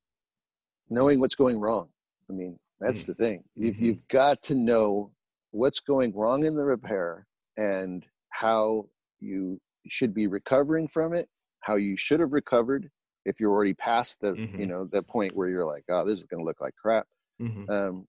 knowing 0.90 1.20
what's 1.20 1.34
going 1.34 1.58
wrong. 1.58 1.88
I 2.28 2.34
mean, 2.34 2.58
that's 2.80 3.04
Mm. 3.04 3.06
the 3.06 3.14
thing. 3.14 3.44
You've, 3.54 3.76
Mhm. 3.76 3.80
you've 3.80 4.08
got 4.08 4.42
to 4.42 4.54
know 4.54 5.12
what's 5.50 5.80
going 5.80 6.14
wrong 6.14 6.44
in 6.44 6.54
the 6.54 6.64
repair 6.64 7.26
and 7.56 8.06
how 8.30 8.88
you 9.20 9.60
should 9.88 10.12
be 10.12 10.26
recovering 10.26 10.88
from 10.88 11.14
it, 11.14 11.28
how 11.60 11.76
you 11.76 11.96
should 11.96 12.20
have 12.20 12.32
recovered 12.32 12.90
if 13.24 13.40
you're 13.40 13.50
already 13.52 13.74
past 13.74 14.20
the, 14.20 14.34
you 14.34 14.66
Mhm. 14.66 14.68
know, 14.68 14.84
the 14.84 15.02
point 15.02 15.34
where 15.34 15.48
you're 15.48 15.66
like, 15.66 15.84
oh, 15.88 16.04
this 16.04 16.18
is 16.20 16.26
going 16.26 16.40
to 16.42 16.46
look 16.46 16.60
like 16.60 16.74
crap. 16.76 17.06
Mhm. 17.40 17.68
Um, 17.68 18.08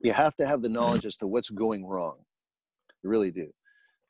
you 0.00 0.12
have 0.12 0.36
to 0.36 0.46
have 0.46 0.62
the 0.62 0.68
knowledge 0.68 1.06
as 1.06 1.16
to 1.18 1.26
what's 1.26 1.50
going 1.50 1.86
wrong. 1.86 2.18
You 3.02 3.10
really 3.10 3.30
do. 3.30 3.50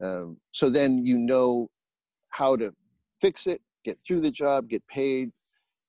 Um, 0.00 0.40
so 0.52 0.68
then 0.68 1.04
you 1.04 1.16
know 1.18 1.70
how 2.28 2.56
to 2.56 2.74
fix 3.20 3.46
it, 3.46 3.62
get 3.84 3.98
through 4.00 4.20
the 4.20 4.30
job, 4.30 4.68
get 4.68 4.86
paid, 4.88 5.32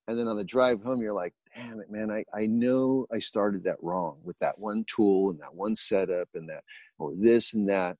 and 0.07 0.17
then 0.17 0.27
on 0.27 0.37
the 0.37 0.43
drive 0.43 0.81
home, 0.81 1.01
you're 1.01 1.13
like, 1.13 1.33
damn 1.53 1.79
it, 1.81 1.89
man, 1.89 2.09
I, 2.11 2.23
I 2.33 2.45
know 2.45 3.07
I 3.11 3.19
started 3.19 3.63
that 3.65 3.81
wrong 3.81 4.19
with 4.23 4.37
that 4.39 4.57
one 4.57 4.85
tool 4.87 5.31
and 5.31 5.39
that 5.41 5.53
one 5.53 5.75
setup 5.75 6.29
and 6.35 6.47
that, 6.49 6.63
or 6.99 7.13
this 7.15 7.53
and 7.53 7.67
that. 7.67 7.97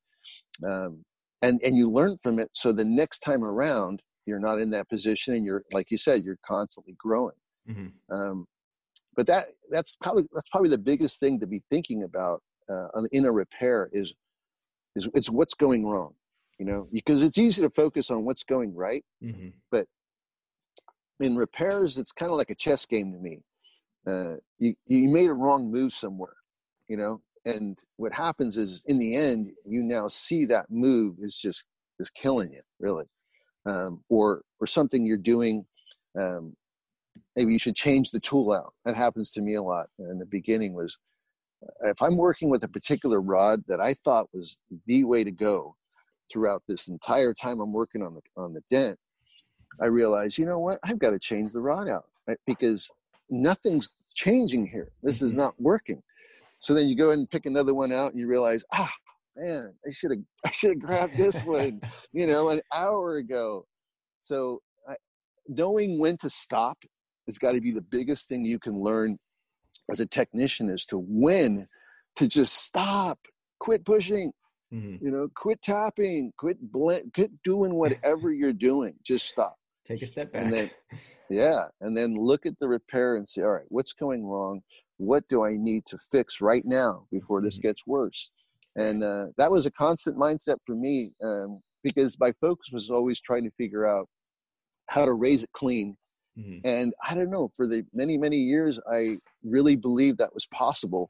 Um, 0.63 1.03
and, 1.41 1.61
and 1.63 1.75
you 1.75 1.91
learn 1.91 2.15
from 2.17 2.39
it. 2.39 2.49
So 2.53 2.71
the 2.71 2.85
next 2.85 3.19
time 3.19 3.43
around, 3.43 4.01
you're 4.27 4.39
not 4.39 4.59
in 4.59 4.69
that 4.71 4.89
position 4.89 5.33
and 5.35 5.45
you're, 5.45 5.63
like 5.73 5.89
you 5.89 5.97
said, 5.97 6.23
you're 6.25 6.39
constantly 6.45 6.93
growing. 6.97 7.35
Mhm. 7.69 7.91
Um, 8.11 8.47
but 9.15 9.25
that 9.27 9.47
that's 9.71 9.95
probably 10.01 10.27
that's 10.33 10.49
probably 10.51 10.69
the 10.69 10.77
biggest 10.77 11.19
thing 11.19 11.39
to 11.39 11.47
be 11.47 11.63
thinking 11.71 12.03
about 12.03 12.41
uh, 12.69 12.87
in 13.11 13.25
a 13.25 13.31
repair 13.31 13.89
is 13.91 14.13
is 14.95 15.09
it's 15.13 15.29
what's 15.29 15.53
going 15.55 15.85
wrong. 15.85 16.13
you 16.59 16.65
know, 16.65 16.87
because 16.91 17.21
it's 17.23 17.37
easy 17.37 17.61
to 17.61 17.69
focus 17.69 18.09
on 18.11 18.25
what's 18.25 18.43
going 18.43 18.73
right, 18.75 19.03
Mm-hmm. 19.23 19.49
but 19.71 19.85
in 21.19 21.35
repairs, 21.35 21.97
it's 21.97 22.11
kind 22.11 22.31
of 22.31 22.37
like 22.37 22.49
a 22.49 22.55
chess 22.55 22.85
game 22.85 23.11
to 23.11 23.19
me. 23.19 23.41
Uh, 24.07 24.35
you 24.59 24.73
you 24.85 25.07
made 25.09 25.29
a 25.29 25.33
wrong 25.33 25.69
move 25.71 25.91
somewhere, 25.93 26.35
you 26.87 26.97
know, 26.97 27.21
and 27.45 27.79
what 27.97 28.13
happens 28.13 28.57
is 28.57 28.83
in 28.87 28.97
the 28.99 29.15
end, 29.15 29.51
you 29.65 29.81
now 29.83 30.07
see 30.07 30.45
that 30.45 30.65
move 30.69 31.17
is 31.19 31.35
just 31.37 31.65
is 31.99 32.09
killing 32.11 32.51
you, 32.53 32.61
really, 32.79 33.05
um, 33.67 34.03
or 34.09 34.41
or 34.59 34.67
something 34.67 35.05
you're 35.05 35.17
doing. 35.17 35.65
Um, 36.17 36.55
maybe 37.35 37.53
you 37.53 37.59
should 37.59 37.75
change 37.75 38.11
the 38.11 38.19
tool 38.19 38.51
out. 38.51 38.73
That 38.85 38.95
happens 38.95 39.31
to 39.33 39.41
me 39.41 39.55
a 39.55 39.61
lot. 39.63 39.87
In 39.99 40.17
the 40.19 40.25
beginning, 40.25 40.73
was 40.73 40.97
uh, 41.63 41.89
if 41.89 42.01
I'm 42.01 42.17
working 42.17 42.49
with 42.49 42.63
a 42.63 42.67
particular 42.67 43.21
rod 43.21 43.63
that 43.67 43.79
I 43.79 43.93
thought 43.93 44.33
was 44.33 44.61
the 44.85 45.03
way 45.03 45.23
to 45.23 45.31
go 45.31 45.75
throughout 46.31 46.63
this 46.67 46.87
entire 46.87 47.33
time 47.33 47.59
I'm 47.59 47.73
working 47.73 48.01
on 48.01 48.15
the 48.15 48.21
on 48.41 48.53
the 48.53 48.63
dent, 48.71 48.97
I 49.81 49.85
realize, 49.85 50.37
you 50.37 50.45
know 50.45 50.59
what, 50.59 50.79
I've 50.83 50.99
got 50.99 51.11
to 51.11 51.19
change 51.19 51.51
the 51.51 51.61
rod 51.61 51.87
out 51.87 52.05
right? 52.27 52.39
because 52.45 52.89
nothing's 53.29 53.89
changing 54.13 54.67
here. 54.67 54.89
This 55.03 55.21
is 55.21 55.33
Mhm. 55.33 55.37
not 55.37 55.61
working. 55.61 56.01
So 56.59 56.73
then 56.73 56.87
you 56.87 56.95
go 56.95 57.11
and 57.11 57.29
pick 57.29 57.45
another 57.45 57.73
one 57.73 57.91
out, 57.91 58.11
and 58.11 58.19
you 58.19 58.27
realize, 58.27 58.65
ah, 58.71 58.91
man, 59.37 59.73
I 59.87 59.91
should 59.91 60.11
have 60.11 60.19
I 60.45 60.51
should 60.51 60.69
have 60.71 60.79
grabbed 60.79 61.17
this 61.17 61.43
one, 61.43 61.81
you 62.13 62.27
know, 62.27 62.49
an 62.49 62.61
hour 62.73 63.17
ago. 63.17 63.65
So 64.21 64.61
I, 64.87 64.95
knowing 65.47 65.99
when 65.99 66.17
to 66.17 66.29
stop 66.29 66.77
has 67.27 67.37
got 67.37 67.53
to 67.53 67.61
be 67.61 67.71
the 67.71 67.81
biggest 67.81 68.27
thing 68.27 68.45
you 68.45 68.59
can 68.59 68.81
learn 68.81 69.17
as 69.91 69.99
a 69.99 70.05
technician 70.05 70.69
is 70.69 70.85
to 70.87 70.97
when 70.97 71.67
to 72.15 72.27
just 72.27 72.53
stop, 72.53 73.19
quit 73.59 73.85
pushing, 73.85 74.31
Mm-hmm. 74.73 75.05
you 75.05 75.11
know, 75.11 75.29
quit 75.33 75.61
tapping, 75.61 76.33
quit 76.37 76.57
blend, 76.59 77.13
quit 77.13 77.31
doing 77.41 77.73
whatever 77.75 78.33
you're 78.33 78.51
doing. 78.51 78.95
Just 79.01 79.25
stop. 79.27 79.55
Take 79.85 80.01
a 80.01 80.05
step 80.05 80.33
back. 80.33 80.41
And 80.43 80.53
then, 80.53 80.69
yeah, 81.29 81.67
and 81.79 81.95
then 81.95 82.15
look 82.17 82.45
at 82.45 82.59
the 82.59 82.67
repair 82.67 83.15
and 83.15 83.27
say, 83.29 83.43
all 83.43 83.53
right, 83.53 83.65
what's 83.69 83.93
going 83.93 84.25
wrong? 84.25 84.61
What 84.97 85.25
do 85.29 85.45
I 85.45 85.55
need 85.55 85.85
to 85.85 85.97
fix 86.11 86.41
right 86.41 86.63
now 86.65 87.07
before 87.11 87.41
this 87.41 87.57
Mhm. 87.59 87.61
gets 87.61 87.87
worse? 87.87 88.29
And 88.77 89.03
uh, 89.03 89.25
that 89.37 89.51
was 89.51 89.65
a 89.65 89.71
constant 89.71 90.17
mindset 90.17 90.57
for 90.65 90.75
me 90.75 91.11
um, 91.23 91.61
because 91.83 92.15
my 92.19 92.31
focus 92.39 92.67
was 92.71 92.89
always 92.89 93.19
trying 93.19 93.43
to 93.43 93.51
figure 93.57 93.87
out 93.87 94.07
how 94.87 95.05
to 95.05 95.13
raise 95.13 95.43
it 95.43 95.49
clean. 95.53 95.97
Mhm. 96.37 96.61
And 96.63 96.93
I 97.05 97.15
don't 97.15 97.31
know, 97.31 97.49
for 97.55 97.67
the 97.67 97.83
many, 97.93 98.17
many 98.17 98.37
years, 98.37 98.79
I 98.91 99.17
really 99.43 99.75
believed 99.75 100.19
that 100.19 100.33
was 100.33 100.45
possible, 100.47 101.09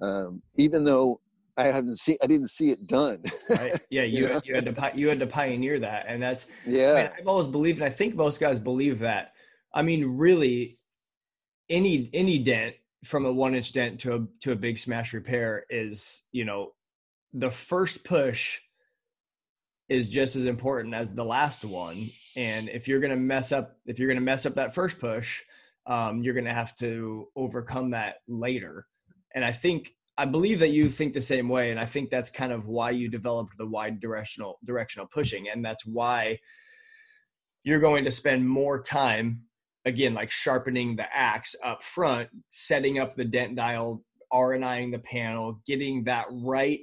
um, 0.00 0.42
even 0.56 0.84
though 0.84 1.20
I 1.56 1.66
haven't 1.66 1.98
seen, 2.00 2.16
I 2.20 2.26
didn't 2.26 2.48
see 2.50 2.70
it 2.70 2.84
done. 2.88 3.22
right? 3.48 3.80
Yeah, 3.90 4.02
you 4.02 4.18
You 4.18 4.24
had, 4.26 4.32
know? 4.34 4.40
you 4.44 4.54
had 4.56 4.66
to 4.66 4.92
you 4.96 5.08
had 5.08 5.20
to 5.20 5.26
pioneer 5.28 5.78
that, 5.78 6.06
and 6.08 6.20
that's 6.20 6.48
I 6.66 6.70
mean, 6.70 6.78
yeah, 6.80 7.12
I've 7.16 7.28
always 7.28 7.46
believed, 7.46 7.78
and 7.78 7.84
I 7.84 7.90
think 7.90 8.16
most 8.16 8.40
guys 8.40 8.58
believe 8.58 8.98
that. 8.98 9.34
I 9.72 9.82
mean, 9.82 10.04
really, 10.04 10.78
any 11.70 12.10
any 12.12 12.38
dent 12.40 12.74
from 13.04 13.26
a 13.26 13.32
one 13.32 13.54
inch 13.54 13.72
dent 13.72 14.00
to 14.00 14.16
a 14.16 14.26
to 14.40 14.50
a 14.52 14.56
big 14.56 14.78
smash 14.78 15.12
repair 15.12 15.64
is, 15.70 16.22
you 16.32 16.44
know, 16.44 16.72
the 17.34 17.50
first 17.50 18.04
push 18.04 18.60
is 19.88 20.08
just 20.08 20.36
as 20.36 20.46
important 20.46 20.94
as 20.94 21.12
the 21.12 21.24
last 21.24 21.64
one. 21.64 22.10
And 22.36 22.68
if 22.68 22.88
you're 22.88 23.00
gonna 23.00 23.16
mess 23.16 23.52
up, 23.52 23.76
if 23.86 23.98
you're 23.98 24.08
gonna 24.08 24.20
mess 24.20 24.46
up 24.46 24.54
that 24.54 24.74
first 24.74 24.98
push, 24.98 25.42
um, 25.86 26.22
you're 26.22 26.34
gonna 26.34 26.54
have 26.54 26.74
to 26.76 27.28
overcome 27.36 27.90
that 27.90 28.16
later. 28.26 28.86
And 29.34 29.44
I 29.44 29.52
think 29.52 29.92
I 30.16 30.24
believe 30.24 30.60
that 30.60 30.70
you 30.70 30.88
think 30.88 31.12
the 31.12 31.20
same 31.20 31.48
way, 31.48 31.72
and 31.72 31.80
I 31.80 31.86
think 31.86 32.08
that's 32.08 32.30
kind 32.30 32.52
of 32.52 32.68
why 32.68 32.90
you 32.90 33.08
developed 33.08 33.58
the 33.58 33.66
wide 33.66 34.00
directional 34.00 34.58
directional 34.64 35.08
pushing, 35.12 35.48
and 35.48 35.64
that's 35.64 35.84
why 35.84 36.38
you're 37.64 37.80
going 37.80 38.04
to 38.04 38.10
spend 38.10 38.48
more 38.48 38.80
time 38.80 39.42
again 39.84 40.14
like 40.14 40.30
sharpening 40.30 40.96
the 40.96 41.14
axe 41.14 41.54
up 41.62 41.82
front 41.82 42.28
setting 42.50 42.98
up 42.98 43.14
the 43.14 43.24
dent 43.24 43.56
dial 43.56 44.02
RNIing 44.32 44.92
the 44.92 44.98
panel 44.98 45.60
getting 45.66 46.04
that 46.04 46.26
right 46.30 46.80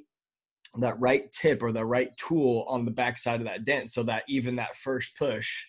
that 0.80 1.00
right 1.00 1.32
tip 1.32 1.62
or 1.62 1.72
the 1.72 1.86
right 1.86 2.16
tool 2.18 2.66
on 2.68 2.86
the 2.86 2.92
backside 2.92 3.42
of 3.42 3.46
that 3.46 3.66
dent 3.66 3.92
so 3.92 4.04
that 4.04 4.24
even 4.30 4.56
that 4.56 4.76
first 4.76 5.18
push 5.18 5.66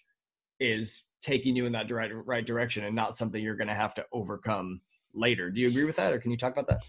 is 0.60 1.04
taking 1.20 1.56
you 1.56 1.66
in 1.66 1.72
that 1.72 1.90
right, 1.90 2.10
right 2.24 2.46
direction 2.46 2.84
and 2.84 2.94
not 2.94 3.16
something 3.16 3.42
you're 3.42 3.56
going 3.56 3.68
to 3.68 3.74
have 3.74 3.94
to 3.94 4.04
overcome 4.12 4.80
later 5.14 5.50
do 5.50 5.60
you 5.60 5.68
agree 5.68 5.84
with 5.84 5.96
that 5.96 6.12
or 6.12 6.18
can 6.18 6.30
you 6.30 6.36
talk 6.36 6.52
about 6.52 6.68
that 6.68 6.80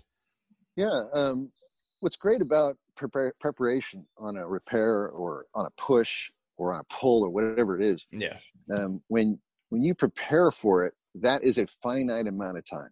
yeah. 0.76 1.04
Um, 1.14 1.52
what's 2.00 2.16
great 2.16 2.42
about 2.42 2.78
prepare, 2.96 3.34
preparation 3.40 4.06
on 4.18 4.38
a 4.38 4.48
repair 4.48 5.10
or 5.10 5.46
on 5.54 5.66
a 5.66 5.70
push 5.72 6.32
or 6.58 6.74
on 6.74 6.82
a 6.82 6.94
pull 6.94 7.24
or 7.24 7.30
whatever 7.30 7.80
it 7.80 7.86
is, 7.86 8.06
yeah 8.12 8.38
um, 8.76 9.02
when 9.08 9.40
when 9.70 9.82
you 9.82 9.96
prepare 9.96 10.52
for 10.52 10.86
it, 10.86 10.94
that 11.16 11.44
is 11.44 11.58
a 11.58 11.66
finite 11.82 12.28
amount 12.28 12.58
of 12.58 12.66
time. 12.70 12.92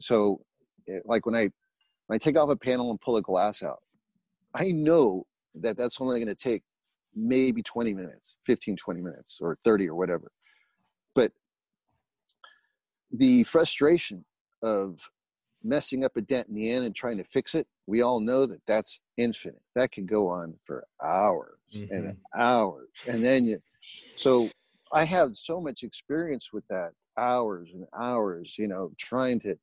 So, 0.00 0.40
like 1.04 1.26
when 1.26 1.34
I 1.34 1.50
when 2.06 2.14
I 2.14 2.18
take 2.18 2.36
off 2.36 2.50
a 2.50 2.56
panel 2.56 2.90
and 2.90 3.00
pull 3.00 3.16
a 3.16 3.22
glass 3.22 3.62
out, 3.62 3.80
I 4.54 4.70
know 4.72 5.26
that 5.54 5.76
that's 5.76 6.00
only 6.00 6.18
going 6.18 6.28
to 6.28 6.34
take 6.34 6.62
maybe 7.14 7.62
20 7.62 7.94
minutes, 7.94 8.36
15, 8.46 8.76
20 8.76 9.00
minutes, 9.00 9.38
or 9.40 9.58
30 9.64 9.88
or 9.88 9.94
whatever. 9.94 10.30
But 11.14 11.32
the 13.12 13.42
frustration 13.44 14.24
of 14.62 14.98
messing 15.62 16.04
up 16.04 16.16
a 16.16 16.20
dent 16.20 16.48
in 16.48 16.54
the 16.54 16.70
end 16.70 16.84
and 16.84 16.94
trying 16.94 17.18
to 17.18 17.24
fix 17.24 17.54
it, 17.54 17.66
we 17.86 18.02
all 18.02 18.20
know 18.20 18.46
that 18.46 18.60
that's 18.66 19.00
infinite. 19.16 19.60
That 19.74 19.92
can 19.92 20.06
go 20.06 20.28
on 20.28 20.54
for 20.64 20.84
hours 21.02 21.58
and 21.72 21.90
mm-hmm. 21.90 22.40
hours. 22.40 22.88
And 23.08 23.22
then 23.22 23.44
you, 23.44 23.60
so 24.16 24.48
I 24.92 25.04
have 25.04 25.36
so 25.36 25.60
much 25.60 25.82
experience 25.82 26.52
with 26.52 26.66
that 26.68 26.92
hours 27.16 27.70
and 27.74 27.86
hours, 27.98 28.56
you 28.58 28.68
know, 28.68 28.92
trying 28.98 29.40
to 29.40 29.56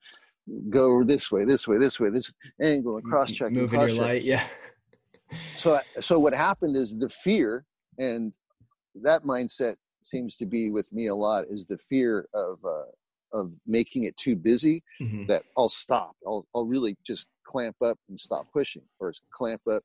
go 0.70 1.04
this 1.04 1.32
way, 1.32 1.46
this 1.46 1.68
way, 1.68 1.78
this 1.78 2.00
way, 2.00 2.10
this 2.10 2.34
angle 2.62 2.98
and 2.98 3.06
cross 3.06 3.32
check. 3.32 3.52
moving 3.52 3.80
your 3.80 3.92
light 3.92 4.24
yeah 4.24 4.44
So, 5.56 5.80
so 6.00 6.20
what 6.20 6.34
happened 6.34 6.76
is 6.76 6.98
the 6.98 7.10
fear, 7.10 7.66
and 7.98 8.32
that 8.96 9.24
mindset 9.24 9.76
seems 10.04 10.36
to 10.38 10.46
be 10.46 10.70
with 10.70 10.92
me 10.94 11.08
a 11.08 11.16
lot, 11.16 11.46
is 11.50 11.66
the 11.66 11.78
fear 11.78 12.28
of 12.34 12.60
uh, 12.66 12.84
of 13.34 13.52
making 13.66 14.06
it 14.06 14.16
too 14.18 14.36
busy. 14.36 14.84
Mhm. 15.02 15.28
That 15.28 15.44
I'll 15.58 15.70
stop. 15.70 16.16
I'll 16.26 16.48
I'll 16.56 16.66
really 16.66 16.96
just 17.06 17.28
clamp 17.46 17.76
up 17.82 17.98
and 18.10 18.20
stop 18.20 18.48
pushing, 18.54 18.84
or 19.00 19.14
clamp 19.34 19.62
up 19.72 19.84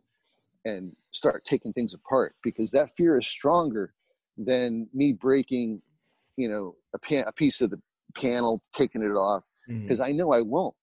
and 0.65 0.95
start 1.11 1.45
taking 1.45 1.73
things 1.73 1.95
apart 1.95 2.37
because 2.43 2.71
that 2.71 2.95
fear 2.97 3.19
is 3.19 3.27
stronger 3.27 3.93
than 4.37 4.89
me 4.95 5.13
breaking, 5.13 5.83
you 6.37 6.49
know, 6.49 6.77
a, 6.95 6.99
pan, 6.99 7.25
a 7.27 7.33
piece 7.33 7.61
of 7.61 7.71
the 7.71 7.81
panel, 8.15 8.63
taking 8.73 9.03
it 9.03 9.11
off, 9.11 9.43
because 9.83 10.01
I 10.01 10.13
know 10.13 10.33
I 10.33 10.41
won't. 10.41 10.75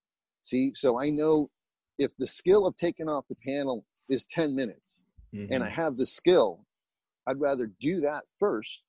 See, 0.43 0.73
so 0.73 0.99
I 0.99 1.09
know 1.09 1.49
if 1.97 2.11
the 2.17 2.27
skill 2.27 2.65
of 2.67 2.75
taking 2.75 3.07
off 3.07 3.25
the 3.29 3.35
panel 3.35 3.85
is 4.09 4.25
10 4.25 4.55
minutes 4.55 5.01
and 5.49 5.63
I 5.63 5.69
Mhm. 5.69 5.73
have 5.73 5.97
the 5.97 6.05
skill, 6.05 6.65
I'd 7.27 7.39
rather 7.39 7.67
do 7.79 8.01
that 8.01 8.25
first 8.39 8.83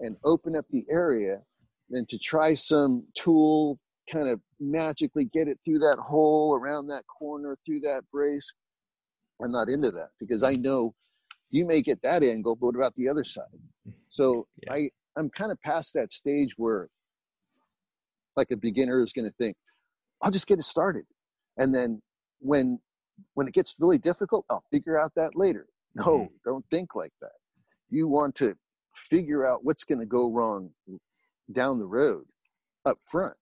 and 0.00 0.16
open 0.24 0.56
up 0.56 0.66
the 0.68 0.84
area 0.90 1.44
than 1.90 2.06
to 2.06 2.18
try 2.18 2.54
some 2.54 3.06
tool, 3.14 3.78
kind 4.10 4.28
of 4.28 4.40
magically 4.58 5.26
get 5.26 5.48
it 5.48 5.58
through 5.64 5.78
that 5.80 5.98
hole, 6.00 6.54
around 6.54 6.86
that 6.88 7.06
corner, 7.06 7.56
through 7.64 7.80
that 7.80 8.02
brace. 8.10 8.52
I'm 9.42 9.52
not 9.52 9.68
into 9.68 9.90
that 9.92 10.10
because 10.18 10.42
I 10.42 10.56
know 10.56 10.94
you 11.50 11.64
may 11.66 11.82
get 11.82 12.00
that 12.02 12.22
angle, 12.22 12.56
but 12.56 12.66
what 12.66 12.76
about 12.76 12.94
the 12.96 13.08
other 13.08 13.24
side? 13.24 13.44
So 14.08 14.46
Yeah. 14.62 14.72
I, 14.74 14.90
I'm 15.16 15.28
kind 15.30 15.50
of 15.50 15.60
past 15.62 15.92
that 15.94 16.12
stage 16.12 16.54
where 16.56 16.88
like 18.36 18.50
a 18.52 18.56
beginner 18.56 19.02
is 19.02 19.12
going 19.12 19.28
to 19.28 19.34
think, 19.36 19.56
I'll 20.22 20.30
just 20.30 20.46
get 20.46 20.58
it 20.58 20.64
started. 20.64 21.04
And 21.56 21.74
then 21.74 22.00
when 22.38 22.80
when 23.34 23.46
it 23.48 23.54
gets 23.54 23.74
really 23.78 23.98
difficult, 23.98 24.44
I'll 24.50 24.64
figure 24.70 25.00
out 25.00 25.12
that 25.16 25.36
later. 25.36 25.68
No, 25.94 26.02
Mhm. 26.04 26.30
don't 26.44 26.66
think 26.70 26.94
like 26.94 27.12
that. 27.20 27.36
You 27.88 28.08
want 28.08 28.34
to 28.36 28.56
figure 28.94 29.46
out 29.46 29.64
what's 29.64 29.84
going 29.84 30.00
to 30.00 30.06
go 30.06 30.30
wrong 30.30 30.74
down 31.52 31.78
the 31.78 31.86
road 31.86 32.26
up 32.84 33.00
front 33.00 33.36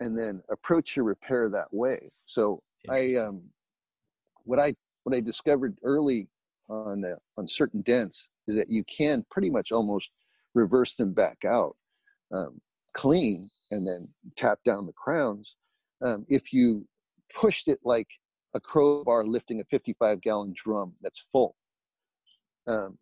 and 0.00 0.16
then 0.16 0.42
approach 0.50 0.96
your 0.96 1.04
repair 1.04 1.48
that 1.50 1.72
way. 1.72 2.10
So 2.26 2.62
I 2.88 3.14
um 3.16 3.52
what 4.44 4.58
I 4.58 4.74
what 5.04 5.14
I 5.14 5.20
discovered 5.20 5.76
early 5.82 6.28
on 6.68 7.00
the 7.02 7.18
on 7.36 7.46
certain 7.48 7.82
dents 7.82 8.28
is 8.46 8.56
that 8.56 8.70
you 8.70 8.84
can 8.84 9.24
pretty 9.30 9.50
much 9.50 9.72
almost 9.72 10.10
reverse 10.54 10.94
them 10.94 11.12
back 11.12 11.44
out 11.44 11.76
um, 12.32 12.60
clean 12.94 13.50
and 13.70 13.86
then 13.86 14.08
tap 14.36 14.58
down 14.64 14.86
the 14.86 14.92
crowns 14.92 15.56
um, 16.04 16.24
if 16.28 16.52
you 16.52 16.86
pushed 17.34 17.68
it 17.68 17.80
like 17.84 18.08
a 18.54 18.60
crowbar 18.60 19.24
lifting 19.24 19.60
a 19.60 19.64
55 19.64 20.20
gallon 20.20 20.52
drum 20.56 20.92
that's 21.02 21.20
full 21.32 21.56
um, 22.66 22.98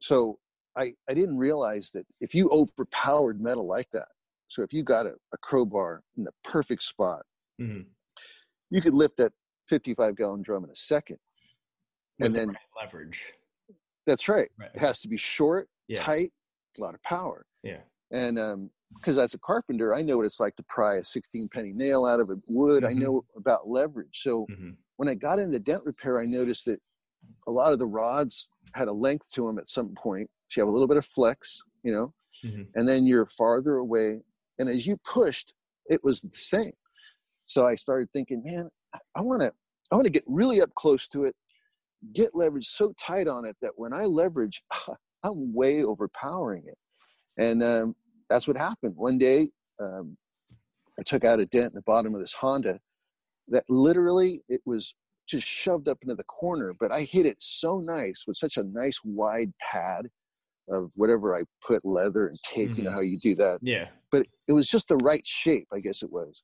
so 0.00 0.38
I, 0.76 0.94
I 1.08 1.14
didn't 1.14 1.38
realize 1.38 1.90
that 1.94 2.06
if 2.20 2.34
you 2.34 2.48
overpowered 2.50 3.40
metal 3.40 3.66
like 3.66 3.88
that 3.92 4.08
so 4.48 4.62
if 4.62 4.72
you 4.72 4.82
got 4.82 5.06
a, 5.06 5.14
a 5.32 5.38
crowbar 5.38 6.02
in 6.16 6.24
the 6.24 6.32
perfect 6.44 6.82
spot 6.82 7.22
Mhm. 7.60 7.86
you 8.70 8.80
could 8.80 8.94
lift 8.94 9.16
that 9.18 9.32
55 9.68 10.16
gallon 10.16 10.42
drum 10.42 10.64
in 10.64 10.70
a 10.70 10.76
second 10.76 11.18
With 12.18 12.26
and 12.26 12.34
the 12.34 12.38
then 12.40 12.48
right 12.48 12.56
leverage 12.84 13.32
That's 14.04 14.28
right. 14.28 14.50
Right. 14.58 14.70
It 14.74 14.80
has 14.80 15.00
to 15.02 15.08
be 15.08 15.16
short, 15.16 15.68
Yeah. 15.86 16.02
tight, 16.02 16.32
a 16.76 16.80
lot 16.80 16.94
of 16.94 17.02
power. 17.04 17.46
Yeah. 17.62 17.82
And 18.10 18.36
um, 18.36 18.70
because 19.00 19.18
as 19.18 19.34
a 19.34 19.38
carpenter, 19.38 19.94
I 19.94 20.02
know 20.02 20.16
what 20.16 20.26
it's 20.26 20.40
like 20.40 20.56
to 20.56 20.62
pry 20.64 20.96
a 20.96 21.04
16 21.04 21.48
penny 21.48 21.72
nail 21.72 22.04
out 22.06 22.20
of 22.20 22.30
a 22.30 22.36
wood. 22.46 22.84
I 22.84 22.92
Mhm. 22.92 23.00
know 23.00 23.24
about 23.36 23.68
leverage. 23.68 24.22
So 24.22 24.46
Mhm. 24.50 24.76
when 24.96 25.08
I 25.08 25.14
got 25.14 25.38
into 25.38 25.58
dent 25.58 25.84
repair, 25.84 26.20
I 26.20 26.24
noticed 26.24 26.66
that 26.66 26.80
a 27.46 27.50
lot 27.50 27.72
of 27.72 27.78
the 27.78 27.86
rods 27.86 28.48
had 28.74 28.88
a 28.88 28.92
length 28.92 29.30
to 29.32 29.46
them 29.46 29.58
at 29.58 29.66
some 29.66 29.94
point. 29.94 30.30
So 30.48 30.60
you 30.60 30.66
have 30.66 30.68
a 30.68 30.72
little 30.72 30.88
bit 30.88 30.96
of 30.96 31.04
flex, 31.06 31.58
you 31.82 31.92
know, 31.92 32.12
Mhm. 32.44 32.68
and 32.74 32.88
then 32.88 33.06
you're 33.06 33.26
farther 33.26 33.76
away. 33.76 34.22
And 34.58 34.68
as 34.68 34.86
you 34.86 34.96
pushed, 34.98 35.54
it 35.86 36.02
was 36.04 36.20
the 36.20 36.30
same. 36.30 36.72
So 37.46 37.66
I 37.66 37.74
started 37.74 38.10
thinking, 38.12 38.42
man, 38.44 38.70
I 39.14 39.20
want 39.20 39.40
to, 39.42 39.52
I 39.90 39.96
want 39.96 40.06
to 40.06 40.12
get 40.12 40.24
really 40.26 40.62
up 40.62 40.74
close 40.74 41.08
to 41.08 41.24
it, 41.24 41.34
get 42.14 42.34
leverage 42.34 42.68
so 42.68 42.92
tight 42.94 43.28
on 43.28 43.44
it 43.44 43.56
that 43.60 43.78
when 43.78 43.92
I 43.92 44.04
leverage, 44.04 44.62
I'm 45.24 45.54
way 45.54 45.84
overpowering 45.84 46.66
it. 46.66 46.78
And 47.38 47.62
um, 47.62 47.96
that's 48.32 48.48
what 48.48 48.56
happened. 48.56 48.96
One 48.96 49.18
day, 49.18 49.50
um, 49.78 50.16
I 50.98 51.02
took 51.04 51.22
out 51.24 51.38
a 51.38 51.46
dent 51.46 51.66
in 51.66 51.74
the 51.74 51.82
bottom 51.82 52.14
of 52.14 52.20
this 52.20 52.32
Honda 52.32 52.80
that 53.48 53.64
literally 53.68 54.42
it 54.48 54.62
was 54.64 54.94
just 55.28 55.46
shoved 55.46 55.86
up 55.88 55.98
into 56.02 56.14
the 56.14 56.24
corner, 56.24 56.74
but 56.80 56.90
I 56.90 57.02
hit 57.02 57.26
it 57.26 57.36
so 57.40 57.80
nice 57.80 58.24
with 58.26 58.36
such 58.38 58.56
a 58.56 58.62
nice 58.64 58.98
wide 59.04 59.52
pad 59.60 60.08
of 60.68 60.90
whatever 60.96 61.36
I 61.36 61.42
put 61.66 61.84
leather 61.84 62.28
and 62.28 62.38
tape, 62.42 62.70
you 62.78 62.84
know 62.84 62.90
Mhm. 62.90 62.94
how 62.94 63.00
you 63.00 63.18
do 63.18 63.34
that. 63.36 63.58
Yeah. 63.62 63.90
But 64.10 64.26
it 64.48 64.52
was 64.52 64.66
just 64.66 64.88
the 64.88 64.96
right 64.98 65.26
shape, 65.26 65.68
I 65.72 65.80
guess 65.80 66.02
it 66.02 66.10
was. 66.10 66.42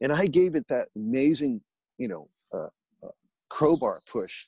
And 0.00 0.12
I 0.12 0.26
gave 0.26 0.54
it 0.54 0.66
that 0.68 0.88
amazing, 0.96 1.60
you 1.98 2.08
know, 2.08 2.30
uh, 2.52 2.70
uh, 3.02 3.10
crowbar 3.50 4.00
push. 4.10 4.46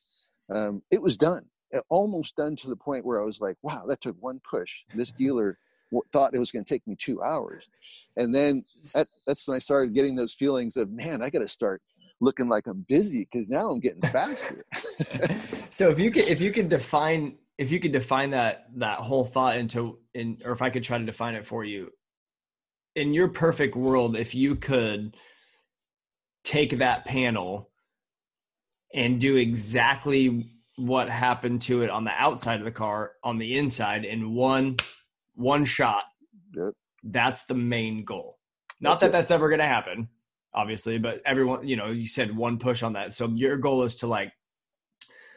Um, 0.49 0.81
it 0.89 1.01
was 1.01 1.17
done, 1.17 1.45
It 1.71 1.83
almost 1.89 2.35
done 2.35 2.55
to 2.55 2.67
the 2.67 2.75
point 2.75 3.05
where 3.05 3.21
I 3.21 3.25
was 3.25 3.39
like, 3.39 3.55
wow, 3.61 3.85
that 3.87 4.01
took 4.01 4.15
one 4.19 4.39
push. 4.49 4.71
This 4.95 5.11
dealer 5.11 5.59
thought 6.11 6.33
it 6.33 6.39
was 6.39 6.51
going 6.51 6.63
to 6.63 6.73
take 6.73 6.85
me 6.87 6.95
two 6.95 7.21
hours. 7.21 7.69
And 8.17 8.33
then 8.33 8.63
that, 8.93 9.07
that's 9.25 9.47
when 9.47 9.55
I 9.55 9.59
started 9.59 9.93
getting 9.93 10.15
those 10.15 10.33
feelings 10.33 10.77
of, 10.77 10.91
man, 10.91 11.21
I 11.21 11.29
got 11.29 11.39
to 11.39 11.47
start 11.47 11.81
looking 12.21 12.49
like 12.49 12.67
I'm 12.67 12.85
busy 12.87 13.27
because 13.31 13.49
now 13.49 13.69
I'm 13.69 13.79
getting 13.79 14.01
faster. 14.01 14.65
so 15.69 15.89
if 15.89 15.99
you 15.99 16.11
can, 16.11 16.23
if 16.23 16.41
you 16.41 16.51
could 16.51 16.69
define 16.69 17.35
if 17.59 17.71
you 17.71 17.79
can 17.79 17.91
define 17.91 18.31
that 18.31 18.67
that 18.77 18.99
whole 18.99 19.25
thought 19.25 19.57
into 19.57 19.99
in 20.15 20.41
or 20.45 20.53
if 20.53 20.61
I 20.63 20.71
could 20.71 20.83
try 20.83 20.97
to 20.97 21.05
define 21.05 21.35
it 21.35 21.45
for 21.45 21.63
you 21.63 21.91
in 22.95 23.13
your 23.13 23.27
perfect 23.27 23.75
world 23.75 24.17
if 24.17 24.33
you 24.33 24.55
could 24.55 25.15
take 26.43 26.79
that 26.79 27.05
panel 27.05 27.69
and 28.93 29.19
do 29.19 29.35
exactly 29.35 30.55
what 30.77 31.09
happened 31.09 31.61
to 31.63 31.83
it 31.83 31.89
on 31.89 32.05
the 32.05 32.11
outside 32.11 32.59
of 32.59 32.65
the 32.65 32.71
car 32.71 33.11
on 33.23 33.37
the 33.37 33.57
inside 33.57 34.05
in 34.05 34.33
one 34.33 34.77
one 35.39 35.65
shot. 35.65 36.03
Yep. 36.55 36.73
that's 37.03 37.45
the 37.45 37.53
main 37.53 38.03
goal. 38.03 38.37
Not 38.81 38.91
That's 38.91 39.01
that 39.01 39.07
it. 39.07 39.11
that's 39.11 39.31
ever 39.31 39.49
going 39.49 39.59
to 39.59 39.65
happen 39.65 40.09
obviously 40.55 40.97
but 40.97 41.21
everyone 41.27 41.67
you 41.67 41.75
know 41.75 41.91
you 41.91 42.07
said 42.07 42.35
one 42.35 42.57
push 42.57 42.81
on 42.83 42.93
that. 42.93 43.13
So 43.13 43.27
your 43.29 43.57
goal 43.57 43.83
is 43.83 43.95
to 43.97 44.07
like 44.07 44.31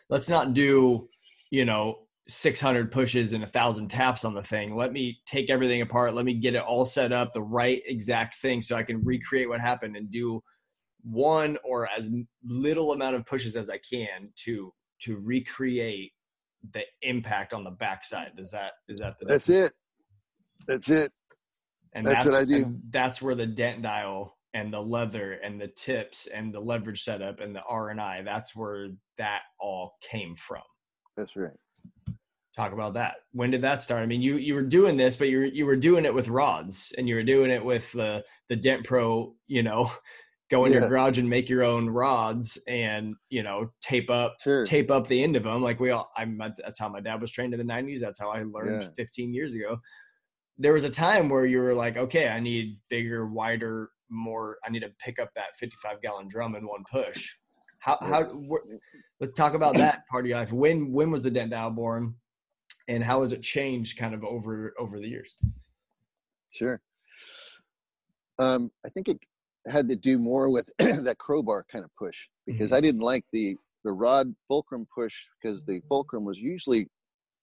let's 0.09 0.29
not 0.29 0.55
do 0.55 1.09
you 1.51 1.65
know 1.65 2.07
600 2.29 2.91
pushes 2.93 3.33
and 3.33 3.45
a 3.45 3.47
thousand 3.47 3.89
taps 3.89 4.25
on 4.25 4.33
the 4.33 4.43
thing. 4.43 4.75
Let 4.75 4.93
me 4.93 5.19
take 5.27 5.51
everything 5.51 5.83
apart. 5.83 6.15
Let 6.15 6.25
me 6.25 6.35
get 6.35 6.55
it 6.55 6.63
all 6.63 6.85
set 6.85 7.13
up 7.13 7.33
the 7.33 7.43
right 7.43 7.83
exact 7.87 8.37
thing 8.37 8.63
so 8.63 8.77
i 8.77 8.83
can 8.83 9.05
recreate 9.05 9.49
what 9.49 9.61
happened 9.61 9.97
and 9.97 10.11
do 10.11 10.43
one 11.03 11.59
or 11.65 11.89
as 11.97 12.09
little 12.45 12.93
amount 12.93 13.17
of 13.17 13.27
pushes 13.27 13.57
as 13.57 13.69
i 13.69 13.79
can 13.79 14.31
to 14.37 14.73
to 15.01 15.19
recreate 15.25 16.13
the 16.73 16.83
impact 17.03 17.53
on 17.53 17.65
the 17.65 17.71
backside. 17.71 18.33
Is 18.39 18.51
that 18.53 18.73
is 18.89 19.01
that 19.01 19.19
the 19.19 19.27
that's 19.27 19.49
it. 19.49 19.73
That's 20.67 20.89
it. 20.91 21.13
and 21.95 22.07
That's 22.07 22.25
that's, 22.25 22.35
what 22.35 22.41
I 22.43 22.45
do. 22.45 22.79
that's 22.91 23.21
where 23.23 23.35
the 23.35 23.47
dent 23.47 23.83
dial 23.83 24.37
and 24.55 24.73
the 24.73 24.81
leather 24.81 25.33
and 25.45 25.61
the 25.61 25.69
tips 25.69 26.27
and 26.27 26.53
the 26.53 26.61
leverage 26.61 27.03
setup 27.03 27.41
and 27.41 27.55
the 27.55 27.63
R 27.69 27.89
and 27.91 28.01
I. 28.01 28.23
That's 28.23 28.55
where 28.55 28.89
that 29.19 29.41
all 29.61 29.95
came 30.03 30.35
from. 30.35 30.63
That's 31.17 31.37
right. 31.37 31.51
Talk 32.55 32.73
about 32.73 32.93
that. 32.95 33.15
When 33.33 33.51
did 33.51 33.63
that 33.63 33.83
start? 33.83 34.03
I 34.03 34.07
mean, 34.07 34.21
you 34.21 34.37
you 34.37 34.55
were 34.55 34.63
doing 34.63 34.97
this, 34.99 35.17
but 35.17 35.29
you 35.31 35.39
were 35.39 35.45
you 35.47 35.65
were 35.65 35.77
doing 35.77 36.05
it 36.05 36.13
with 36.13 36.29
rods, 36.29 36.93
and 36.99 37.09
you 37.09 37.15
were 37.15 37.23
doing 37.23 37.51
it 37.51 37.65
with 37.65 37.91
the 37.93 38.23
the 38.51 38.57
Dent 38.57 38.85
Pro. 38.85 39.35
You 39.47 39.63
know, 39.63 39.91
go 40.51 40.67
in 40.67 40.73
your 40.73 40.87
garage 40.87 41.17
and 41.19 41.31
make 41.31 41.49
your 41.49 41.65
own 41.65 41.89
rods, 41.89 42.59
and 42.69 43.15
you 43.31 43.43
know, 43.43 43.71
tape 43.81 44.11
up 44.11 44.37
Sure. 44.45 44.65
tape 44.65 44.91
up 44.91 45.07
the 45.07 45.23
end 45.23 45.35
of 45.35 45.45
them 45.45 45.63
like 45.63 45.81
we 45.81 45.93
all 45.93 46.11
i'm 46.15 46.39
that's 46.63 46.79
how 46.79 46.91
my 46.91 47.01
dad 47.01 47.23
was 47.23 47.33
trained 47.33 47.55
in 47.55 47.59
the 47.67 47.73
90s 47.73 48.01
that's 48.01 48.21
how 48.21 48.29
i 48.31 48.43
learned 48.43 48.83
Yeah. 48.83 48.89
15 48.97 49.33
years 49.33 49.55
ago 49.55 49.79
there 50.59 50.73
was 50.73 50.85
a 50.85 50.91
time 50.91 51.29
where 51.29 51.47
you 51.47 51.59
were 51.59 51.75
like 51.75 51.97
okay 51.97 52.29
i 52.29 52.39
need 52.41 52.79
bigger 52.91 53.27
wider 53.27 53.91
more 54.11 54.59
i 54.67 54.71
need 54.71 54.81
to 54.81 54.91
pick 55.03 55.19
up 55.19 55.31
that 55.35 55.57
55 55.57 56.01
gallon 56.03 56.29
drum 56.29 56.55
in 56.55 56.67
one 56.67 56.85
push 56.91 57.37
how 57.79 57.97
how 58.03 58.29
let's 59.21 59.35
talk 59.35 59.55
about 59.55 59.77
that 59.77 60.07
part 60.11 60.25
of 60.25 60.29
your 60.29 60.39
life 60.39 60.53
when 60.53 60.93
when 60.93 61.11
was 61.11 61.23
the 61.23 61.31
dent 61.31 61.51
dial 61.51 61.71
born 61.71 62.15
and 62.89 63.03
how 63.03 63.21
has 63.21 63.33
it 63.33 63.43
changed 63.43 63.97
kind 63.99 64.15
of 64.15 64.23
over 64.25 64.75
over 64.79 64.99
the 64.99 65.09
years 65.09 65.35
Sure. 66.55 66.83
Um, 68.39 68.71
I 68.85 68.91
think 68.91 69.09
it 69.09 69.19
had 69.67 69.89
to 69.89 69.97
do 69.97 70.19
more 70.19 70.51
with 70.51 70.69
that 70.79 71.17
crowbar 71.19 71.65
kind 71.73 71.83
of 71.83 71.91
push 71.97 72.29
because 72.47 72.73
Mhm. 72.73 72.75
I 72.77 72.81
didn't 72.83 73.01
like 73.01 73.25
the 73.33 73.57
the 73.85 73.93
rod 73.93 74.35
fulcrum 74.47 74.87
push 74.95 75.15
because 75.41 75.65
the 75.65 75.81
fulcrum 75.89 76.25
was 76.27 76.39
usually 76.39 76.89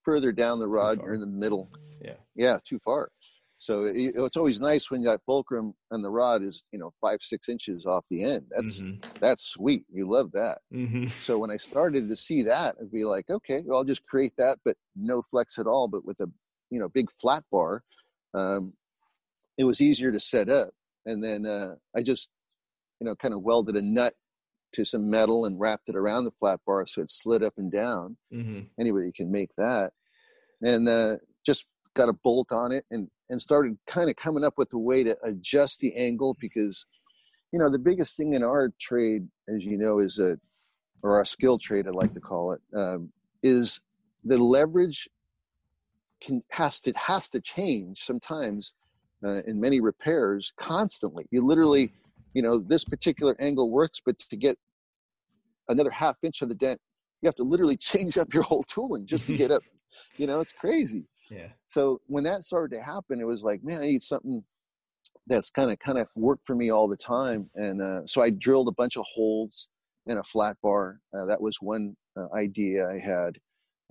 further 0.09 0.31
down 0.31 0.59
the 0.59 0.67
rod 0.67 0.97
or 0.99 1.13
in 1.13 1.21
the 1.21 1.27
middle. 1.43 1.69
yeah 2.01 2.15
Yeah, 2.35 2.57
too 2.63 2.79
far. 2.79 3.11
So 3.59 3.73
it, 3.85 4.13
it's 4.15 4.37
always 4.37 4.61
nice 4.61 4.89
when 4.89 5.03
that 5.03 5.21
fulcrum 5.25 5.73
and 5.91 6.03
the 6.03 6.09
rod 6.09 6.41
is 6.43 6.63
you 6.71 6.79
know 6.79 6.91
five 7.01 7.19
six 7.21 7.49
inches 7.49 7.85
off 7.85 8.05
the 8.09 8.23
end. 8.23 8.43
That's 8.55 8.81
Mhm. 8.81 8.99
that's 9.21 9.43
sweet. 9.43 9.83
You 9.91 10.09
love 10.09 10.31
that. 10.41 10.57
Mhm. 10.71 11.05
So 11.27 11.37
when 11.41 11.51
I 11.51 11.57
started 11.57 12.07
to 12.07 12.15
see 12.15 12.41
that, 12.43 12.77
I'd 12.79 12.91
be 12.91 13.03
like, 13.03 13.29
okay, 13.29 13.59
well, 13.65 13.77
I'll 13.79 13.83
just 13.93 14.05
create 14.11 14.33
that, 14.37 14.55
but 14.65 14.75
no 14.95 15.21
flex 15.21 15.59
at 15.59 15.67
all, 15.67 15.87
but 15.89 16.05
with 16.05 16.19
a 16.21 16.29
you 16.69 16.79
know 16.79 16.87
big 16.89 17.09
flat 17.21 17.43
bar. 17.51 17.83
Um, 18.33 18.73
it 19.57 19.65
was 19.65 19.81
easier 19.81 20.11
to 20.13 20.19
set 20.33 20.47
up, 20.49 20.69
and 21.05 21.21
then 21.23 21.45
uh, 21.45 21.75
I 21.97 22.01
just 22.03 22.29
you 22.99 23.05
know 23.05 23.15
kind 23.15 23.33
of 23.33 23.41
welded 23.43 23.75
a 23.75 23.81
nut 23.81 24.13
to 24.75 24.85
some 24.85 25.09
metal 25.09 25.45
and 25.45 25.59
wrapped 25.59 25.89
it 25.89 25.95
around 25.95 26.23
the 26.25 26.31
flat 26.39 26.59
bar 26.65 26.85
so 26.85 27.01
it 27.01 27.09
slid 27.09 27.41
up 27.43 27.55
and 27.57 27.71
down. 27.71 28.15
Mhm. 28.31 28.67
Anybody 28.79 29.11
can 29.11 29.29
make 29.31 29.49
that, 29.57 29.91
and 30.61 30.87
uh, 30.87 31.15
just 31.45 31.65
got 31.95 32.09
a 32.09 32.13
bolt 32.13 32.51
on 32.51 32.71
it 32.71 32.85
and 32.91 33.09
and 33.29 33.41
started 33.41 33.77
kind 33.85 34.09
of 34.09 34.15
coming 34.15 34.43
up 34.43 34.53
with 34.57 34.71
a 34.73 34.77
way 34.77 35.03
to 35.03 35.15
adjust 35.23 35.79
the 35.79 35.95
angle 35.95 36.35
because 36.39 36.85
you 37.51 37.59
know 37.59 37.69
the 37.69 37.79
biggest 37.79 38.15
thing 38.15 38.33
in 38.33 38.43
our 38.43 38.71
trade 38.79 39.27
as 39.47 39.63
you 39.63 39.77
know 39.77 39.99
is 39.99 40.19
a 40.19 40.37
or 41.01 41.15
our 41.17 41.25
skill 41.25 41.57
trade 41.57 41.87
i 41.87 41.91
like 41.91 42.13
to 42.13 42.19
call 42.19 42.51
it 42.51 42.61
um, 42.75 43.11
is 43.43 43.81
the 44.23 44.37
leverage 44.37 45.07
can 46.21 46.43
has 46.49 46.81
to 46.81 46.93
has 46.95 47.29
to 47.29 47.39
change 47.39 48.03
sometimes 48.03 48.73
uh, 49.23 49.41
in 49.45 49.59
many 49.59 49.81
repairs 49.81 50.53
constantly. 50.57 51.25
You 51.31 51.45
literally 51.45 51.93
you 52.33 52.41
know 52.41 52.59
this 52.59 52.83
particular 52.83 53.35
angle 53.39 53.71
works 53.71 54.01
but 54.05 54.19
to 54.19 54.35
get 54.35 54.57
another 55.67 55.89
half 55.89 56.17
inch 56.23 56.41
of 56.41 56.49
the 56.49 56.55
dent 56.55 56.79
you 57.21 57.27
have 57.27 57.35
to 57.35 57.43
literally 57.43 57.77
change 57.91 58.17
up 58.17 58.33
your 58.33 58.43
whole 58.43 58.63
tooling 58.63 59.05
just 59.05 59.27
to 59.27 59.37
get 59.37 59.51
up 59.51 59.61
you 60.17 60.27
know 60.27 60.39
it's 60.39 60.53
crazy. 60.53 61.05
Yeah. 61.31 61.47
So 61.67 62.01
when 62.07 62.23
that 62.23 62.43
started 62.43 62.75
to 62.75 62.83
happen 62.83 63.19
it 63.19 63.27
was 63.27 63.43
like 63.43 63.63
man 63.63 63.81
i 63.81 63.85
need 63.85 64.01
something 64.01 64.43
that's 65.27 65.49
kind 65.49 65.71
of 65.71 65.79
kind 65.79 65.97
of 65.97 66.07
worked 66.15 66.45
for 66.45 66.55
me 66.55 66.71
all 66.71 66.87
the 66.87 66.97
time. 66.97 67.49
And 67.55 67.81
uh, 67.81 68.05
so 68.05 68.21
i 68.21 68.29
drilled 68.29 68.67
a 68.67 68.73
bunch 68.73 68.97
of 68.97 69.05
holes 69.13 69.69
in 70.07 70.17
a 70.17 70.23
flat 70.23 70.57
bar. 70.63 70.99
Uh, 71.15 71.25
that 71.25 71.41
was 71.41 71.57
one 71.61 71.95
uh, 72.17 72.33
idea 72.35 72.87
i 72.89 72.99
had. 72.99 73.37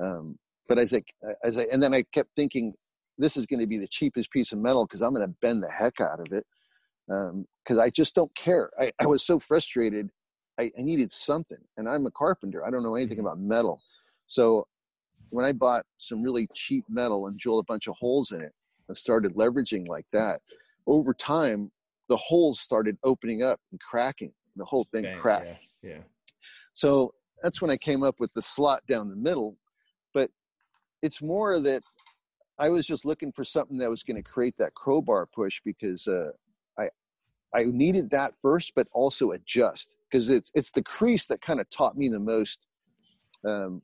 Um, 0.03 0.37
but 0.68 0.79
as 0.79 0.95
i 0.95 1.03
as 1.45 1.59
i 1.59 1.66
and 1.72 1.83
then 1.83 1.95
i 1.95 2.03
kept 2.12 2.31
thinking 2.37 2.74
this 3.18 3.37
is 3.37 3.47
going 3.47 3.61
to 3.61 3.66
be 3.66 3.79
the 3.79 3.89
cheapest 3.89 4.31
piece 4.31 4.53
of 4.53 4.59
metal 4.59 4.87
because 4.87 5.03
i'm 5.03 5.12
going 5.14 5.26
to 5.26 5.35
bend 5.41 5.62
the 5.62 5.70
heck 5.70 6.01
out 6.01 6.20
of 6.20 6.33
it. 6.33 6.45
Because 7.09 7.79
i 7.79 7.91
just 7.91 8.14
don't 8.14 8.35
care. 8.35 8.70
I, 8.79 8.93
I 9.01 9.07
was 9.07 9.24
so 9.24 9.39
frustrated 9.39 10.11
I, 10.59 10.71
I 10.79 10.83
needed 10.83 11.11
something 11.13 11.59
and 11.77 11.89
i'm 11.89 12.07
a 12.07 12.11
carpenter 12.11 12.65
i 12.67 12.71
don't 12.71 12.83
know 12.83 12.95
anything 12.97 13.19
Mhm. 13.19 13.23
about 13.23 13.39
metal 13.41 13.81
so 14.27 14.67
when 15.31 15.45
I 15.45 15.53
bought 15.53 15.85
some 15.99 16.23
really 16.23 16.49
cheap 16.55 16.85
metal 16.89 17.27
and 17.27 17.39
drilled 17.39 17.63
a 17.63 17.67
bunch 17.67 17.87
of 17.87 17.95
holes 17.97 18.33
in 18.33 18.41
it 18.41 18.53
and 18.89 18.97
started 18.97 19.35
leveraging 19.35 19.87
like 19.87 20.07
that, 20.13 20.41
over 20.87 21.13
time, 21.13 21.71
the 22.09 22.17
holes 22.17 22.61
started 22.61 22.97
opening 23.05 23.43
up 23.43 23.61
and 23.71 23.79
cracking. 23.81 24.33
The 24.57 24.65
whole 24.65 24.85
thing 24.85 25.07
cracked. 25.21 25.61
yeah 25.83 25.91
yeah 25.91 26.03
So 26.75 27.13
that's 27.43 27.61
when 27.61 27.71
I 27.71 27.77
came 27.77 28.03
up 28.03 28.17
with 28.21 28.33
the 28.35 28.41
slot 28.43 28.83
down 28.89 29.11
the 29.11 29.17
middle. 29.17 29.59
But 30.15 30.31
it's 31.03 31.21
more 31.21 31.61
that 31.61 31.83
I 32.59 32.71
was 32.71 32.87
just 32.87 33.05
looking 33.05 33.33
for 33.33 33.45
something 33.45 33.77
that 33.79 33.91
was 33.91 34.03
going 34.03 34.17
to 34.17 34.23
create 34.23 34.55
that 34.59 34.75
crowbar 34.75 35.27
push 35.27 35.61
because 35.65 36.09
uh, 36.09 36.31
I 37.55 37.65
needed 37.65 38.11
that 38.11 38.35
first, 38.43 38.73
but 38.75 38.87
also 38.93 39.33
adjust 39.33 39.95
because 40.11 40.29
it's 40.29 40.51
it's 40.55 40.71
the 40.71 40.83
crease 40.83 41.27
that 41.27 41.41
kind 41.41 41.61
of 41.61 41.69
taught 41.71 41.97
me 41.97 42.09
the 42.09 42.21
most. 42.21 42.67
Um, 43.47 43.83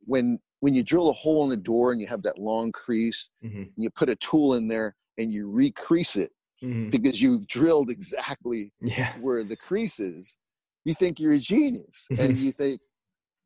when 0.00 0.38
when 0.60 0.74
you 0.74 0.82
drill 0.82 1.08
a 1.08 1.12
hole 1.12 1.44
in 1.44 1.50
the 1.50 1.56
door 1.56 1.92
and 1.92 2.00
you 2.00 2.06
have 2.06 2.22
that 2.22 2.38
long 2.38 2.72
crease, 2.72 3.28
hmm 3.40 3.64
you 3.76 3.90
put 3.90 4.08
a 4.08 4.16
tool 4.16 4.54
in 4.54 4.68
there 4.68 4.96
and 5.18 5.32
you 5.32 5.50
recrease 5.50 6.16
it 6.16 6.32
hmm 6.60 6.88
because 6.90 7.20
you 7.20 7.44
drilled 7.48 7.90
exactly 7.90 8.72
Yeah. 8.80 9.12
where 9.20 9.44
the 9.44 9.56
crease 9.56 10.00
is, 10.00 10.38
you 10.84 10.94
think 10.94 11.20
you're 11.20 11.34
a 11.34 11.38
genius 11.38 12.08
and 12.18 12.38
you 12.38 12.52
think 12.52 12.80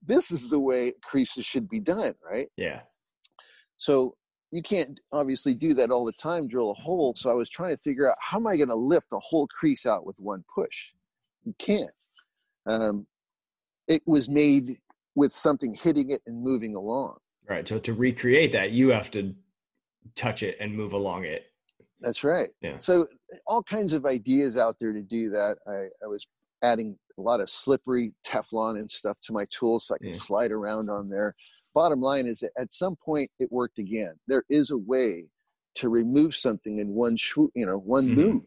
this 0.07 0.31
is 0.31 0.49
the 0.49 0.59
way 0.59 0.93
creases 1.03 1.45
should 1.45 1.69
be 1.69 1.81
done, 1.81 2.15
right? 2.25 2.49
Yeah. 2.57 2.81
So 3.77 4.17
you 4.51 4.63
can't 4.63 4.99
obviously 5.13 5.55
do 5.55 5.75
that 5.75 5.91
all 5.91 6.05
the 6.05 6.13
time, 6.13 6.49
drill 6.49 6.71
a 6.71 6.75
hole. 6.75 7.15
So 7.17 7.31
I 7.31 7.35
was 7.35 7.49
trying 7.49 7.77
to 7.77 7.83
figure 7.83 8.11
out 8.11 8.17
how 8.21 8.39
am 8.39 8.47
I 8.47 8.57
going 8.57 8.69
to 8.69 8.75
lift 8.75 9.07
a 9.13 9.19
whole 9.19 9.47
crease 9.47 9.87
out 9.87 10.05
with 10.05 10.19
one 10.19 10.45
push? 10.53 10.89
You 11.45 11.55
can't. 11.59 11.91
Um, 12.67 13.07
it 13.87 14.03
was 14.07 14.29
made 14.29 14.79
with 15.15 15.33
something 15.33 15.75
hitting 15.75 16.11
it 16.11 16.23
and 16.27 16.43
moving 16.43 16.75
along. 16.75 17.19
Right. 17.49 17.67
So 17.67 17.79
to 17.79 17.93
recreate 17.93 18.53
that, 18.53 18.73
you 18.73 18.91
have 18.91 19.11
to 19.13 19.35
touch 20.15 20.43
it 20.43 20.57
and 20.61 20.75
move 20.75 20.93
along 20.93 21.25
it. 21.25 21.47
That's 22.01 22.25
right. 22.25 22.49
Yeah. 22.61 22.79
So 22.79 23.07
all 23.47 23.63
kinds 23.63 23.93
of 23.93 24.07
ideas 24.07 24.57
out 24.57 24.77
there 24.81 24.93
to 24.93 25.03
do 25.03 25.31
that. 25.31 25.59
I, 25.67 25.89
I 26.05 26.07
was 26.07 26.27
adding 26.63 26.97
a 27.19 27.21
lot 27.21 27.41
of 27.41 27.51
slippery 27.51 28.13
Teflon 28.27 28.79
and 28.79 28.91
stuff 28.91 29.21
to 29.23 29.33
my 29.33 29.47
tools 29.51 29.87
so 29.87 29.95
I 29.95 29.99
could 29.99 30.09
Yeah. 30.09 30.13
slide 30.15 30.53
around 30.53 30.91
on 30.91 31.09
there. 31.09 31.35
Bottom 31.75 32.01
line 32.01 32.27
is 32.27 32.41
that 32.41 32.51
at 32.59 32.73
some 32.73 32.97
point 32.97 33.31
it 33.39 33.51
worked 33.53 33.79
again. 33.79 34.15
There 34.27 34.45
is 34.49 34.71
a 34.71 34.77
way 34.77 35.27
to 35.77 35.89
remove 35.89 36.35
something 36.35 36.79
in 36.79 36.89
one 36.95 37.17
you 37.55 37.67
know 37.67 37.79
one 37.79 38.11
Mhm. 38.11 38.17
move, 38.17 38.47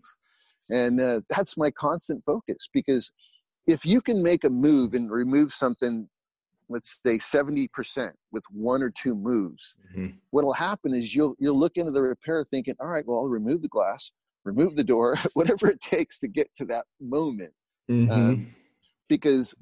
and 0.70 1.00
uh, 1.00 1.22
that's 1.30 1.56
my 1.58 1.72
constant 1.72 2.24
focus 2.26 2.70
because 2.74 3.12
if 3.66 3.86
you 3.86 4.02
can 4.02 4.22
make 4.22 4.44
a 4.44 4.50
move 4.50 4.94
and 4.94 5.10
remove 5.10 5.54
something, 5.54 6.10
let's 6.68 7.00
say 7.06 7.18
seventy 7.18 7.68
percent 7.70 8.16
with 8.32 8.44
one 8.52 8.84
or 8.84 8.90
two 8.90 9.16
moves, 9.16 9.76
Mhm. 9.96 10.16
what'll 10.32 10.54
happen 10.54 10.94
is 10.94 11.16
you'll 11.16 11.36
you'll 11.40 11.58
look 11.58 11.78
into 11.78 11.92
the 11.92 12.02
repair 12.02 12.44
thinking, 12.44 12.76
all 12.82 12.88
right, 12.88 13.06
well, 13.08 13.20
I'll 13.20 13.28
remove 13.28 13.62
the 13.62 13.70
glass, 13.70 14.12
remove 14.44 14.76
the 14.76 14.84
door, 14.84 15.16
whatever 15.34 15.70
it 15.70 15.80
takes 15.80 16.20
to 16.20 16.28
get 16.28 16.54
to 16.56 16.66
that 16.66 16.86
moment. 17.00 17.54
Mhm. 17.90 18.12
Um, 18.12 18.48
because 19.08 19.56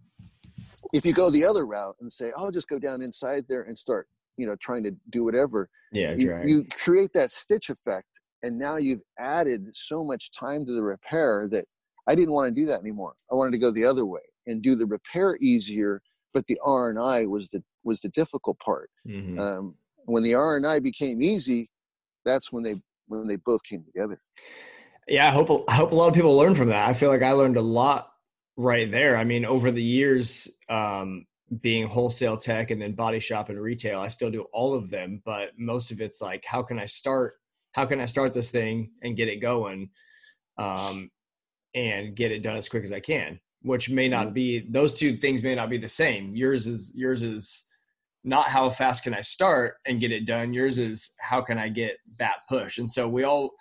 if 0.93 1.05
you 1.05 1.13
go 1.13 1.29
the 1.29 1.45
other 1.45 1.65
route 1.65 1.95
and 2.01 2.11
say, 2.11 2.31
oh, 2.37 2.45
I'll 2.45 2.51
just 2.51 2.67
go 2.67 2.79
down 2.79 3.01
inside 3.01 3.45
there 3.47 3.63
and 3.63 3.77
start, 3.77 4.07
you 4.37 4.45
know, 4.45 4.55
trying 4.57 4.83
to 4.83 4.91
do 5.09 5.23
whatever, 5.23 5.69
yeah. 5.91 6.13
you, 6.15 6.35
you 6.45 6.65
create 6.73 7.13
that 7.13 7.31
stitch 7.31 7.69
effect, 7.69 8.19
and 8.43 8.57
now 8.57 8.77
you've 8.77 9.01
added 9.19 9.67
so 9.73 10.03
much 10.03 10.31
time 10.31 10.65
to 10.65 10.73
the 10.73 10.81
repair 10.81 11.47
that 11.51 11.65
I 12.07 12.15
didn't 12.15 12.33
want 12.33 12.53
to 12.53 12.61
do 12.61 12.65
that 12.67 12.79
anymore. 12.79 13.13
I 13.31 13.35
wanted 13.35 13.51
to 13.51 13.57
go 13.59 13.71
the 13.71 13.85
other 13.85 14.05
way 14.05 14.21
and 14.47 14.61
do 14.61 14.75
the 14.75 14.85
repair 14.85 15.37
easier, 15.39 16.01
but 16.33 16.45
the 16.47 16.57
R 16.65 16.89
and 16.89 16.97
I 16.99 17.25
was 17.25 17.49
the 17.49 17.63
was 17.83 18.01
the 18.01 18.09
difficult 18.09 18.57
part 18.59 18.89
Mhm. 19.07 19.39
um, 19.39 19.75
when 20.05 20.23
the 20.23 20.33
R 20.35 20.55
and 20.57 20.65
I 20.65 20.79
became 20.79 21.21
easy, 21.21 21.69
that's 22.25 22.51
when 22.51 22.63
they 22.63 22.81
when 23.07 23.27
they 23.27 23.35
both 23.37 23.61
came 23.63 23.83
together. 23.83 24.19
yeah 25.07 25.27
i 25.27 25.31
hope 25.31 25.65
i 25.67 25.73
hope 25.75 25.91
a 25.91 25.95
lot 25.95 26.07
of 26.07 26.13
people 26.13 26.37
learn 26.37 26.53
from 26.55 26.69
that 26.69 26.87
i 26.87 26.93
feel 26.93 27.09
like 27.09 27.23
i 27.23 27.31
learned 27.31 27.57
a 27.57 27.61
lot 27.61 28.10
right 28.61 28.91
there. 28.91 29.17
I 29.17 29.23
mean 29.23 29.45
over 29.45 29.71
the 29.71 29.83
years 29.83 30.49
um 30.69 31.25
being 31.61 31.87
wholesale 31.87 32.37
tech 32.37 32.71
and 32.71 32.81
then 32.81 32.93
body 32.93 33.19
shop 33.19 33.49
and 33.49 33.59
retail 33.59 33.99
i 33.99 34.07
still 34.07 34.31
do 34.31 34.43
all 34.53 34.73
of 34.73 34.89
them 34.89 35.21
but 35.25 35.49
most 35.57 35.91
of 35.91 35.99
it's 35.99 36.21
like 36.21 36.45
how 36.45 36.63
can 36.63 36.79
i 36.79 36.85
start 36.85 37.33
how 37.73 37.85
can 37.85 37.99
i 37.99 38.05
start 38.05 38.33
this 38.33 38.51
thing 38.51 38.89
and 39.01 39.17
get 39.17 39.27
it 39.27 39.41
going 39.41 39.89
um 40.57 41.11
and 41.75 42.15
get 42.15 42.31
it 42.31 42.41
done 42.41 42.55
as 42.55 42.69
quick 42.69 42.85
as 42.85 42.93
i 42.93 43.01
can 43.01 43.37
which 43.63 43.89
may 43.89 44.07
not 44.07 44.33
be 44.33 44.65
those 44.69 44.93
two 44.93 45.17
things 45.17 45.43
may 45.43 45.55
not 45.55 45.69
be 45.69 45.77
the 45.77 45.89
same. 45.89 46.35
Yours 46.35 46.67
is 46.67 46.93
yours 46.95 47.23
is 47.23 47.67
not 48.23 48.47
how 48.47 48.69
fast 48.69 49.03
can 49.03 49.13
i 49.13 49.21
start 49.21 49.75
and 49.85 49.99
get 49.99 50.11
it 50.11 50.25
done. 50.25 50.53
Yours 50.53 50.77
is 50.77 51.11
how 51.19 51.41
can 51.41 51.57
i 51.57 51.69
get 51.69 51.95
that 52.19 52.37
push? 52.49 52.77
And 52.77 52.89
so 52.89 53.07
we 53.07 53.23
all 53.23 53.51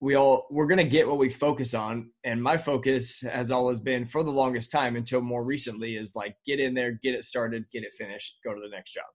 we 0.00 0.14
all 0.14 0.46
we're 0.50 0.66
going 0.66 0.78
to 0.78 0.84
get 0.84 1.08
what 1.08 1.18
we 1.18 1.28
focus 1.28 1.74
on. 1.74 2.10
And 2.24 2.42
my 2.42 2.56
focus 2.56 3.20
has 3.20 3.50
always 3.50 3.80
been 3.80 4.06
for 4.06 4.22
the 4.22 4.30
longest 4.30 4.70
time 4.70 4.96
until 4.96 5.20
more 5.20 5.44
recently 5.44 5.96
is 5.96 6.14
like 6.14 6.36
get 6.46 6.60
in 6.60 6.74
there 6.74 6.92
get 7.02 7.14
it 7.14 7.24
started 7.24 7.64
get 7.72 7.82
it 7.82 7.92
finished 7.94 8.38
go 8.44 8.54
to 8.54 8.60
the 8.60 8.68
next 8.68 8.92
job. 8.92 9.06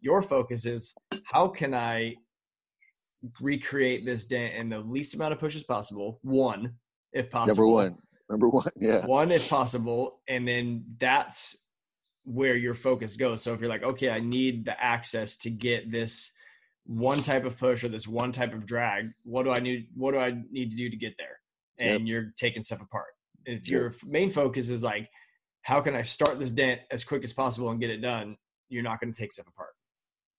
Your 0.00 0.22
focus 0.22 0.64
is 0.64 0.94
how 1.24 1.48
can 1.48 1.74
i 1.74 2.14
recreate 3.40 4.06
this 4.06 4.26
dent 4.26 4.54
in 4.54 4.68
the 4.68 4.78
least 4.78 5.14
amount 5.14 5.32
of 5.32 5.40
pushes 5.40 5.64
possible? 5.64 6.20
One 6.22 6.74
if 7.12 7.30
possible. 7.30 7.64
Number 7.64 7.66
one, 7.66 7.98
number 8.30 8.48
one, 8.48 8.68
yeah, 8.76 9.06
one 9.06 9.32
if 9.32 9.48
possible. 9.48 10.20
And 10.28 10.46
then 10.46 10.84
that's 10.98 11.56
where 12.26 12.56
your 12.56 12.74
focus 12.74 13.16
goes. 13.16 13.42
So 13.42 13.54
if 13.54 13.60
you're 13.60 13.68
like 13.68 13.82
okay 13.82 14.10
i 14.10 14.20
need 14.20 14.64
the 14.64 14.80
access 14.80 15.36
to 15.38 15.50
get 15.50 15.90
this 15.90 16.30
one 16.88 17.18
type 17.18 17.44
of 17.44 17.56
push 17.58 17.84
or 17.84 17.88
this 17.88 18.08
one 18.08 18.32
type 18.32 18.54
of 18.54 18.66
drag 18.66 19.10
what 19.24 19.42
do 19.44 19.52
i 19.52 19.58
need 19.58 19.86
what 19.94 20.12
do 20.12 20.18
i 20.18 20.32
need 20.50 20.70
to 20.70 20.76
do 20.76 20.88
to 20.88 20.96
get 20.96 21.14
there? 21.18 21.38
And 21.80 22.08
you're 22.08 22.32
taking 22.36 22.62
stuff 22.62 22.80
apart. 22.80 23.12
If 23.44 23.68
your 23.68 23.88
f- 23.90 24.04
main 24.04 24.30
focus 24.30 24.68
is 24.68 24.82
like 24.82 25.08
how 25.62 25.80
can 25.82 25.94
i 25.94 26.02
start 26.02 26.38
this 26.38 26.50
dent 26.50 26.80
as 26.90 27.04
quick 27.04 27.22
as 27.24 27.32
possible 27.32 27.70
and 27.70 27.78
get 27.78 27.90
it 27.90 27.98
done? 28.00 28.36
You're 28.70 28.82
not 28.82 29.00
going 29.00 29.12
to 29.12 29.18
take 29.20 29.32
stuff 29.32 29.46
apart 29.46 29.74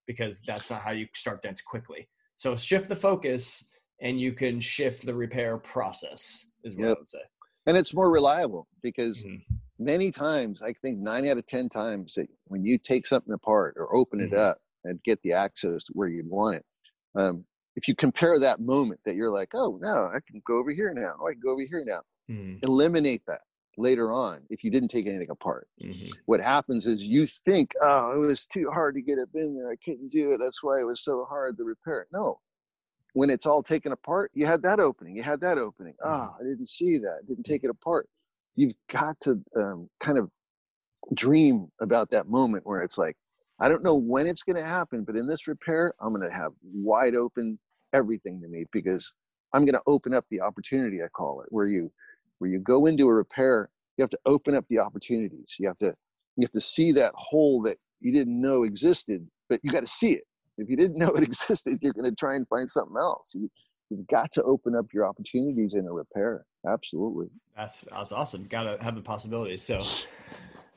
because 0.08 0.42
that's 0.48 0.70
not 0.72 0.82
how 0.82 0.92
you 0.92 1.06
start 1.14 1.44
dents 1.44 1.62
quickly. 1.62 2.10
So 2.36 2.56
shift 2.56 2.90
the 2.90 2.96
focus 2.96 3.70
and 4.02 4.20
you 4.20 4.34
can 4.34 4.60
shift 4.60 5.06
the 5.06 5.14
repair 5.14 5.58
process 5.58 6.52
is 6.64 6.76
what 6.76 6.86
i 6.88 6.90
would 6.90 7.08
say. 7.08 7.22
And 7.68 7.78
it's 7.78 7.94
more 7.94 8.10
reliable 8.10 8.68
because 8.82 9.24
Mhm. 9.24 9.44
many 9.78 10.10
times, 10.10 10.64
I 10.64 10.74
think 10.74 10.98
nine 10.98 11.28
out 11.28 11.38
of 11.38 11.46
ten 11.46 11.70
times, 11.70 12.16
that 12.16 12.28
when 12.46 12.66
you 12.66 12.80
take 12.80 13.06
something 13.06 13.34
apart 13.34 13.76
or 13.78 13.96
open 13.96 14.20
it 14.20 14.32
Mhm. 14.32 14.38
up 14.38 14.62
and 14.84 15.02
get 15.04 15.22
the 15.22 15.34
access 15.34 15.88
where 15.94 16.08
you'd 16.08 16.30
want 16.30 16.56
it, 16.58 16.66
um, 17.16 17.46
if 17.76 17.88
you 17.88 17.96
compare 17.96 18.40
that 18.40 18.60
moment 18.60 19.00
that 19.06 19.16
you're 19.16 19.32
like, 19.32 19.50
oh, 19.54 19.78
no, 19.82 20.06
I 20.14 20.20
can 20.28 20.42
go 20.46 20.58
over 20.58 20.72
here 20.72 20.94
now, 20.94 21.16
I 21.26 21.32
can 21.34 21.42
go 21.42 21.52
over 21.52 21.62
here 21.62 21.84
now, 21.86 22.02
Mhm. 22.30 22.64
eliminate 22.64 23.26
that 23.28 23.42
later 23.78 24.12
on 24.12 24.46
if 24.50 24.64
you 24.64 24.72
didn't 24.72 24.90
take 24.90 25.08
anything 25.08 25.30
apart. 25.30 25.68
Mhm. 25.82 26.10
what 26.26 26.42
happens 26.42 26.86
is 26.86 27.02
you 27.04 27.26
think, 27.26 27.72
oh, 27.82 28.12
it 28.12 28.18
was 28.18 28.46
too 28.46 28.70
hard 28.70 28.94
to 28.96 29.02
get 29.02 29.18
it 29.18 29.30
in 29.34 29.56
there. 29.56 29.70
I 29.72 29.76
couldn't 29.78 30.10
do 30.10 30.32
it. 30.34 30.38
That's 30.38 30.62
why 30.64 30.80
it 30.80 30.84
was 30.84 31.02
so 31.02 31.26
hard 31.26 31.58
to 31.58 31.64
repair 31.64 32.02
it. 32.02 32.08
No. 32.12 32.40
When 33.14 33.30
it's 33.32 33.46
all 33.48 33.64
taken 33.64 33.92
apart, 33.92 34.30
you 34.36 34.46
had 34.46 34.62
that 34.64 34.80
opening. 34.80 35.16
You 35.16 35.24
had 35.24 35.40
that 35.42 35.58
opening. 35.58 35.96
Ah, 36.04 36.36
I 36.40 36.44
didn't 36.44 36.70
see 36.70 36.98
that. 37.00 37.26
Didn't 37.28 37.46
take 37.46 37.64
it 37.64 37.70
apart. 37.72 38.08
You've 38.56 38.76
got 38.90 39.20
to 39.22 39.44
um, 39.56 39.90
kind 40.00 40.18
of 40.20 40.30
dream 41.16 41.72
about 41.80 42.12
that 42.12 42.28
moment 42.28 42.66
where 42.68 42.82
it's 42.82 42.98
like, 42.98 43.18
I 43.62 43.68
don't 43.68 43.84
know 43.84 43.96
when 43.96 44.28
it's 44.28 44.44
going 44.44 44.56
to 44.56 44.64
happen, 44.64 45.04
but 45.04 45.16
in 45.16 45.28
this 45.28 45.48
repair, 45.48 45.94
I'm 46.00 46.14
going 46.14 46.28
to 46.30 46.36
have 46.36 46.52
wide 46.64 47.16
open 47.16 47.60
everything 47.94 48.42
to 48.42 48.48
me 48.48 48.66
because 48.72 49.14
I'm 49.54 49.66
going 49.66 49.74
to 49.74 49.82
open 49.88 50.14
up 50.14 50.26
the 50.30 50.42
opportunity. 50.42 51.02
I 51.04 51.08
call 51.08 51.42
it 51.42 51.48
where 51.50 51.66
you 51.66 51.92
where 52.38 52.50
you 52.50 52.60
go 52.60 52.86
into 52.86 53.06
a 53.06 53.14
repair, 53.14 53.70
you 53.98 54.04
have 54.04 54.10
to 54.12 54.20
open 54.26 54.56
up 54.56 54.66
the 54.70 54.80
opportunities. 54.80 55.56
You 55.60 55.68
have 55.68 55.78
to 55.80 55.94
you 56.38 56.44
have 56.44 56.52
to 56.52 56.62
see 56.62 56.92
that 56.94 57.12
hole 57.16 57.62
that 57.64 57.78
you 58.00 58.14
didn't 58.14 58.42
know 58.42 58.64
existed, 58.64 59.28
but 59.50 59.60
you 59.62 59.72
got 59.72 59.82
to 59.82 59.88
see 59.88 60.14
it. 60.14 60.24
If 60.58 60.70
you 60.70 60.78
didn't 60.78 60.98
know 61.00 61.10
it 61.10 61.24
existed, 61.24 61.80
you're 61.82 61.94
going 61.94 62.10
to 62.10 62.16
try 62.16 62.36
and 62.36 62.48
find 62.48 62.70
something 62.70 62.96
else. 62.98 63.34
You, 63.36 63.50
you've 63.90 64.08
got 64.08 64.32
to 64.34 64.44
open 64.44 64.76
up 64.76 64.86
your 64.94 65.06
opportunities 65.06 65.74
in 65.74 65.86
a 65.86 65.92
repair. 65.92 66.46
Absolutely. 66.66 67.28
That's 67.58 67.82
that's 67.92 68.14
awesome. 68.14 68.46
Got 68.46 68.64
to 68.64 68.84
have 68.84 68.96
the 68.96 69.02
possibilities. 69.02 69.64
So 69.64 69.84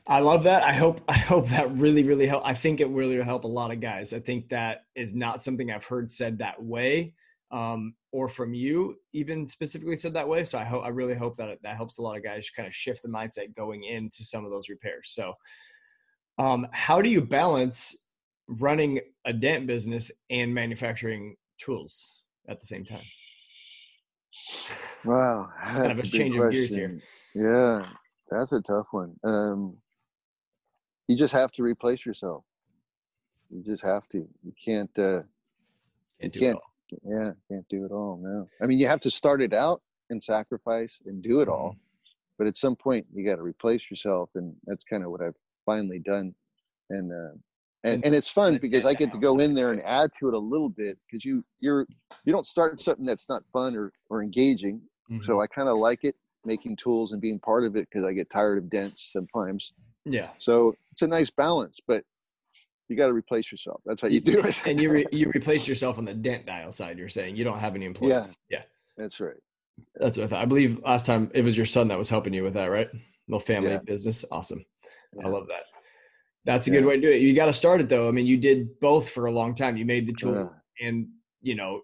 I 0.07 0.21
love 0.21 0.43
that. 0.45 0.63
I 0.63 0.73
hope 0.73 1.01
I 1.09 1.15
hope 1.17 1.49
that 1.49 1.73
really 1.77 2.03
really 2.03 2.27
help. 2.27 2.43
I 2.45 2.55
think 2.55 2.81
it 2.81 2.89
really 2.89 3.17
will 3.17 3.25
help 3.25 3.45
a 3.45 3.49
lot 3.49 3.71
of 3.71 3.81
guys. 3.81 4.13
I 4.13 4.21
think 4.21 4.49
that 4.49 4.85
is 4.95 5.15
not 5.15 5.43
something 5.43 5.71
I've 5.71 5.85
heard 5.85 6.11
said 6.11 6.39
that 6.39 6.63
way, 6.63 7.15
um, 7.51 7.95
or 8.13 8.29
from 8.29 8.55
you 8.55 8.97
even 9.13 9.47
specifically 9.47 9.97
said 9.97 10.15
that 10.15 10.29
way. 10.29 10.45
So 10.45 10.59
I 10.59 10.65
hope 10.65 10.85
I 10.85 10.89
really 10.89 11.15
hope 11.15 11.37
that 11.39 11.59
that 11.63 11.77
helps 11.77 11.99
a 11.99 12.03
lot 12.03 12.17
of 12.17 12.25
guys 12.25 12.51
kind 12.51 12.67
of 12.67 12.75
shift 12.75 13.03
the 13.03 13.09
mindset 13.09 13.55
going 13.55 13.85
into 13.85 14.25
some 14.25 14.45
of 14.45 14.51
those 14.51 14.69
repairs. 14.69 15.13
So, 15.15 15.35
um, 16.39 16.67
how 16.73 17.01
do 17.01 17.09
you 17.09 17.21
balance 17.21 17.97
running 18.49 19.01
a 19.25 19.33
dent 19.33 19.67
business 19.67 20.11
and 20.31 20.53
manufacturing 20.53 21.37
tools 21.59 22.23
at 22.49 22.61
the 22.61 22.67
same 22.67 22.85
time? 22.85 23.05
Wow. 25.05 25.51
Kind 25.65 25.93
of 25.93 25.99
a 25.99 26.03
change 26.03 26.37
of 26.37 26.51
gears 26.51 26.71
here. 26.71 27.01
Yeah, 27.35 27.87
that's 28.31 28.53
a 28.53 28.61
tough 28.61 28.87
one. 28.91 29.15
Um, 29.25 29.77
you 31.09 31.17
just 31.17 31.33
have 31.33 31.51
to 31.53 31.63
replace 31.63 32.05
yourself. 32.07 32.45
You 33.51 33.63
just 33.63 33.85
have 33.85 34.09
to. 34.11 34.19
You 34.43 34.53
can't. 34.65 34.91
Uh, 34.99 35.21
Can't 36.21 36.33
do 36.33 36.41
can't- 36.41 36.57
it 36.57 36.63
all. 36.63 36.99
yeah, 37.05 37.31
can't 37.51 37.69
do 37.69 37.85
it 37.85 37.91
all. 37.93 38.19
No. 38.23 38.49
I 38.63 38.67
mean, 38.67 38.79
you 38.79 38.87
have 38.87 39.01
to 39.01 39.11
start 39.11 39.43
it 39.43 39.53
out 39.53 39.83
and 40.11 40.23
sacrifice 40.23 41.01
and 41.07 41.23
do 41.23 41.41
it 41.41 41.49
all. 41.49 41.71
Mm-hmm. 41.71 41.79
But 42.39 42.47
at 42.47 42.57
some 42.57 42.77
point, 42.77 43.07
you 43.13 43.25
got 43.29 43.37
to 43.37 43.43
replace 43.43 43.91
yourself, 43.91 44.31
and 44.37 44.55
that's 44.67 44.85
kind 44.85 45.05
of 45.05 45.11
what 45.11 45.21
I've 45.21 45.35
finally 45.67 45.99
done. 45.99 46.35
And 46.91 47.13
uh, 47.13 47.35
and 47.85 48.05
And 48.05 48.15
it's 48.15 48.29
fun 48.31 48.59
because 48.59 48.87
I 48.87 48.95
get 48.95 49.13
to 49.13 49.19
go 49.19 49.39
in 49.41 49.55
there 49.55 49.73
and 49.73 49.83
add 49.85 50.11
to 50.21 50.29
it 50.29 50.35
a 50.35 50.39
little 50.39 50.69
bit 50.69 50.97
because 51.07 51.25
you 51.25 51.45
you're 51.61 51.87
you 52.25 52.33
don't 52.33 52.47
start 52.47 52.81
something 52.81 53.05
that's 53.05 53.29
not 53.29 53.43
fun 53.53 53.77
or 53.77 53.93
or 54.09 54.23
engaging. 54.23 54.81
Mhm. 55.11 55.23
So 55.25 55.41
I 55.41 55.47
kind 55.49 55.69
of 55.69 55.77
like 55.79 56.05
it 56.05 56.15
making 56.45 56.77
tools 56.77 57.13
and 57.13 57.21
being 57.21 57.39
part 57.41 57.65
of 57.65 57.77
it 57.77 57.89
because 57.91 58.05
I 58.07 58.13
get 58.13 58.31
tired 58.31 58.59
of 58.59 58.71
dents 58.71 59.11
sometimes. 59.13 59.75
Yeah. 60.05 60.31
So 60.37 60.75
it's 60.93 61.03
a 61.03 61.07
nice 61.07 61.31
balance. 61.31 61.81
But 61.87 62.05
you 62.89 62.97
got 62.97 63.09
to 63.09 63.13
replace 63.13 63.51
yourself. 63.51 63.81
That's 63.87 64.03
how 64.03 64.09
you 64.09 64.21
do 64.21 64.41
it. 64.41 64.67
and 64.67 64.81
you 64.81 64.91
re, 64.91 65.07
you 65.13 65.31
replace 65.35 65.67
yourself 65.67 65.99
on 65.99 66.05
the 66.05 66.15
dent 66.15 66.47
dial 66.47 66.73
side. 66.73 66.99
You're 66.99 67.09
saying 67.09 67.37
you 67.37 67.45
don't 67.45 67.59
have 67.59 67.75
any 67.75 67.87
employees. 67.87 68.37
Yeah, 68.49 68.59
yeah, 68.59 68.63
that's 68.97 69.21
right. 69.21 69.37
That's 69.97 70.17
what 70.17 70.25
I 70.25 70.27
thought. 70.29 70.43
I 70.43 70.47
believe 70.47 70.81
last 70.85 71.07
time 71.07 71.31
it 71.35 71.45
was 71.45 71.57
your 71.57 71.67
son 71.67 71.89
that 71.89 71.99
was 71.99 72.09
helping 72.09 72.35
you 72.35 72.43
with 72.43 72.55
that, 72.55 72.67
right? 72.67 72.89
Little 73.29 73.41
family 73.41 73.71
yeah. 73.71 73.81
business. 73.85 74.25
Awesome. 74.31 74.65
Yeah. 75.15 75.27
I 75.27 75.31
love 75.31 75.49
that. 75.49 75.65
That's 76.45 76.67
a 76.67 76.71
yeah. 76.71 76.81
good 76.81 76.87
way 76.87 76.97
to 76.97 77.01
do 77.01 77.11
it. 77.11 77.23
You 77.23 77.35
got 77.35 77.47
to 77.47 77.53
start 77.53 77.81
it 77.81 77.89
though. 77.89 78.09
I 78.09 78.11
mean, 78.11 78.27
you 78.27 78.37
did 78.37 78.79
both 78.81 79.11
for 79.11 79.27
a 79.27 79.33
long 79.33 79.55
time. 79.55 79.77
You 79.77 79.87
made 79.87 80.07
the 80.07 80.13
tool 80.13 80.55
and 80.81 81.09
you 81.41 81.55
know 81.55 81.83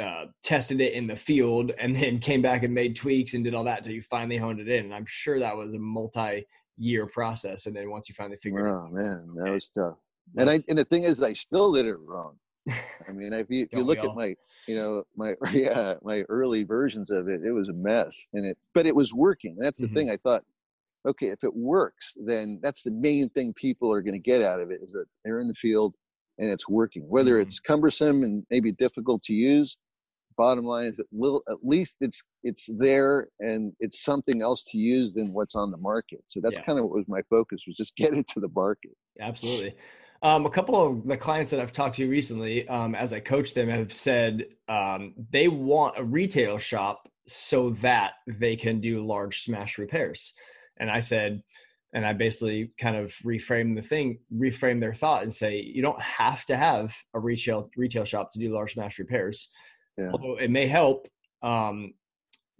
uh, 0.00 0.26
tested 0.42 0.80
it 0.80 0.92
in 0.92 1.06
the 1.06 1.16
field, 1.16 1.72
and 1.78 1.94
then 1.94 2.20
came 2.20 2.40
back 2.40 2.62
and 2.62 2.72
made 2.72 2.96
tweaks 2.96 3.34
and 3.34 3.44
did 3.44 3.54
all 3.54 3.64
that 3.64 3.78
until 3.78 3.92
you 3.92 4.02
finally 4.02 4.36
honed 4.36 4.60
it 4.60 4.68
in. 4.68 4.86
And 4.86 4.94
I'm 4.94 5.06
sure 5.06 5.38
that 5.40 5.56
was 5.56 5.74
a 5.74 5.78
multi-year 6.78 7.06
process. 7.06 7.66
And 7.66 7.76
then 7.76 7.90
once 7.90 8.08
you 8.08 8.14
finally 8.14 8.36
figure 8.36 8.66
oh 8.66 8.86
it 8.86 8.92
man, 8.92 9.34
that 9.36 9.50
was 9.50 9.68
tough. 9.68 9.96
And 10.36 10.50
I 10.50 10.58
and 10.68 10.78
the 10.78 10.84
thing 10.84 11.04
is, 11.04 11.22
I 11.22 11.32
still 11.32 11.72
did 11.72 11.86
it 11.86 11.96
wrong. 12.04 12.36
I 12.68 13.12
mean, 13.12 13.32
if 13.32 13.48
you, 13.48 13.64
if 13.64 13.72
you 13.72 13.82
look 13.82 13.98
at 13.98 14.14
my, 14.14 14.34
you 14.66 14.74
know, 14.74 15.04
my 15.16 15.34
yeah, 15.52 15.94
my 16.02 16.22
early 16.28 16.64
versions 16.64 17.10
of 17.10 17.28
it, 17.28 17.42
it 17.44 17.52
was 17.52 17.68
a 17.68 17.72
mess, 17.72 18.16
and 18.34 18.44
it, 18.44 18.58
but 18.74 18.86
it 18.86 18.94
was 18.94 19.14
working. 19.14 19.56
That's 19.58 19.80
the 19.80 19.86
mm-hmm. 19.86 19.96
thing. 19.96 20.10
I 20.10 20.18
thought, 20.18 20.44
okay, 21.06 21.28
if 21.28 21.42
it 21.42 21.54
works, 21.54 22.12
then 22.26 22.60
that's 22.62 22.82
the 22.82 22.90
main 22.90 23.30
thing 23.30 23.54
people 23.54 23.90
are 23.90 24.02
going 24.02 24.14
to 24.14 24.18
get 24.18 24.42
out 24.42 24.60
of 24.60 24.70
it 24.70 24.80
is 24.82 24.92
that 24.92 25.06
they're 25.24 25.40
in 25.40 25.48
the 25.48 25.54
field 25.54 25.94
and 26.38 26.50
it's 26.50 26.68
working. 26.68 27.08
Whether 27.08 27.32
mm-hmm. 27.32 27.42
it's 27.42 27.60
cumbersome 27.60 28.22
and 28.22 28.44
maybe 28.50 28.72
difficult 28.72 29.22
to 29.24 29.32
use, 29.32 29.78
bottom 30.38 30.64
line 30.64 30.86
is 30.86 30.96
that 30.96 31.06
little, 31.12 31.42
at 31.50 31.58
least 31.62 31.96
it's 32.00 32.22
it's 32.42 32.70
there 32.78 33.28
and 33.40 33.72
it's 33.80 34.02
something 34.02 34.40
else 34.40 34.64
to 34.70 34.78
use 34.78 35.14
than 35.14 35.32
what's 35.34 35.54
on 35.54 35.70
the 35.70 35.76
market. 35.76 36.20
So 36.26 36.40
that's 36.42 36.56
yeah. 36.56 36.62
kind 36.62 36.78
of 36.78 36.86
what 36.86 36.94
was 36.94 37.08
my 37.08 37.20
focus 37.28 37.60
was 37.66 37.76
just 37.76 37.94
get 38.02 38.14
it 38.14 38.26
to 38.28 38.40
the 38.40 38.48
market. 38.54 38.92
Absolutely. 39.20 39.74
Um, 40.22 40.46
a 40.46 40.50
couple 40.50 40.74
of 40.74 41.06
the 41.06 41.16
clients 41.16 41.50
that 41.50 41.60
I've 41.60 41.72
talked 41.72 41.96
to 41.96 42.08
recently, 42.08 42.66
um, 42.68 42.94
as 42.94 43.12
I 43.12 43.20
coach 43.20 43.54
them, 43.54 43.68
have 43.68 43.92
said 43.92 44.46
um, 44.68 45.14
they 45.30 45.48
want 45.48 45.98
a 45.98 46.02
retail 46.02 46.58
shop 46.58 47.08
so 47.26 47.70
that 47.70 48.14
they 48.26 48.56
can 48.56 48.80
do 48.80 49.04
large 49.06 49.42
smash 49.42 49.78
repairs. 49.78 50.32
And 50.80 50.90
I 50.90 51.00
said, 51.00 51.42
and 51.92 52.04
I 52.04 52.12
basically 52.12 52.70
kind 52.78 52.96
of 52.96 53.12
reframe 53.24 53.74
the 53.74 53.82
thing, 53.82 54.18
reframe 54.34 54.80
their 54.80 54.94
thought, 54.94 55.22
and 55.22 55.32
say 55.32 55.60
you 55.60 55.82
don't 55.82 56.00
have 56.00 56.44
to 56.46 56.56
have 56.56 56.94
a 57.14 57.20
retail 57.20 57.70
retail 57.76 58.04
shop 58.04 58.30
to 58.32 58.38
do 58.38 58.52
large 58.52 58.74
smash 58.74 58.98
repairs. 58.98 59.50
Yeah. 59.98 60.10
Although 60.12 60.36
it 60.38 60.50
may 60.50 60.68
help. 60.68 61.08
Um, 61.42 61.94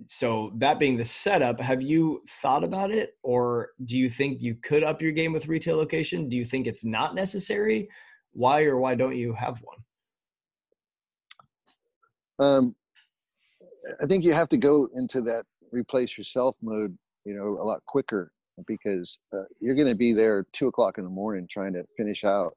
so 0.07 0.53
that 0.57 0.79
being 0.79 0.97
the 0.97 1.05
setup, 1.05 1.61
have 1.61 1.83
you 1.83 2.23
thought 2.29 2.65
about 2.65 2.91
it, 2.91 3.17
or 3.23 3.71
do 3.85 3.99
you 3.99 4.09
think 4.09 4.41
you 4.41 4.55
could 4.57 4.83
up 4.85 5.01
your 5.03 5.13
game 5.13 5.33
with 5.33 5.49
retail 5.49 5.77
location? 5.77 6.29
Do 6.29 6.37
you 6.37 6.45
think 6.45 6.67
it's 6.67 6.85
not 6.85 7.15
necessary? 7.15 7.89
Why 8.33 8.65
or 8.65 8.79
why 8.79 8.95
don't 8.95 9.17
you 9.17 9.33
have 9.33 9.61
one? 9.63 9.79
Um, 12.41 12.77
I 14.01 14.07
think 14.07 14.23
you 14.25 14.33
have 14.33 14.49
to 14.51 14.57
go 14.57 14.89
into 14.95 15.21
that 15.23 15.45
replace 15.73 16.17
yourself 16.17 16.57
mode, 16.63 16.97
you 17.25 17.35
know, 17.35 17.61
a 17.61 17.65
lot 17.65 17.85
quicker 17.87 18.31
because 18.67 19.19
uh, 19.33 19.43
you're 19.61 19.75
going 19.75 19.89
to 19.89 19.95
be 19.95 20.13
there 20.13 20.45
two 20.53 20.69
o'clock 20.69 20.99
in 20.99 21.05
the 21.05 21.11
morning 21.11 21.47
trying 21.51 21.73
to 21.73 21.85
finish 21.97 22.25
out 22.25 22.57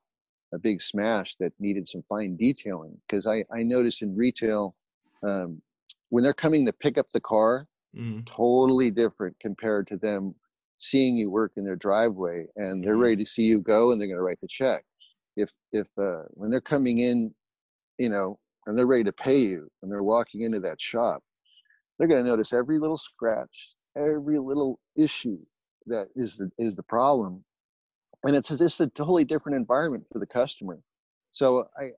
a 0.54 0.60
big 0.60 0.82
smash 0.82 1.36
that 1.38 1.54
needed 1.60 1.88
some 1.88 2.04
fine 2.10 2.36
detailing. 2.36 2.98
Because 3.08 3.28
I 3.28 3.44
I 3.54 3.64
noticed 3.64 4.02
in 4.02 4.16
retail. 4.16 4.76
Um, 5.24 5.62
when 6.10 6.24
they're 6.24 6.34
coming 6.34 6.66
to 6.66 6.74
pick 6.74 6.98
up 6.98 7.08
the 7.14 7.22
car, 7.22 7.68
mm. 7.96 8.26
totally 8.26 8.92
different 8.92 9.40
compared 9.40 9.88
to 9.88 9.98
them 9.98 10.36
seeing 10.82 11.16
you 11.16 11.30
work 11.30 11.54
in 11.56 11.64
their 11.64 11.76
driveway 11.76 12.48
and 12.56 12.84
they're 12.84 12.94
mm-hmm. 12.94 13.04
ready 13.04 13.16
to 13.18 13.26
see 13.26 13.44
you 13.44 13.60
go 13.60 13.92
and 13.92 14.02
they're 14.02 14.08
going 14.08 14.18
to 14.18 14.24
write 14.24 14.42
the 14.42 14.48
check. 14.48 14.84
If 15.38 15.52
if 15.72 15.88
uh, 15.98 16.24
when 16.32 16.50
they're 16.50 16.60
coming 16.60 17.00
in, 17.00 17.34
you 17.98 18.10
know, 18.10 18.40
and 18.66 18.78
they're 18.78 18.88
ready 18.88 19.04
to 19.06 19.14
pay 19.14 19.40
you 19.40 19.70
and 19.82 19.92
they're 19.92 20.04
walking 20.04 20.42
into 20.42 20.60
that 20.62 20.82
shop, 20.82 21.24
they're 21.98 22.08
going 22.08 22.24
to 22.24 22.30
notice 22.30 22.52
every 22.52 22.80
little 22.80 22.98
scratch, 22.98 23.76
every 23.96 24.40
little 24.40 24.80
issue 24.98 25.40
that 25.86 26.08
is 26.16 26.36
the 26.36 26.50
is 26.58 26.76
the 26.76 26.84
problem, 26.84 27.44
and 28.24 28.36
it's 28.36 28.50
just 28.50 28.80
a 28.80 28.88
totally 28.88 29.26
different 29.26 29.56
environment 29.56 30.06
for 30.12 30.20
the 30.20 30.28
customer. 30.28 30.80
So 31.32 31.68
I 31.78 31.92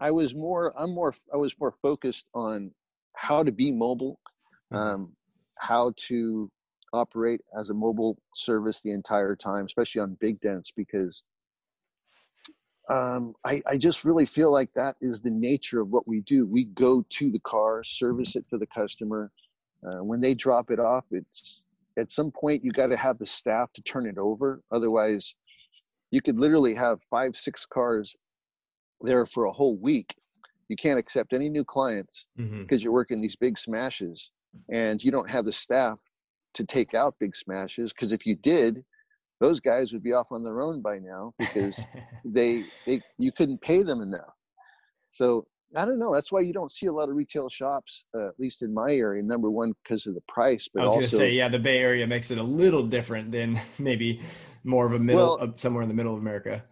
I 0.00 0.10
was 0.10 0.34
more 0.34 0.72
I'm 0.78 0.94
more 0.94 1.14
I 1.32 1.36
was 1.36 1.54
more 1.58 1.74
focused 1.82 2.26
on 2.34 2.70
how 3.14 3.42
to 3.42 3.52
be 3.52 3.70
mobile, 3.70 4.18
mm-hmm. 4.72 4.76
um, 4.76 5.12
how 5.58 5.92
to 6.08 6.50
operate 6.92 7.40
as 7.58 7.70
a 7.70 7.74
mobile 7.74 8.16
service 8.34 8.80
the 8.80 8.92
entire 8.92 9.34
time, 9.34 9.66
especially 9.66 10.00
on 10.00 10.16
big 10.20 10.40
dents, 10.40 10.72
because 10.74 11.24
um, 12.88 13.34
I, 13.44 13.62
I, 13.66 13.78
just 13.78 14.04
really 14.04 14.26
feel 14.26 14.52
like 14.52 14.72
that 14.74 14.96
is 15.00 15.20
the 15.20 15.30
nature 15.30 15.80
of 15.80 15.88
what 15.88 16.06
we 16.06 16.20
do. 16.20 16.46
We 16.46 16.64
go 16.64 17.04
to 17.08 17.30
the 17.30 17.38
car, 17.40 17.82
service 17.82 18.36
it 18.36 18.44
for 18.50 18.58
the 18.58 18.66
customer. 18.66 19.32
Uh, 19.86 20.04
when 20.04 20.20
they 20.20 20.34
drop 20.34 20.70
it 20.70 20.78
off, 20.78 21.04
it's 21.10 21.64
at 21.98 22.10
some 22.10 22.30
point 22.30 22.62
you 22.62 22.72
got 22.72 22.88
to 22.88 22.96
have 22.96 23.18
the 23.18 23.26
staff 23.26 23.72
to 23.72 23.82
turn 23.82 24.06
it 24.06 24.18
over. 24.18 24.60
Otherwise, 24.70 25.34
you 26.14 26.22
could 26.22 26.38
literally 26.38 26.74
have 26.74 27.02
five, 27.10 27.36
six 27.36 27.66
cars 27.66 28.16
there 29.00 29.26
for 29.26 29.46
a 29.46 29.52
whole 29.52 29.76
week. 29.76 30.14
You 30.68 30.76
can't 30.76 30.98
accept 30.98 31.32
any 31.32 31.48
new 31.48 31.64
clients 31.64 32.28
because 32.36 32.50
mm-hmm. 32.50 32.76
you're 32.78 32.92
working 32.92 33.20
these 33.20 33.36
big 33.36 33.58
smashes 33.58 34.30
and 34.70 35.02
you 35.02 35.10
don't 35.10 35.28
have 35.28 35.44
the 35.44 35.52
staff 35.52 35.98
to 36.54 36.64
take 36.64 36.94
out 36.94 37.16
big 37.18 37.34
smashes. 37.34 37.92
Because 37.92 38.12
if 38.12 38.24
you 38.26 38.36
did 38.36 38.84
those 39.40 39.58
guys 39.60 39.92
would 39.92 40.02
be 40.02 40.12
off 40.12 40.28
on 40.30 40.44
their 40.44 40.60
own 40.60 40.80
by 40.80 40.98
now 40.98 41.34
because 41.38 41.86
they 42.24 42.64
they 42.86 43.00
you 43.18 43.32
couldn't 43.32 43.60
pay 43.60 43.82
them 43.82 44.00
enough. 44.00 44.34
So 45.10 45.46
i 45.76 45.84
don't 45.84 45.98
know 45.98 46.12
that's 46.12 46.30
why 46.30 46.40
you 46.40 46.52
don't 46.52 46.70
see 46.70 46.86
a 46.86 46.92
lot 46.92 47.08
of 47.08 47.16
retail 47.16 47.48
shops 47.48 48.06
uh, 48.16 48.28
at 48.28 48.38
least 48.38 48.62
in 48.62 48.72
my 48.72 48.92
area 48.92 49.22
number 49.22 49.50
one 49.50 49.72
because 49.82 50.06
of 50.06 50.14
the 50.14 50.20
price 50.22 50.68
but 50.72 50.82
i 50.82 50.84
was 50.84 50.94
going 50.94 51.04
to 51.04 51.10
say 51.10 51.30
yeah 51.30 51.48
the 51.48 51.58
bay 51.58 51.78
area 51.78 52.06
makes 52.06 52.30
it 52.30 52.38
a 52.38 52.42
little 52.42 52.82
different 52.82 53.30
than 53.30 53.60
maybe 53.78 54.20
more 54.64 54.86
of 54.86 54.92
a 54.92 54.98
middle 54.98 55.38
well, 55.38 55.52
somewhere 55.56 55.82
in 55.82 55.88
the 55.88 55.94
middle 55.94 56.14
of 56.14 56.20
america 56.20 56.62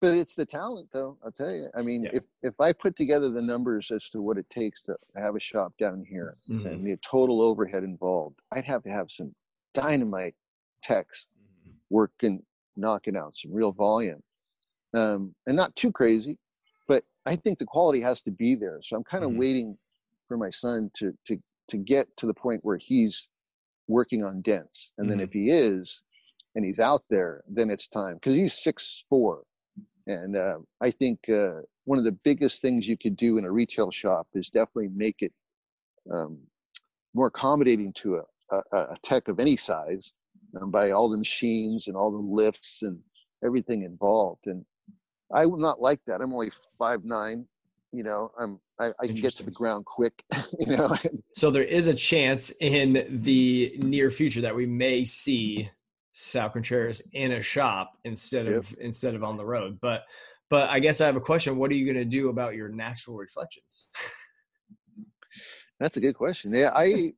but 0.00 0.14
it's 0.14 0.34
the 0.34 0.44
talent 0.44 0.88
though 0.92 1.16
i'll 1.24 1.32
tell 1.32 1.50
you 1.50 1.68
i 1.76 1.82
mean 1.82 2.04
yeah. 2.04 2.10
if 2.14 2.22
if 2.42 2.60
i 2.60 2.72
put 2.72 2.96
together 2.96 3.30
the 3.30 3.42
numbers 3.42 3.90
as 3.90 4.08
to 4.10 4.20
what 4.20 4.36
it 4.36 4.48
takes 4.50 4.82
to 4.82 4.94
have 5.16 5.36
a 5.36 5.40
shop 5.40 5.72
down 5.78 6.04
here 6.08 6.34
mm-hmm. 6.50 6.66
and 6.66 6.86
the 6.86 6.96
total 6.98 7.40
overhead 7.40 7.84
involved 7.84 8.38
i'd 8.52 8.64
have 8.64 8.82
to 8.82 8.90
have 8.90 9.06
some 9.10 9.28
dynamite 9.72 10.34
techs 10.82 11.28
mm-hmm. 11.38 11.70
working 11.90 12.42
knocking 12.76 13.16
out 13.16 13.34
some 13.34 13.52
real 13.52 13.72
volume 13.72 14.22
um, 14.94 15.34
and 15.46 15.56
not 15.56 15.74
too 15.74 15.90
crazy 15.90 16.38
i 17.26 17.36
think 17.36 17.58
the 17.58 17.64
quality 17.64 18.00
has 18.00 18.22
to 18.22 18.30
be 18.30 18.54
there 18.54 18.80
so 18.82 18.96
i'm 18.96 19.04
kind 19.04 19.24
of 19.24 19.30
mm-hmm. 19.30 19.40
waiting 19.40 19.78
for 20.28 20.36
my 20.36 20.50
son 20.50 20.90
to 20.94 21.12
to 21.26 21.38
to 21.68 21.76
get 21.76 22.06
to 22.16 22.26
the 22.26 22.34
point 22.34 22.60
where 22.64 22.76
he's 22.76 23.28
working 23.88 24.24
on 24.24 24.40
dents 24.42 24.92
and 24.98 25.10
then 25.10 25.20
if 25.20 25.30
mm-hmm. 25.30 25.44
he 25.44 25.50
is 25.50 26.02
and 26.54 26.64
he's 26.64 26.80
out 26.80 27.02
there 27.10 27.42
then 27.48 27.70
it's 27.70 27.88
time 27.88 28.14
because 28.14 28.34
he's 28.34 28.54
six 28.54 29.04
four 29.08 29.44
and 30.06 30.36
uh, 30.36 30.58
I 30.80 30.90
think 30.90 31.20
uh, 31.28 31.62
one 31.84 31.98
of 31.98 32.04
the 32.04 32.12
biggest 32.12 32.60
things 32.60 32.86
you 32.86 32.96
could 32.96 33.16
do 33.16 33.38
in 33.38 33.44
a 33.44 33.50
retail 33.50 33.90
shop 33.90 34.26
is 34.34 34.50
definitely 34.50 34.90
make 34.94 35.16
it 35.20 35.32
um, 36.12 36.38
more 37.14 37.28
accommodating 37.28 37.92
to 37.94 38.16
a, 38.50 38.56
a, 38.56 38.78
a, 38.78 38.96
tech 39.02 39.28
of 39.28 39.40
any 39.40 39.56
size 39.56 40.12
um, 40.60 40.70
by 40.70 40.90
all 40.90 41.08
the 41.08 41.16
machines 41.16 41.86
and 41.86 41.96
all 41.96 42.10
the 42.10 42.18
lifts 42.18 42.82
and 42.82 42.98
everything 43.44 43.82
involved. 43.82 44.46
And 44.46 44.64
I 45.32 45.46
would 45.46 45.60
not 45.60 45.80
like 45.80 46.00
that. 46.06 46.20
I'm 46.20 46.32
only 46.32 46.50
five 46.78 47.04
nine. 47.04 47.46
You 47.92 48.02
know, 48.02 48.32
I'm 48.38 48.58
I, 48.80 48.90
I 49.00 49.06
can 49.06 49.16
get 49.16 49.36
to 49.36 49.44
the 49.44 49.50
ground 49.50 49.84
quick. 49.84 50.24
you 50.58 50.76
know. 50.76 50.96
so 51.36 51.50
there 51.50 51.62
is 51.62 51.86
a 51.86 51.94
chance 51.94 52.52
in 52.60 53.06
the 53.22 53.76
near 53.78 54.10
future 54.10 54.40
that 54.40 54.54
we 54.54 54.66
may 54.66 55.04
see 55.04 55.70
Sal 56.12 56.50
Contreras 56.50 57.02
in 57.12 57.32
a 57.32 57.42
shop 57.42 57.92
instead 58.04 58.46
of 58.46 58.70
yep. 58.70 58.80
instead 58.80 59.14
of 59.14 59.22
on 59.22 59.36
the 59.36 59.44
road. 59.44 59.78
But 59.80 60.02
but 60.50 60.70
I 60.70 60.78
guess 60.78 61.00
I 61.00 61.06
have 61.06 61.16
a 61.16 61.20
question. 61.20 61.56
What 61.56 61.70
are 61.70 61.74
you 61.74 61.84
going 61.84 61.96
to 61.96 62.04
do 62.04 62.28
about 62.28 62.54
your 62.54 62.68
natural 62.68 63.16
reflections? 63.16 63.86
That's 65.80 65.96
a 65.96 66.00
good 66.00 66.14
question. 66.14 66.52
Yeah, 66.52 66.70
I 66.74 67.12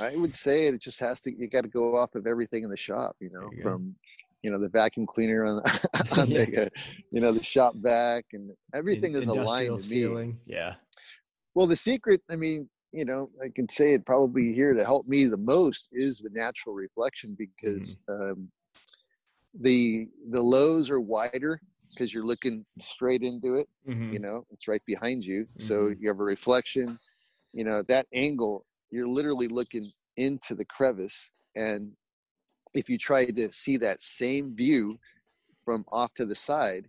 I 0.00 0.16
would 0.16 0.34
say 0.34 0.66
it 0.66 0.80
just 0.80 1.00
has 1.00 1.20
to. 1.22 1.32
You 1.32 1.48
got 1.48 1.62
to 1.62 1.68
go 1.68 1.96
off 1.96 2.14
of 2.14 2.26
everything 2.26 2.64
in 2.64 2.70
the 2.70 2.76
shop. 2.76 3.16
You 3.20 3.30
know, 3.30 3.48
you 3.52 3.62
from 3.62 3.94
you 4.42 4.50
know 4.50 4.58
the 4.58 4.68
vacuum 4.68 5.06
cleaner 5.06 5.44
on, 5.44 5.62
on 6.18 6.30
yeah. 6.30 6.44
the 6.44 6.66
uh, 6.66 6.68
you 7.10 7.20
know 7.20 7.32
the 7.32 7.42
shop 7.42 7.74
vac 7.76 8.26
and 8.32 8.50
everything 8.74 9.14
in, 9.14 9.20
is 9.20 9.26
aligned 9.26 9.78
to 9.78 9.82
ceiling. 9.82 10.30
me. 10.30 10.54
Yeah. 10.54 10.74
Well, 11.54 11.66
the 11.66 11.76
secret. 11.76 12.22
I 12.30 12.36
mean, 12.36 12.68
you 12.92 13.04
know, 13.04 13.30
I 13.42 13.48
can 13.54 13.68
say 13.68 13.94
it 13.94 14.04
probably 14.04 14.52
here 14.52 14.74
to 14.74 14.84
help 14.84 15.06
me 15.06 15.26
the 15.26 15.36
most 15.38 15.88
is 15.92 16.20
the 16.20 16.30
natural 16.30 16.74
reflection 16.74 17.36
because 17.38 17.98
mm-hmm. 18.08 18.32
um, 18.32 18.48
the 19.60 20.08
the 20.30 20.42
lows 20.42 20.90
are 20.90 21.00
wider 21.00 21.60
because 21.90 22.12
you're 22.12 22.24
looking 22.24 22.64
straight 22.80 23.22
into 23.22 23.56
it. 23.56 23.68
Mm-hmm. 23.88 24.14
You 24.14 24.18
know, 24.18 24.46
it's 24.50 24.68
right 24.68 24.82
behind 24.86 25.24
you, 25.24 25.44
mm-hmm. 25.44 25.66
so 25.66 25.92
you 25.98 26.08
have 26.08 26.20
a 26.20 26.24
reflection. 26.24 26.98
You 27.52 27.64
know, 27.64 27.82
that 27.82 28.06
angle, 28.14 28.64
you're 28.90 29.08
literally 29.08 29.48
looking 29.48 29.90
into 30.16 30.54
the 30.54 30.64
crevice, 30.64 31.30
and 31.54 31.92
if 32.74 32.88
you 32.88 32.98
try 32.98 33.24
to 33.26 33.52
see 33.52 33.76
that 33.78 34.00
same 34.02 34.54
view 34.54 34.98
from 35.64 35.84
off 35.92 36.12
to 36.14 36.26
the 36.26 36.34
side, 36.34 36.88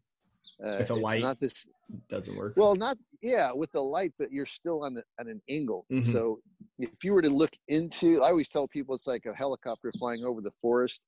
Uh, 0.64 0.78
With 0.80 0.92
it's 0.92 1.02
light. 1.02 1.22
not 1.22 1.40
this. 1.40 1.66
Doesn't 2.10 2.36
work. 2.38 2.54
Well, 2.56 2.76
not 2.76 2.98
yeah, 3.22 3.52
with 3.52 3.72
the 3.72 3.82
light, 3.82 4.14
but 4.20 4.32
you're 4.32 4.46
still 4.46 4.84
on 4.86 4.94
the 4.94 5.04
at 5.20 5.28
an 5.28 5.42
angle. 5.50 5.86
Mhm. 5.92 6.06
So 6.06 6.42
if 6.78 7.04
you 7.04 7.14
were 7.14 7.24
to 7.24 7.30
look 7.30 7.52
into, 7.68 8.22
I 8.22 8.30
always 8.30 8.50
tell 8.50 8.68
people 8.68 8.94
it's 8.96 9.08
like 9.08 9.26
a 9.26 9.34
helicopter 9.34 9.92
flying 10.00 10.24
over 10.24 10.42
the 10.42 10.52
forest. 10.52 11.02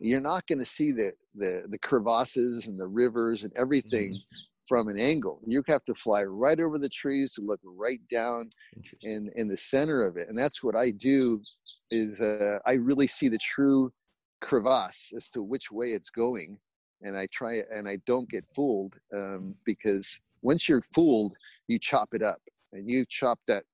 You're 0.00 0.20
not 0.20 0.46
going 0.48 0.58
to 0.58 0.64
see 0.66 0.90
the 0.92 1.12
the 1.34 1.52
the 1.68 1.78
crevasses 1.78 2.66
and 2.66 2.78
the 2.78 2.88
rivers 3.02 3.44
and 3.44 3.52
everything 3.56 4.14
Mm-hmm. 4.14 4.66
from 4.68 4.88
an 4.88 4.98
angle. 4.98 5.40
You 5.46 5.62
have 5.68 5.84
to 5.84 5.94
fly 5.94 6.24
right 6.24 6.60
over 6.60 6.76
the 6.78 6.88
trees 6.90 7.32
to 7.34 7.40
look 7.42 7.60
right 7.64 8.02
down 8.08 8.50
in 9.02 9.30
in 9.36 9.46
the 9.48 9.56
center 9.56 10.02
of 10.08 10.16
it 10.16 10.28
and 10.28 10.36
that's 10.38 10.62
what 10.62 10.76
i 10.76 10.90
do 10.90 11.40
is 11.90 12.20
uh, 12.20 12.58
i 12.66 12.72
really 12.72 13.06
see 13.06 13.28
the 13.28 13.38
true 13.38 13.90
crevasse 14.40 15.12
as 15.16 15.30
to 15.30 15.42
which 15.42 15.70
way 15.70 15.88
it's 15.88 16.10
going 16.10 16.58
and 17.02 17.16
i 17.16 17.26
try 17.32 17.62
and 17.72 17.88
i 17.88 17.96
don't 18.06 18.28
get 18.28 18.44
fooled 18.54 18.96
um, 19.14 19.52
because 19.66 20.20
once 20.42 20.68
you're 20.68 20.82
fooled 20.82 21.34
you 21.66 21.78
chop 21.78 22.10
it 22.12 22.22
up 22.22 22.40
and 22.72 22.88
you 22.88 23.04
chop 23.08 23.38
that 23.46 23.64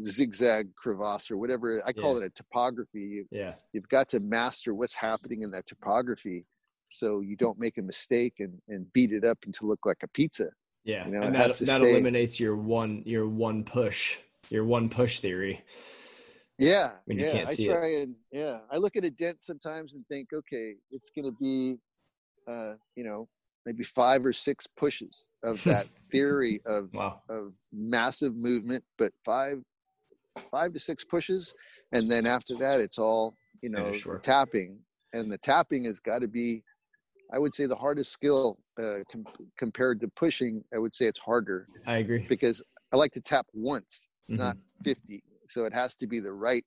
zigzag 0.00 0.74
crevasse 0.74 1.30
or 1.30 1.36
whatever 1.36 1.82
i 1.86 1.92
call 1.92 2.18
Yeah. 2.18 2.24
it 2.24 2.26
a 2.26 2.30
topography 2.30 3.00
you, 3.00 3.26
yeah. 3.30 3.54
you've 3.72 3.88
got 3.88 4.08
to 4.10 4.20
master 4.20 4.74
what's 4.74 4.94
happening 4.94 5.42
in 5.42 5.50
that 5.52 5.66
topography 5.66 6.44
so 6.88 7.20
you 7.20 7.36
don't 7.36 7.58
make 7.58 7.78
a 7.78 7.82
mistake 7.82 8.34
and, 8.38 8.60
and 8.68 8.90
beat 8.92 9.12
it 9.12 9.24
up 9.24 9.38
until 9.44 9.68
look 9.68 9.84
like 9.86 10.02
a 10.02 10.08
pizza 10.08 10.48
Yeah. 10.84 11.04
You 11.06 11.12
know, 11.14 11.22
and 11.22 11.34
that 11.34 11.48
that 11.48 11.54
stay- 11.54 11.90
eliminates 11.90 12.38
your 12.38 12.56
one 12.56 13.02
your 13.04 13.28
one 13.28 13.64
push 13.64 14.16
your 14.50 14.64
one 14.64 14.88
push 14.88 15.18
theory. 15.18 15.64
Yeah, 16.58 16.92
when 17.04 17.18
you 17.18 17.24
yeah. 17.24 17.32
can't 17.32 17.48
I 17.48 17.54
see 17.54 17.66
it. 17.66 17.72
try 17.72 17.88
and 17.96 18.16
yeah, 18.32 18.58
I 18.70 18.78
look 18.78 18.96
at 18.96 19.04
a 19.04 19.10
dent 19.10 19.42
sometimes 19.42 19.94
and 19.94 20.06
think, 20.08 20.32
okay, 20.32 20.74
it's 20.90 21.10
going 21.10 21.24
to 21.26 21.36
be, 21.38 21.78
uh, 22.48 22.74
you 22.96 23.04
know, 23.04 23.28
maybe 23.66 23.82
five 23.82 24.24
or 24.24 24.32
six 24.32 24.66
pushes 24.66 25.34
of 25.42 25.62
that 25.64 25.86
theory 26.12 26.60
of 26.66 26.90
Wow. 26.92 27.20
of 27.28 27.52
massive 27.72 28.34
movement, 28.36 28.84
but 28.98 29.12
five 29.24 29.62
five 30.50 30.72
to 30.72 30.78
six 30.78 31.04
pushes, 31.04 31.54
and 31.92 32.08
then 32.08 32.26
after 32.26 32.54
that, 32.56 32.80
it's 32.80 32.98
all 32.98 33.34
you 33.62 33.68
know 33.70 33.84
Finish 33.84 34.06
work. 34.06 34.22
tapping, 34.22 34.78
and 35.12 35.30
the 35.30 35.38
tapping 35.38 35.84
has 35.84 35.98
got 35.98 36.20
to 36.20 36.28
be. 36.28 36.62
I 37.32 37.38
would 37.38 37.54
say 37.54 37.66
the 37.66 37.74
hardest 37.76 38.12
skill 38.12 38.56
uh, 38.78 38.98
com- 39.10 39.24
compared 39.58 40.00
to 40.00 40.08
pushing. 40.16 40.62
I 40.74 40.78
would 40.78 40.94
say 40.94 41.06
it's 41.06 41.18
harder 41.18 41.66
I 41.86 41.96
agree. 41.98 42.24
because 42.28 42.62
I 42.92 42.96
like 42.96 43.12
to 43.12 43.20
tap 43.20 43.46
once, 43.54 44.06
Mhm. 44.30 44.38
not 44.38 44.56
50. 44.84 45.22
So 45.48 45.64
it 45.64 45.72
has 45.74 45.94
to 45.96 46.06
be 46.06 46.20
the 46.20 46.32
right 46.32 46.64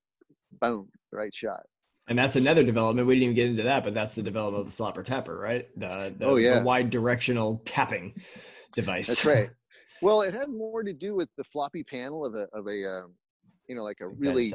boom, 0.62 0.90
the 1.12 1.18
right 1.18 1.34
shot. 1.34 1.62
And 2.08 2.18
that's 2.18 2.36
another 2.36 2.64
development. 2.64 3.08
We 3.08 3.16
didn't 3.16 3.24
even 3.24 3.36
get 3.36 3.48
into 3.48 3.64
that, 3.64 3.84
but 3.84 3.94
that's 3.94 4.16
the 4.16 4.24
development 4.24 4.66
of 4.66 4.76
the 4.76 4.84
slapper 4.84 5.06
tapper, 5.06 5.38
right? 5.38 5.68
The, 5.80 6.14
the, 6.18 6.26
Oh, 6.26 6.36
yeah. 6.38 6.60
the 6.60 6.66
wide 6.66 6.90
directional 6.90 7.62
tapping 7.66 8.14
device. 8.74 9.08
That's 9.08 9.26
right. 9.26 9.50
Well, 10.02 10.22
it 10.22 10.34
had 10.34 10.50
more 10.50 10.82
to 10.82 10.94
do 10.94 11.14
with 11.14 11.30
the 11.38 11.44
floppy 11.44 11.84
panel 11.84 12.26
of 12.26 12.34
a 12.34 12.48
of 12.54 12.68
a 12.68 12.86
um, 12.90 13.14
you 13.68 13.76
know 13.76 13.84
like 13.84 14.00
a 14.02 14.08
really 14.08 14.54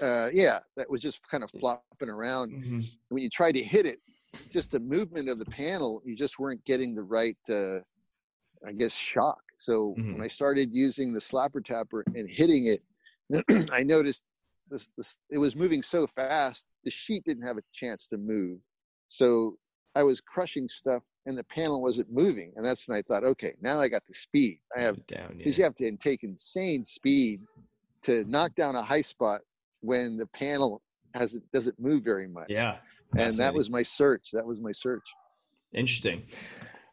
uh, 0.00 0.30
yeah 0.32 0.60
that 0.76 0.88
was 0.88 1.02
just 1.02 1.20
kind 1.28 1.42
of 1.44 1.50
flopping 1.50 2.08
around. 2.08 2.52
Mhm. 2.52 2.88
When 3.08 3.22
you 3.22 3.28
tried 3.28 3.52
to 3.52 3.62
hit 3.62 3.86
it, 3.86 3.98
just 4.50 4.70
the 4.70 4.78
movement 4.78 5.28
of 5.28 5.38
the 5.38 5.46
panel, 5.46 6.00
you 6.04 6.16
just 6.16 6.38
weren't 6.38 6.64
getting 6.64 6.94
the 6.94 7.02
right 7.02 7.36
uh, 7.50 7.80
I 8.66 8.72
guess 8.72 8.94
shock. 8.94 9.42
So 9.56 9.94
Mhm. 9.98 10.14
when 10.14 10.22
I 10.22 10.28
started 10.28 10.72
using 10.72 11.12
the 11.12 11.20
slapper 11.20 11.64
tapper 11.64 12.04
and 12.14 12.30
hitting 12.30 12.66
it, 12.66 12.80
I 13.72 13.82
noticed 13.82 14.24
this, 14.70 14.88
this 14.96 15.16
it 15.30 15.38
was 15.38 15.56
moving 15.56 15.82
so 15.82 16.06
fast 16.06 16.66
the 16.84 16.90
sheet 16.90 17.24
didn't 17.24 17.44
have 17.46 17.58
a 17.58 17.62
chance 17.72 18.06
to 18.08 18.16
move. 18.16 18.58
So 19.08 19.56
I 19.94 20.02
was 20.02 20.20
crushing 20.20 20.68
stuff 20.68 21.02
and 21.26 21.36
the 21.36 21.44
panel 21.44 21.82
wasn't 21.82 22.10
moving. 22.12 22.52
And 22.56 22.64
that's 22.64 22.88
when 22.88 22.98
I 22.98 23.02
thought, 23.02 23.24
okay, 23.24 23.52
now 23.60 23.80
I 23.80 23.88
got 23.88 24.04
the 24.06 24.14
speed. 24.14 24.58
I 24.76 24.80
have 24.80 25.06
down. 25.06 25.34
because 25.36 25.58
Yeah. 25.58 25.62
you 25.62 25.64
have 25.64 25.74
to 25.76 25.96
take 25.98 26.24
insane 26.24 26.84
speed 26.84 27.40
to 28.02 28.24
knock 28.24 28.54
down 28.54 28.74
a 28.74 28.82
high 28.82 29.02
spot 29.02 29.42
when 29.80 30.16
the 30.16 30.26
panel 30.28 30.82
has 31.14 31.34
it 31.34 31.42
doesn't 31.52 31.78
move 31.78 32.02
very 32.02 32.26
much. 32.28 32.46
yeah. 32.48 32.78
And 33.16 33.36
that 33.36 33.52
was 33.52 33.68
my 33.68 33.82
search. 33.82 34.30
That 34.32 34.46
was 34.46 34.58
my 34.58 34.72
search. 34.72 35.04
Interesting. 35.74 36.22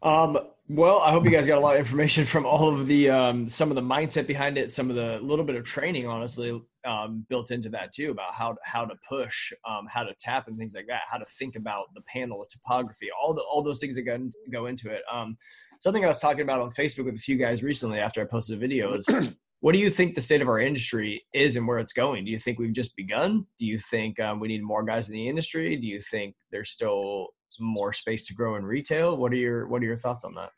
Um, 0.04 0.38
well, 0.72 1.00
I 1.00 1.12
hope 1.12 1.26
you 1.26 1.32
guys 1.32 1.48
got 1.48 1.58
a 1.58 1.62
lot 1.62 1.74
of 1.74 1.80
information 1.80 2.26
from 2.26 2.46
all 2.46 2.70
of 2.70 2.86
the 2.86 3.10
um, 3.10 3.48
some 3.48 3.72
of 3.72 3.76
the 3.76 3.82
mindset 3.82 4.28
behind 4.28 4.56
it, 4.56 4.72
some 4.72 4.92
of 4.92 4.96
the 4.96 5.20
little 5.20 5.44
bit 5.44 5.56
of 5.56 5.64
training, 5.64 6.06
honestly, 6.06 6.62
um, 6.86 7.26
built 7.28 7.50
into 7.50 7.70
that 7.70 7.92
too 7.92 8.12
about 8.12 8.36
how 8.36 8.56
how 8.64 8.86
to 8.86 8.94
push, 9.08 9.52
um, 9.68 9.88
how 9.90 10.04
to 10.04 10.14
tap, 10.20 10.48
and 10.48 10.60
things 10.60 10.76
like 10.76 10.86
that. 10.88 11.02
How 11.12 11.18
to 11.18 11.26
think 11.26 11.56
about 11.56 11.86
the 11.96 12.02
panel, 12.02 12.40
the 12.40 12.46
topography, 12.52 13.08
all 13.20 13.34
the 13.34 13.42
all 13.42 13.64
those 13.64 13.80
things 13.80 13.96
that 13.96 14.04
go 14.04 14.20
go 14.52 14.68
into 14.68 14.94
it. 14.94 15.02
Um, 15.12 15.38
something 15.80 16.06
I 16.06 16.08
was 16.08 16.20
talking 16.20 16.42
about 16.42 16.62
on 16.62 16.70
Facebook 16.70 17.06
with 17.06 17.16
a 17.16 17.20
few 17.20 17.38
guys 17.38 17.64
recently 17.64 17.98
after 17.98 18.22
I 18.22 18.26
posted 18.26 18.58
a 18.58 18.60
video 18.60 18.94
is. 18.94 19.10
What 19.62 19.74
do 19.74 19.80
you 19.80 19.90
think 19.90 20.16
the 20.16 20.22
state 20.22 20.42
of 20.42 20.48
our 20.48 20.62
industry 20.62 21.22
is 21.34 21.58
and 21.58 21.68
where 21.68 21.80
it's 21.80 21.92
going? 21.92 22.24
Do 22.24 22.32
you 22.32 22.40
think 22.40 22.60
we've 22.60 22.72
just 22.72 22.96
begun? 22.96 23.46
Do 23.58 23.66
you 23.66 23.78
think 23.78 24.18
um, 24.18 24.40
we 24.40 24.48
need 24.48 24.64
more 24.64 24.86
guys 24.86 25.10
in 25.10 25.14
the 25.16 25.28
industry? 25.28 25.76
Do 25.76 25.86
you 25.86 26.00
think 26.00 26.36
there's 26.50 26.70
still 26.70 27.28
more 27.60 27.92
space 27.92 28.26
to 28.28 28.34
grow 28.34 28.56
in 28.56 28.64
retail? 28.64 29.18
What 29.18 29.34
are 29.34 29.36
your 29.36 29.68
What 29.68 29.82
are 29.82 29.86
your 29.86 29.98
thoughts 29.98 30.24
on 30.24 30.34
that? 30.36 30.52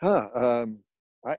Huh. 0.00 0.28
Um, 0.34 0.74
I, 1.26 1.36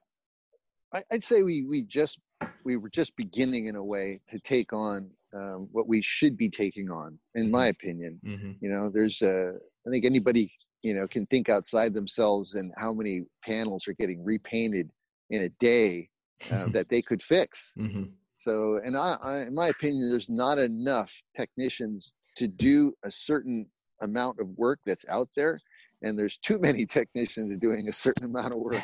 I 0.93 1.01
I'd 1.11 1.23
say 1.23 1.43
we 1.43 1.65
we 1.65 1.83
just 1.83 2.19
we 2.63 2.77
were 2.77 2.89
just 2.89 3.15
beginning 3.15 3.67
in 3.67 3.75
a 3.75 3.83
way 3.83 4.19
to 4.27 4.39
take 4.39 4.73
on 4.73 5.09
um, 5.37 5.69
what 5.71 5.87
we 5.87 6.01
should 6.01 6.37
be 6.37 6.49
taking 6.49 6.89
on, 6.89 7.17
in 7.35 7.49
my 7.49 7.67
opinion. 7.67 8.19
Mm-hmm. 8.25 8.51
You 8.61 8.71
know, 8.71 8.89
there's 8.89 9.21
uh, 9.21 9.53
I 9.87 9.89
think 9.89 10.05
anybody 10.05 10.51
you 10.83 10.93
know 10.93 11.07
can 11.07 11.25
think 11.27 11.49
outside 11.49 11.93
themselves 11.93 12.55
and 12.55 12.71
how 12.77 12.93
many 12.93 13.23
panels 13.43 13.87
are 13.87 13.93
getting 13.93 14.23
repainted 14.23 14.89
in 15.29 15.43
a 15.43 15.49
day 15.49 16.09
uh, 16.51 16.67
that 16.73 16.89
they 16.89 17.01
could 17.01 17.21
fix. 17.21 17.73
mm-hmm. 17.77 18.03
So, 18.35 18.79
and 18.83 18.97
I, 18.97 19.17
I, 19.21 19.41
in 19.43 19.53
my 19.53 19.67
opinion, 19.67 20.09
there's 20.09 20.29
not 20.29 20.57
enough 20.57 21.13
technicians 21.35 22.15
to 22.37 22.47
do 22.47 22.91
a 23.05 23.11
certain 23.11 23.67
amount 24.01 24.39
of 24.39 24.47
work 24.57 24.79
that's 24.83 25.07
out 25.09 25.29
there, 25.35 25.61
and 26.03 26.17
there's 26.17 26.37
too 26.37 26.59
many 26.59 26.85
technicians 26.97 27.57
doing 27.57 27.87
a 27.87 27.93
certain 27.93 28.25
amount 28.25 28.53
of 28.53 28.61
work. 28.61 28.83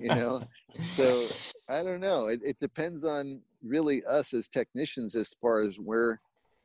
You 0.00 0.08
know, 0.14 0.42
so 0.84 1.26
I 1.68 1.82
don't 1.82 2.00
know. 2.00 2.26
It, 2.26 2.40
it 2.44 2.58
depends 2.58 3.04
on 3.04 3.40
really 3.62 4.04
us 4.04 4.34
as 4.34 4.48
technicians 4.48 5.14
as 5.14 5.34
far 5.40 5.60
as 5.60 5.76
where, 5.76 6.18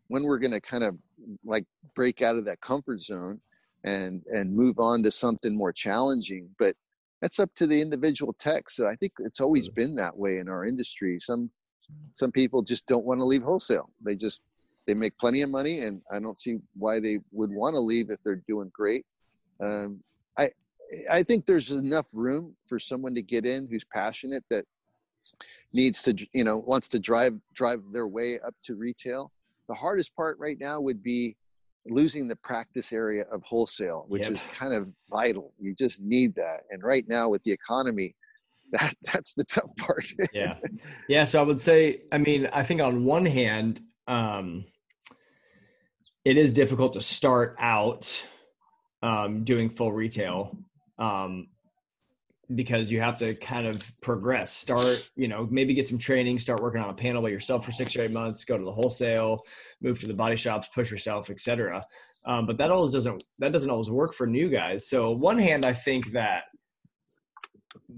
when 0.07 0.23
we're 0.23 0.39
going 0.39 0.51
to 0.51 0.61
kind 0.61 0.83
of 0.83 0.97
like 1.43 1.65
break 1.95 2.21
out 2.21 2.35
of 2.35 2.45
that 2.45 2.61
comfort 2.61 3.01
zone, 3.01 3.39
and 3.83 4.23
and 4.33 4.51
move 4.51 4.79
on 4.79 5.03
to 5.03 5.11
something 5.11 5.55
more 5.55 5.71
challenging. 5.71 6.49
But 6.59 6.75
that's 7.21 7.39
up 7.39 7.53
to 7.55 7.67
the 7.67 7.79
individual 7.79 8.33
tech. 8.33 8.69
So 8.69 8.87
I 8.87 8.95
think 8.95 9.13
it's 9.19 9.39
always 9.39 9.69
been 9.69 9.95
that 9.95 10.15
way 10.15 10.39
in 10.39 10.49
our 10.49 10.65
industry. 10.65 11.19
Some 11.19 11.49
some 12.11 12.31
people 12.31 12.61
just 12.61 12.87
don't 12.87 13.05
want 13.05 13.19
to 13.19 13.25
leave 13.25 13.43
wholesale. 13.43 13.89
They 14.03 14.15
just 14.15 14.41
they 14.85 14.93
make 14.93 15.17
plenty 15.17 15.41
of 15.41 15.49
money, 15.49 15.81
and 15.81 16.01
I 16.11 16.19
don't 16.19 16.37
see 16.37 16.57
why 16.75 16.99
they 16.99 17.19
would 17.31 17.51
want 17.51 17.75
to 17.75 17.79
leave 17.79 18.09
if 18.09 18.21
they're 18.23 18.43
doing 18.47 18.71
great. 18.73 19.05
Um, 19.61 20.01
I 20.37 20.49
I 21.11 21.23
think 21.23 21.45
there's 21.45 21.71
enough 21.71 22.07
room 22.13 22.55
for 22.67 22.79
someone 22.79 23.15
to 23.15 23.21
get 23.21 23.45
in 23.45 23.67
who's 23.67 23.85
passionate 23.85 24.43
that 24.49 24.65
needs 25.73 26.01
to 26.03 26.15
you 26.33 26.43
know 26.43 26.57
wants 26.57 26.87
to 26.89 26.99
drive 26.99 27.33
drive 27.53 27.81
their 27.91 28.07
way 28.07 28.39
up 28.39 28.53
to 28.63 28.75
retail. 28.75 29.31
The 29.67 29.75
hardest 29.75 30.15
part 30.15 30.37
right 30.39 30.57
now 30.59 30.79
would 30.79 31.01
be 31.01 31.35
losing 31.87 32.27
the 32.27 32.35
practice 32.37 32.91
area 32.91 33.25
of 33.31 33.43
wholesale, 33.43 34.05
which 34.07 34.23
Yep. 34.23 34.31
is 34.31 34.43
kind 34.57 34.73
of 34.73 34.87
vital. 35.11 35.53
You 35.59 35.73
just 35.73 36.01
need 36.01 36.35
that, 36.35 36.61
and 36.71 36.83
right 36.83 37.07
now 37.07 37.29
with 37.29 37.43
the 37.43 37.51
economy, 37.51 38.15
that 38.71 38.93
that's 39.13 39.33
the 39.33 39.43
tough 39.43 39.75
part. 39.77 40.05
yeah, 40.33 40.55
yeah. 41.07 41.25
So 41.25 41.39
I 41.39 41.43
would 41.43 41.59
say, 41.59 42.01
I 42.11 42.17
mean, 42.17 42.47
I 42.53 42.63
think 42.63 42.81
on 42.81 43.05
one 43.05 43.25
hand, 43.25 43.81
um, 44.07 44.65
it 46.23 46.37
is 46.37 46.51
difficult 46.51 46.93
to 46.93 47.01
start 47.01 47.55
out 47.59 48.25
um, 49.01 49.41
doing 49.41 49.69
full 49.69 49.91
retail 49.91 50.57
um, 50.97 51.47
because 52.53 52.91
you 52.91 52.99
have 52.99 53.17
to 53.19 53.33
kind 53.35 53.67
of 53.67 53.91
progress. 54.01 54.51
Start, 54.51 55.09
you 55.15 55.27
know, 55.27 55.47
maybe 55.49 55.73
get 55.73 55.87
some 55.87 55.97
training, 55.97 56.39
start 56.39 56.61
working 56.61 56.81
on 56.81 56.89
a 56.89 56.93
panel 56.93 57.21
by 57.21 57.29
yourself 57.29 57.65
for 57.65 57.71
six 57.71 57.95
or 57.95 58.03
eight 58.03 58.11
months, 58.11 58.45
go 58.45 58.57
to 58.57 58.65
the 58.65 58.71
wholesale, 58.71 59.43
move 59.81 59.99
to 59.99 60.07
the 60.07 60.13
body 60.13 60.35
shops, 60.35 60.69
push 60.73 60.91
yourself, 60.91 61.29
etc. 61.29 61.83
Um, 62.25 62.45
but 62.45 62.57
that 62.57 62.71
always 62.71 62.91
doesn't 62.91 63.23
that 63.39 63.53
doesn't 63.53 63.69
always 63.69 63.91
work 63.91 64.13
for 64.13 64.25
new 64.25 64.49
guys. 64.49 64.87
So 64.87 65.11
one 65.11 65.37
hand, 65.37 65.65
I 65.65 65.73
think 65.73 66.11
that 66.13 66.45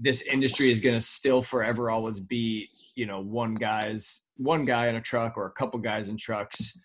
this 0.00 0.22
industry 0.22 0.70
is 0.70 0.80
going 0.80 0.94
to 0.94 1.00
still 1.00 1.42
forever 1.42 1.90
always 1.90 2.20
be 2.20 2.68
you 2.94 3.06
know 3.06 3.20
one 3.20 3.54
guy's 3.54 4.26
one 4.36 4.64
guy 4.64 4.88
in 4.88 4.96
a 4.96 5.00
truck 5.00 5.36
or 5.36 5.46
a 5.46 5.52
couple 5.52 5.78
guys 5.80 6.08
in 6.08 6.16
trucks 6.16 6.78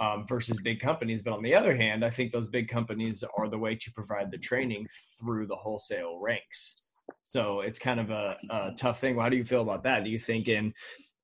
um, 0.00 0.26
versus 0.26 0.58
big 0.62 0.80
companies. 0.80 1.22
But 1.22 1.34
on 1.34 1.42
the 1.42 1.54
other 1.54 1.76
hand 1.76 2.04
i 2.04 2.10
think 2.10 2.32
those 2.32 2.50
big 2.50 2.68
companies 2.68 3.22
are 3.36 3.48
the 3.48 3.58
way 3.58 3.74
to 3.74 3.92
provide 3.92 4.30
the 4.30 4.38
training 4.38 4.86
through 5.22 5.46
the 5.46 5.56
wholesale 5.56 6.18
ranks. 6.20 7.02
So 7.24 7.60
it's 7.60 7.78
kind 7.78 8.00
of 8.00 8.10
a, 8.10 8.36
a 8.50 8.72
tough 8.76 9.00
thing. 9.00 9.16
Well, 9.16 9.24
how 9.24 9.30
do 9.30 9.36
you 9.36 9.44
feel 9.44 9.62
about 9.62 9.82
that? 9.84 10.04
Do 10.04 10.10
you 10.10 10.18
think 10.18 10.48
in 10.48 10.72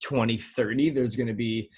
2030 0.00 0.90
there's 0.90 1.16
going 1.16 1.26
to 1.26 1.34
be 1.34 1.70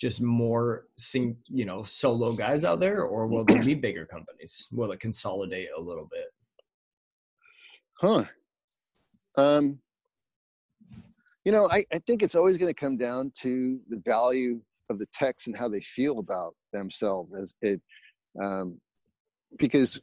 just 0.00 0.20
more 0.20 0.84
sing 0.98 1.36
you 1.46 1.64
know 1.64 1.82
solo 1.82 2.34
guys 2.34 2.64
out 2.64 2.80
there 2.80 3.04
or 3.04 3.26
will 3.26 3.44
there 3.44 3.62
be 3.62 3.74
bigger 3.74 4.06
companies? 4.06 4.68
Will 4.72 4.92
it 4.92 5.00
consolidate 5.00 5.68
a 5.76 5.80
little 5.80 6.08
bit? 6.10 6.26
Huh. 7.98 8.24
Um, 9.38 9.78
you 11.44 11.52
know, 11.52 11.70
I, 11.70 11.84
I 11.92 11.98
think 12.00 12.22
it's 12.22 12.34
always 12.34 12.58
going 12.58 12.72
to 12.72 12.78
come 12.78 12.96
down 12.96 13.32
to 13.42 13.80
the 13.88 14.02
value 14.04 14.60
of 14.90 14.98
the 14.98 15.06
techs 15.12 15.46
and 15.46 15.56
how 15.56 15.68
they 15.68 15.80
feel 15.80 16.18
about 16.18 16.54
themselves 16.72 17.32
as 17.40 17.54
it, 17.62 17.80
um, 18.42 18.80
because 19.58 20.00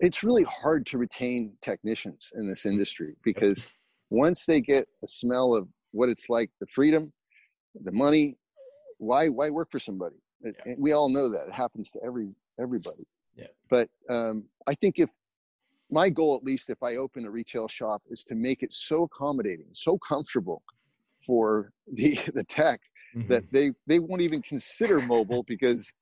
it's 0.00 0.22
really 0.22 0.44
hard 0.44 0.86
to 0.86 0.98
retain 0.98 1.52
technicians 1.60 2.32
in 2.36 2.48
this 2.48 2.66
industry 2.66 3.14
because 3.24 3.66
once 4.10 4.44
they 4.44 4.60
get 4.60 4.86
a 5.02 5.06
smell 5.06 5.54
of 5.54 5.68
what 5.92 6.08
it's 6.08 6.28
like, 6.28 6.50
the 6.60 6.66
freedom, 6.66 7.12
the 7.82 7.92
money, 7.92 8.36
why 8.98 9.28
why 9.28 9.50
work 9.50 9.68
for 9.70 9.78
somebody? 9.78 10.16
Yeah. 10.42 10.74
we 10.78 10.92
all 10.92 11.08
know 11.08 11.28
that 11.30 11.48
it 11.48 11.52
happens 11.52 11.90
to 11.92 12.00
every 12.04 12.30
everybody. 12.60 13.04
Yeah. 13.36 13.46
But 13.70 13.88
um, 14.08 14.44
I 14.66 14.74
think 14.74 14.98
if 14.98 15.10
my 15.90 16.10
goal, 16.10 16.36
at 16.36 16.44
least, 16.44 16.70
if 16.70 16.82
I 16.82 16.96
open 16.96 17.24
a 17.24 17.30
retail 17.30 17.66
shop, 17.66 18.02
is 18.10 18.24
to 18.24 18.34
make 18.34 18.62
it 18.62 18.72
so 18.72 19.04
accommodating, 19.04 19.66
so 19.72 19.98
comfortable 19.98 20.62
for 21.24 21.72
the 21.92 22.18
the 22.34 22.44
tech 22.44 22.80
mm-hmm. 23.16 23.28
that 23.28 23.44
they 23.52 23.72
they 23.86 23.98
won't 23.98 24.22
even 24.22 24.42
consider 24.42 25.00
mobile 25.00 25.42
because 25.44 25.92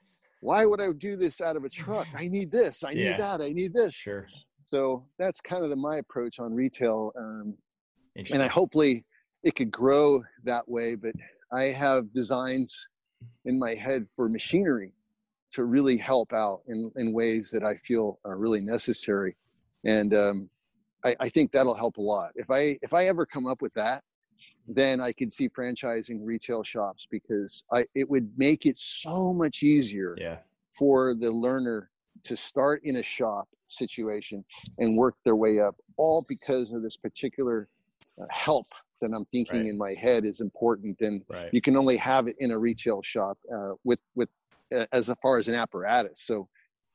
why 0.40 0.64
would 0.64 0.80
I 0.80 0.92
do 0.92 1.16
this 1.16 1.40
out 1.40 1.56
of 1.56 1.64
a 1.64 1.68
truck? 1.68 2.06
I 2.14 2.28
need 2.28 2.50
this, 2.50 2.84
I 2.84 2.90
yeah. 2.90 3.10
need 3.10 3.18
that, 3.18 3.40
I 3.40 3.52
need 3.52 3.72
this. 3.72 3.94
Sure. 3.94 4.26
So 4.64 5.06
that's 5.18 5.40
kind 5.40 5.62
of 5.64 5.70
the, 5.70 5.76
my 5.76 5.98
approach 5.98 6.40
on 6.40 6.52
retail, 6.52 7.12
um, 7.16 7.54
and 8.32 8.42
I 8.42 8.48
hopefully 8.48 9.04
it 9.44 9.54
could 9.54 9.70
grow 9.70 10.22
that 10.44 10.68
way. 10.68 10.96
But 10.96 11.14
I 11.52 11.64
have 11.64 12.12
designs 12.12 12.88
in 13.44 13.58
my 13.58 13.74
head 13.74 14.06
for 14.16 14.28
machinery 14.28 14.92
to 15.52 15.64
really 15.64 15.96
help 15.96 16.32
out 16.32 16.62
in, 16.68 16.90
in 16.96 17.12
ways 17.12 17.50
that 17.50 17.62
I 17.62 17.76
feel 17.76 18.18
are 18.24 18.36
really 18.36 18.60
necessary. 18.60 19.36
And 19.84 20.12
um, 20.14 20.50
I, 21.04 21.16
I 21.20 21.28
think 21.28 21.52
that'll 21.52 21.74
help 21.74 21.96
a 21.98 22.02
lot. 22.02 22.32
If 22.34 22.50
I 22.50 22.78
if 22.82 22.92
I 22.92 23.06
ever 23.06 23.24
come 23.24 23.46
up 23.46 23.62
with 23.62 23.72
that, 23.74 24.02
then 24.66 25.00
I 25.00 25.12
could 25.12 25.32
see 25.32 25.48
franchising 25.48 26.20
retail 26.22 26.62
shops 26.62 27.06
because 27.10 27.64
I 27.72 27.86
it 27.94 28.08
would 28.08 28.30
make 28.36 28.66
it 28.66 28.78
so 28.78 29.32
much 29.32 29.62
easier 29.62 30.16
yeah. 30.18 30.38
for 30.70 31.14
the 31.14 31.30
learner 31.30 31.90
to 32.24 32.36
start 32.36 32.82
in 32.84 32.96
a 32.96 33.02
shop 33.02 33.48
situation 33.68 34.44
and 34.78 34.96
work 34.96 35.16
their 35.24 35.36
way 35.36 35.60
up 35.60 35.76
all 35.96 36.24
because 36.28 36.72
of 36.72 36.82
this 36.82 36.96
particular 36.96 37.68
uh, 38.20 38.24
help 38.30 38.66
that 39.00 39.10
I'm 39.14 39.24
thinking 39.26 39.60
right. 39.60 39.66
in 39.66 39.78
my 39.78 39.92
head 39.94 40.24
is 40.24 40.40
important 40.40 41.00
and 41.00 41.22
right. 41.30 41.50
you 41.52 41.60
can 41.60 41.76
only 41.76 41.96
have 41.96 42.28
it 42.28 42.36
in 42.38 42.52
a 42.52 42.58
retail 42.58 43.02
shop 43.02 43.38
uh, 43.54 43.72
with 43.84 44.00
with 44.14 44.28
uh, 44.74 44.86
as 44.92 45.10
far 45.22 45.38
as 45.38 45.48
an 45.48 45.54
apparatus 45.54 46.22
so 46.22 46.48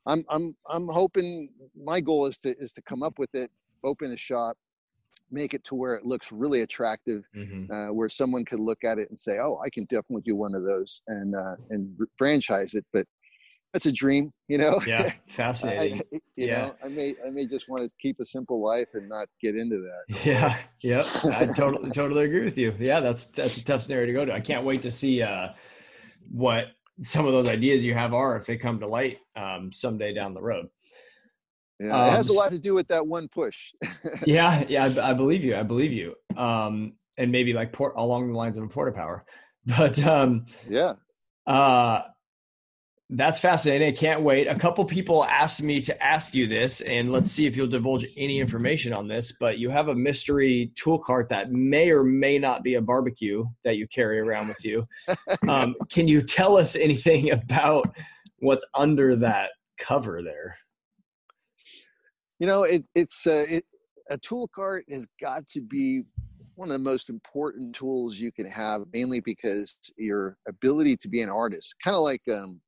I'm 0.06 0.24
I'm 0.28 0.56
I'm 0.68 0.86
hoping 0.88 1.50
my 1.76 2.00
goal 2.00 2.26
is 2.26 2.38
to 2.40 2.56
is 2.58 2.72
to 2.74 2.82
come 2.82 3.02
up 3.02 3.18
with 3.18 3.34
it 3.34 3.50
open 3.84 4.12
a 4.12 4.16
shop 4.16 4.56
make 5.32 5.54
it 5.54 5.64
to 5.64 5.74
where 5.74 5.94
it 5.94 6.04
looks 6.04 6.32
really 6.32 6.60
attractive, 6.60 7.24
mm-hmm. 7.36 7.72
uh, 7.72 7.92
where 7.92 8.08
someone 8.08 8.44
could 8.44 8.60
look 8.60 8.84
at 8.84 8.98
it 8.98 9.08
and 9.08 9.18
say, 9.18 9.38
"Oh, 9.40 9.58
I 9.64 9.70
can 9.70 9.84
definitely 9.84 10.22
do 10.24 10.36
one 10.36 10.54
of 10.54 10.64
those," 10.64 11.02
and 11.08 11.34
uh, 11.34 11.56
and 11.70 11.96
franchise 12.16 12.74
it. 12.74 12.84
But 12.92 13.06
that's 13.72 13.86
a 13.86 13.92
dream, 13.92 14.30
you 14.48 14.58
know. 14.58 14.80
Yeah, 14.86 15.10
fascinating. 15.28 16.00
I, 16.12 16.18
you 16.36 16.46
yeah. 16.48 16.66
know, 16.66 16.74
I 16.84 16.88
may 16.88 17.14
I 17.26 17.30
may 17.30 17.46
just 17.46 17.68
want 17.68 17.82
to 17.82 17.90
keep 17.98 18.20
a 18.20 18.24
simple 18.24 18.62
life 18.62 18.88
and 18.94 19.08
not 19.08 19.28
get 19.40 19.56
into 19.56 19.78
that. 19.78 20.24
Yeah, 20.26 20.56
yeah, 20.82 21.02
I 21.34 21.46
totally 21.46 21.90
totally 21.94 22.24
agree 22.24 22.44
with 22.44 22.58
you. 22.58 22.74
Yeah, 22.78 23.00
that's 23.00 23.26
that's 23.26 23.58
a 23.58 23.64
tough 23.64 23.82
scenario 23.82 24.06
to 24.06 24.12
go 24.12 24.24
to. 24.26 24.34
I 24.34 24.40
can't 24.40 24.64
wait 24.64 24.82
to 24.82 24.90
see 24.90 25.22
uh, 25.22 25.48
what 26.30 26.68
some 27.02 27.26
of 27.26 27.32
those 27.32 27.48
ideas 27.48 27.82
you 27.82 27.94
have 27.94 28.12
are 28.12 28.36
if 28.36 28.46
they 28.46 28.56
come 28.56 28.78
to 28.80 28.86
light 28.86 29.18
um, 29.36 29.72
someday 29.72 30.12
down 30.12 30.34
the 30.34 30.42
road. 30.42 30.68
Yeah, 31.82 32.00
um, 32.00 32.08
it 32.08 32.16
has 32.16 32.28
a 32.28 32.32
lot 32.32 32.50
to 32.50 32.58
do 32.58 32.74
with 32.74 32.86
that 32.88 33.06
one 33.06 33.28
push. 33.28 33.72
yeah, 34.26 34.64
yeah, 34.68 34.84
I, 34.84 35.10
I, 35.10 35.14
believe 35.14 35.42
you. 35.42 35.56
I 35.56 35.64
believe 35.64 35.92
you. 35.92 36.14
Um, 36.36 36.92
and 37.18 37.32
maybe 37.32 37.52
like 37.52 37.72
port 37.72 37.94
along 37.96 38.32
the 38.32 38.38
lines 38.38 38.56
of 38.56 38.64
a 38.64 38.68
porta 38.68 38.92
power, 38.92 39.24
but 39.66 39.98
um, 40.06 40.44
yeah, 40.68 40.94
uh, 41.46 42.02
that's 43.10 43.40
fascinating. 43.40 43.88
I 43.88 43.92
can't 43.92 44.22
wait. 44.22 44.46
A 44.46 44.54
couple 44.54 44.84
people 44.84 45.24
asked 45.24 45.62
me 45.62 45.80
to 45.82 46.02
ask 46.02 46.34
you 46.34 46.46
this, 46.46 46.82
and 46.82 47.10
let's 47.10 47.30
see 47.32 47.46
if 47.46 47.56
you'll 47.56 47.66
divulge 47.66 48.06
any 48.16 48.38
information 48.38 48.94
on 48.94 49.08
this. 49.08 49.32
But 49.32 49.58
you 49.58 49.68
have 49.68 49.88
a 49.88 49.94
mystery 49.94 50.70
tool 50.76 51.00
cart 51.00 51.28
that 51.30 51.50
may 51.50 51.90
or 51.90 52.04
may 52.04 52.38
not 52.38 52.62
be 52.62 52.76
a 52.76 52.80
barbecue 52.80 53.44
that 53.64 53.76
you 53.76 53.88
carry 53.88 54.20
around 54.20 54.48
with 54.48 54.64
you. 54.64 54.86
Um, 55.48 55.74
can 55.90 56.06
you 56.06 56.22
tell 56.22 56.56
us 56.56 56.76
anything 56.76 57.30
about 57.32 57.94
what's 58.38 58.64
under 58.74 59.16
that 59.16 59.50
cover 59.78 60.22
there? 60.22 60.56
You 62.42 62.48
know 62.48 62.64
it, 62.64 62.88
it's 62.96 63.24
uh, 63.28 63.46
it, 63.48 63.64
a 64.10 64.18
tool 64.18 64.50
cart 64.52 64.84
has 64.90 65.06
got 65.20 65.46
to 65.46 65.60
be 65.60 66.02
one 66.56 66.68
of 66.68 66.72
the 66.72 66.78
most 66.80 67.08
important 67.08 67.72
tools 67.72 68.18
you 68.18 68.32
can 68.32 68.46
have 68.46 68.82
mainly 68.92 69.20
because 69.20 69.78
your 69.96 70.36
ability 70.48 70.96
to 70.96 71.08
be 71.08 71.22
an 71.22 71.30
artist 71.30 71.76
kind 71.84 71.96
of 71.96 72.02
like 72.02 72.20
um 72.32 72.60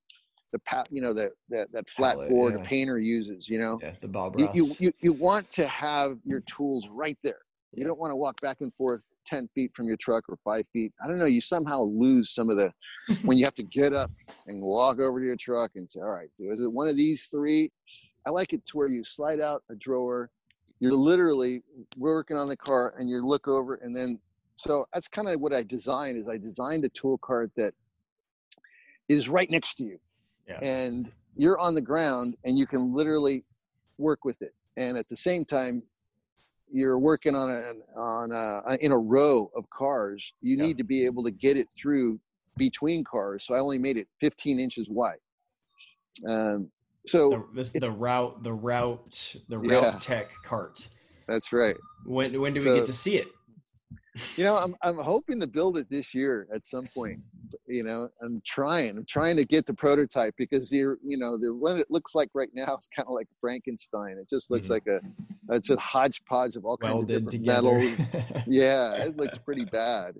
the 0.52 0.60
pat 0.60 0.86
you 0.92 1.02
know 1.02 1.12
that 1.12 1.32
that, 1.48 1.72
that 1.72 1.90
flat 1.90 2.14
Palette, 2.14 2.30
board 2.30 2.54
yeah. 2.54 2.60
a 2.60 2.64
painter 2.64 3.00
uses 3.00 3.48
you 3.48 3.58
know 3.58 3.80
yeah, 3.82 3.94
the 4.00 4.06
Bob 4.06 4.38
you, 4.38 4.48
you, 4.54 4.66
you 4.78 4.92
you 5.00 5.12
want 5.12 5.50
to 5.50 5.66
have 5.66 6.18
your 6.22 6.40
tools 6.42 6.88
right 6.88 7.18
there 7.24 7.40
you 7.72 7.82
yeah. 7.82 7.88
don't 7.88 7.98
want 7.98 8.12
to 8.12 8.16
walk 8.16 8.40
back 8.40 8.58
and 8.60 8.72
forth 8.74 9.02
10 9.26 9.48
feet 9.56 9.72
from 9.74 9.86
your 9.86 9.96
truck 9.96 10.22
or 10.28 10.38
five 10.44 10.64
feet 10.72 10.92
i 11.02 11.08
don't 11.08 11.18
know 11.18 11.24
you 11.24 11.40
somehow 11.40 11.80
lose 11.80 12.30
some 12.30 12.48
of 12.48 12.56
the 12.56 12.70
when 13.24 13.36
you 13.38 13.44
have 13.44 13.54
to 13.56 13.64
get 13.64 13.92
up 13.92 14.12
and 14.46 14.60
walk 14.60 15.00
over 15.00 15.18
to 15.18 15.26
your 15.26 15.36
truck 15.36 15.72
and 15.74 15.90
say 15.90 15.98
all 15.98 16.12
right 16.12 16.28
is 16.38 16.60
it 16.60 16.72
one 16.72 16.86
of 16.86 16.96
these 16.96 17.24
three 17.24 17.72
I 18.26 18.30
like 18.30 18.52
it 18.52 18.64
to 18.66 18.76
where 18.78 18.88
you 18.88 19.04
slide 19.04 19.40
out 19.40 19.62
a 19.70 19.74
drawer. 19.74 20.30
You're 20.80 20.92
literally 20.92 21.62
working 21.98 22.36
on 22.36 22.46
the 22.46 22.56
car 22.56 22.94
and 22.98 23.08
you 23.08 23.24
look 23.24 23.48
over 23.48 23.74
and 23.76 23.94
then 23.94 24.18
so 24.56 24.84
that's 24.92 25.08
kind 25.08 25.28
of 25.28 25.40
what 25.40 25.52
I 25.52 25.62
designed 25.62 26.16
is 26.16 26.28
I 26.28 26.38
designed 26.38 26.84
a 26.84 26.88
tool 26.90 27.18
cart 27.18 27.50
that 27.56 27.74
is 29.08 29.28
right 29.28 29.50
next 29.50 29.74
to 29.76 29.84
you. 29.84 29.98
Yeah. 30.48 30.58
And 30.62 31.10
you're 31.34 31.58
on 31.58 31.74
the 31.74 31.82
ground 31.82 32.36
and 32.44 32.58
you 32.58 32.66
can 32.66 32.94
literally 32.94 33.44
work 33.98 34.24
with 34.24 34.42
it. 34.42 34.54
And 34.76 34.96
at 34.96 35.08
the 35.08 35.16
same 35.16 35.44
time, 35.44 35.82
you're 36.72 36.98
working 36.98 37.34
on 37.34 37.50
a 37.50 37.98
on 37.98 38.32
a 38.32 38.76
in 38.80 38.92
a 38.92 38.98
row 38.98 39.50
of 39.54 39.68
cars. 39.70 40.32
You 40.40 40.56
yeah. 40.56 40.64
need 40.64 40.78
to 40.78 40.84
be 40.84 41.04
able 41.04 41.22
to 41.24 41.30
get 41.30 41.56
it 41.56 41.68
through 41.76 42.18
between 42.56 43.04
cars. 43.04 43.44
So 43.46 43.54
I 43.54 43.60
only 43.60 43.78
made 43.78 43.96
it 43.96 44.08
15 44.20 44.58
inches 44.58 44.88
wide. 44.88 45.18
Um, 46.28 46.70
so 47.06 47.30
the, 47.30 47.44
this 47.54 47.74
is 47.74 47.80
the 47.80 47.90
route, 47.90 48.42
the 48.42 48.52
route, 48.52 49.36
the 49.48 49.58
route 49.58 49.70
yeah, 49.70 49.98
tech 50.00 50.30
cart. 50.44 50.88
That's 51.26 51.52
right. 51.52 51.76
When 52.04 52.38
when 52.40 52.54
do 52.54 52.60
so, 52.60 52.72
we 52.72 52.78
get 52.78 52.86
to 52.86 52.92
see 52.92 53.16
it? 53.16 53.28
You 54.36 54.44
know, 54.44 54.56
I'm 54.56 54.76
I'm 54.82 54.98
hoping 54.98 55.40
to 55.40 55.46
build 55.46 55.76
it 55.76 55.88
this 55.88 56.14
year 56.14 56.46
at 56.52 56.64
some 56.64 56.84
point. 56.94 57.20
You 57.66 57.82
know, 57.82 58.08
I'm 58.22 58.40
trying. 58.44 58.96
I'm 58.96 59.06
trying 59.06 59.36
to 59.36 59.44
get 59.44 59.66
the 59.66 59.74
prototype 59.74 60.34
because 60.36 60.70
the 60.70 60.78
you 60.78 61.18
know 61.18 61.36
the 61.36 61.54
one 61.54 61.78
it 61.78 61.90
looks 61.90 62.14
like 62.14 62.30
right 62.34 62.50
now 62.54 62.76
is 62.76 62.88
kind 62.94 63.06
of 63.06 63.14
like 63.14 63.26
Frankenstein. 63.40 64.16
It 64.18 64.28
just 64.28 64.50
looks 64.50 64.68
mm-hmm. 64.68 64.90
like 64.90 65.02
a 65.48 65.54
it's 65.54 65.70
a 65.70 65.76
hodgepodge 65.76 66.56
of 66.56 66.64
all 66.64 66.76
kinds 66.76 66.94
Welded 66.94 67.26
of 67.26 67.30
different 67.30 67.44
together. 67.44 67.78
metals. 67.78 68.44
yeah, 68.46 68.94
it 68.94 69.16
looks 69.16 69.38
pretty 69.38 69.64
bad, 69.64 70.16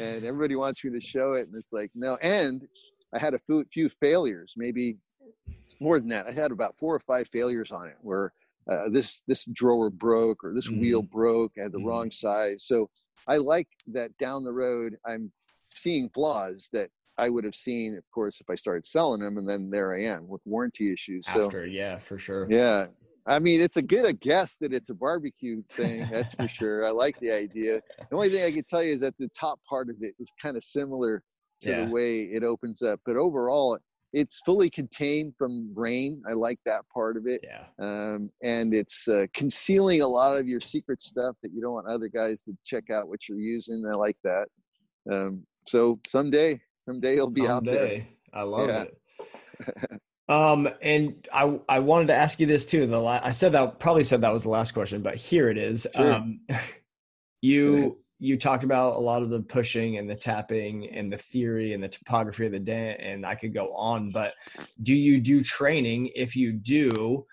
and 0.00 0.24
everybody 0.24 0.56
wants 0.56 0.84
me 0.84 0.90
to 0.90 1.00
show 1.00 1.34
it, 1.34 1.46
and 1.46 1.56
it's 1.56 1.72
like 1.72 1.90
no. 1.94 2.16
And 2.22 2.66
I 3.14 3.18
had 3.18 3.34
a 3.34 3.38
few, 3.38 3.64
few 3.70 3.88
failures, 3.88 4.54
maybe 4.56 4.98
more 5.80 5.98
than 5.98 6.08
that. 6.08 6.26
I 6.26 6.32
had 6.32 6.52
about 6.52 6.76
four 6.76 6.94
or 6.94 7.00
five 7.00 7.28
failures 7.28 7.72
on 7.72 7.88
it 7.88 7.96
where 8.00 8.32
uh, 8.70 8.88
this 8.88 9.22
this 9.26 9.44
drawer 9.46 9.90
broke 9.90 10.42
or 10.44 10.52
this 10.54 10.68
mm-hmm. 10.68 10.80
wheel 10.80 11.02
broke, 11.02 11.52
I 11.58 11.62
had 11.62 11.72
the 11.72 11.78
mm-hmm. 11.78 11.86
wrong 11.86 12.10
size. 12.10 12.64
So 12.64 12.90
I 13.28 13.36
like 13.36 13.68
that 13.88 14.16
down 14.18 14.44
the 14.44 14.52
road 14.52 14.96
I'm 15.06 15.30
seeing 15.64 16.08
flaws 16.10 16.68
that 16.72 16.90
I 17.18 17.30
would 17.30 17.44
have 17.44 17.54
seen, 17.54 17.96
of 17.96 18.04
course, 18.10 18.40
if 18.40 18.50
I 18.50 18.56
started 18.56 18.84
selling 18.84 19.20
them, 19.20 19.38
and 19.38 19.48
then 19.48 19.70
there 19.70 19.96
I 19.96 20.04
am 20.04 20.28
with 20.28 20.42
warranty 20.44 20.92
issues. 20.92 21.24
After, 21.28 21.64
so, 21.64 21.70
yeah, 21.70 21.98
for 21.98 22.18
sure. 22.18 22.46
Yeah, 22.48 22.88
I 23.26 23.38
mean, 23.38 23.60
it's 23.60 23.76
a 23.76 23.82
good 23.82 24.04
a 24.04 24.12
guess 24.12 24.56
that 24.56 24.72
it's 24.72 24.90
a 24.90 24.94
barbecue 24.94 25.62
thing. 25.70 26.06
That's 26.10 26.34
for 26.34 26.46
sure. 26.48 26.86
I 26.86 26.90
like 26.90 27.18
the 27.20 27.32
idea. 27.32 27.80
The 27.98 28.16
only 28.16 28.28
thing 28.28 28.44
I 28.44 28.52
can 28.52 28.64
tell 28.64 28.82
you 28.82 28.92
is 28.92 29.00
that 29.00 29.14
the 29.18 29.28
top 29.28 29.58
part 29.68 29.88
of 29.88 29.96
it 30.00 30.14
is 30.18 30.30
kind 30.40 30.56
of 30.56 30.64
similar 30.64 31.22
to 31.62 31.70
yeah. 31.70 31.84
the 31.84 31.90
way 31.90 32.22
it 32.22 32.42
opens 32.42 32.82
up, 32.82 33.00
but 33.06 33.16
overall, 33.16 33.78
it's 34.12 34.40
fully 34.44 34.68
contained 34.68 35.34
from 35.36 35.72
rain. 35.74 36.22
I 36.28 36.32
like 36.32 36.58
that 36.66 36.82
part 36.92 37.16
of 37.16 37.26
it. 37.26 37.44
Yeah. 37.44 37.64
Um, 37.80 38.30
and 38.42 38.74
it's 38.74 39.08
uh, 39.08 39.26
concealing 39.34 40.02
a 40.02 40.06
lot 40.06 40.36
of 40.36 40.46
your 40.46 40.60
secret 40.60 41.00
stuff 41.02 41.36
that 41.42 41.52
you 41.52 41.60
don't 41.60 41.72
want 41.72 41.88
other 41.88 42.08
guys 42.08 42.42
to 42.44 42.52
check 42.64 42.90
out 42.90 43.08
what 43.08 43.28
you're 43.28 43.40
using. 43.40 43.84
I 43.90 43.94
like 43.94 44.16
that. 44.24 44.46
Um, 45.10 45.44
so 45.66 46.00
someday, 46.08 46.60
someday 46.82 47.14
it'll 47.14 47.30
be 47.30 47.44
someday. 47.44 47.70
out 47.70 47.74
there. 47.74 48.06
I 48.32 48.42
love 48.42 48.68
yeah. 48.68 48.84
it. 48.84 50.00
um, 50.28 50.68
and 50.82 51.26
I 51.32 51.58
I 51.68 51.78
wanted 51.80 52.08
to 52.08 52.14
ask 52.14 52.38
you 52.40 52.46
this 52.46 52.66
too. 52.66 52.86
The 52.86 53.00
la- 53.00 53.20
I 53.22 53.30
said 53.30 53.52
that 53.52 53.80
probably 53.80 54.04
said 54.04 54.20
that 54.20 54.32
was 54.32 54.42
the 54.42 54.50
last 54.50 54.72
question, 54.72 55.02
but 55.02 55.16
here 55.16 55.48
it 55.48 55.58
is. 55.58 55.86
Sure. 55.94 56.12
Um, 56.12 56.40
you 57.42 57.98
you 58.18 58.38
talked 58.38 58.64
about 58.64 58.94
a 58.94 58.98
lot 58.98 59.22
of 59.22 59.28
the 59.28 59.42
pushing 59.42 59.98
and 59.98 60.08
the 60.08 60.16
tapping 60.16 60.88
and 60.90 61.12
the 61.12 61.18
theory 61.18 61.74
and 61.74 61.82
the 61.82 61.88
topography 61.88 62.46
of 62.46 62.52
the 62.52 62.58
dent 62.58 62.98
and 63.00 63.26
i 63.26 63.34
could 63.34 63.52
go 63.52 63.74
on 63.74 64.10
but 64.10 64.32
do 64.82 64.94
you 64.94 65.20
do 65.20 65.42
training 65.42 66.10
if 66.14 66.34
you 66.34 66.52
do 66.52 67.24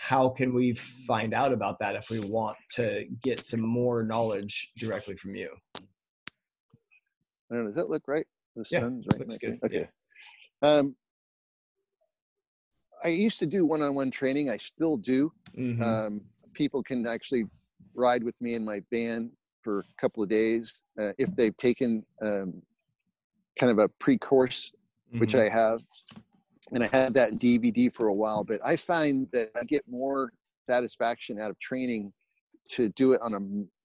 how 0.00 0.30
can 0.30 0.54
we 0.54 0.72
find 0.72 1.34
out 1.34 1.52
about 1.52 1.78
that 1.78 1.94
if 1.94 2.08
we 2.08 2.18
want 2.20 2.56
to 2.70 3.04
get 3.20 3.38
some 3.38 3.60
more 3.60 4.02
knowledge 4.02 4.72
directly 4.78 5.14
from 5.14 5.34
you? 5.34 5.50
Know. 7.50 7.66
Does 7.66 7.74
that 7.74 7.90
look 7.90 8.08
right? 8.08 8.26
The 8.56 8.64
yeah, 8.70 8.80
sun's 8.80 9.04
right. 9.12 9.28
looks 9.28 9.38
good. 9.38 9.58
Okay. 9.62 9.86
Yeah. 10.62 10.68
Um, 10.68 10.96
I 13.04 13.08
used 13.08 13.38
to 13.40 13.46
do 13.46 13.66
one-on-one 13.66 14.10
training. 14.10 14.48
I 14.48 14.56
still 14.56 14.96
do. 14.96 15.32
Mhm. 15.54 15.82
Um, 15.82 16.22
people 16.54 16.82
can 16.82 17.06
actually 17.06 17.44
ride 17.92 18.24
with 18.24 18.40
me 18.40 18.54
in 18.54 18.64
my 18.64 18.82
van 18.90 19.30
for 19.62 19.80
a 19.80 20.00
couple 20.00 20.22
of 20.22 20.28
days 20.28 20.82
uh, 21.00 21.12
if 21.18 21.34
they've 21.36 21.56
taken 21.56 22.04
um, 22.22 22.62
kind 23.58 23.70
of 23.70 23.78
a 23.78 23.88
pre-course, 23.88 24.72
which 25.18 25.34
Mhm. 25.34 25.46
I 25.46 25.48
have, 25.48 25.82
and 26.72 26.84
I 26.84 26.88
had 26.92 27.14
that 27.14 27.32
DVD 27.32 27.92
for 27.92 28.08
a 28.08 28.14
while. 28.14 28.44
But 28.44 28.60
I 28.64 28.76
find 28.76 29.28
that 29.32 29.50
I 29.60 29.64
get 29.64 29.86
more 29.88 30.32
satisfaction 30.68 31.40
out 31.40 31.50
of 31.50 31.58
training 31.58 32.12
to 32.70 32.88
do 32.90 33.12
it 33.12 33.20
on 33.22 33.34
a 33.34 33.38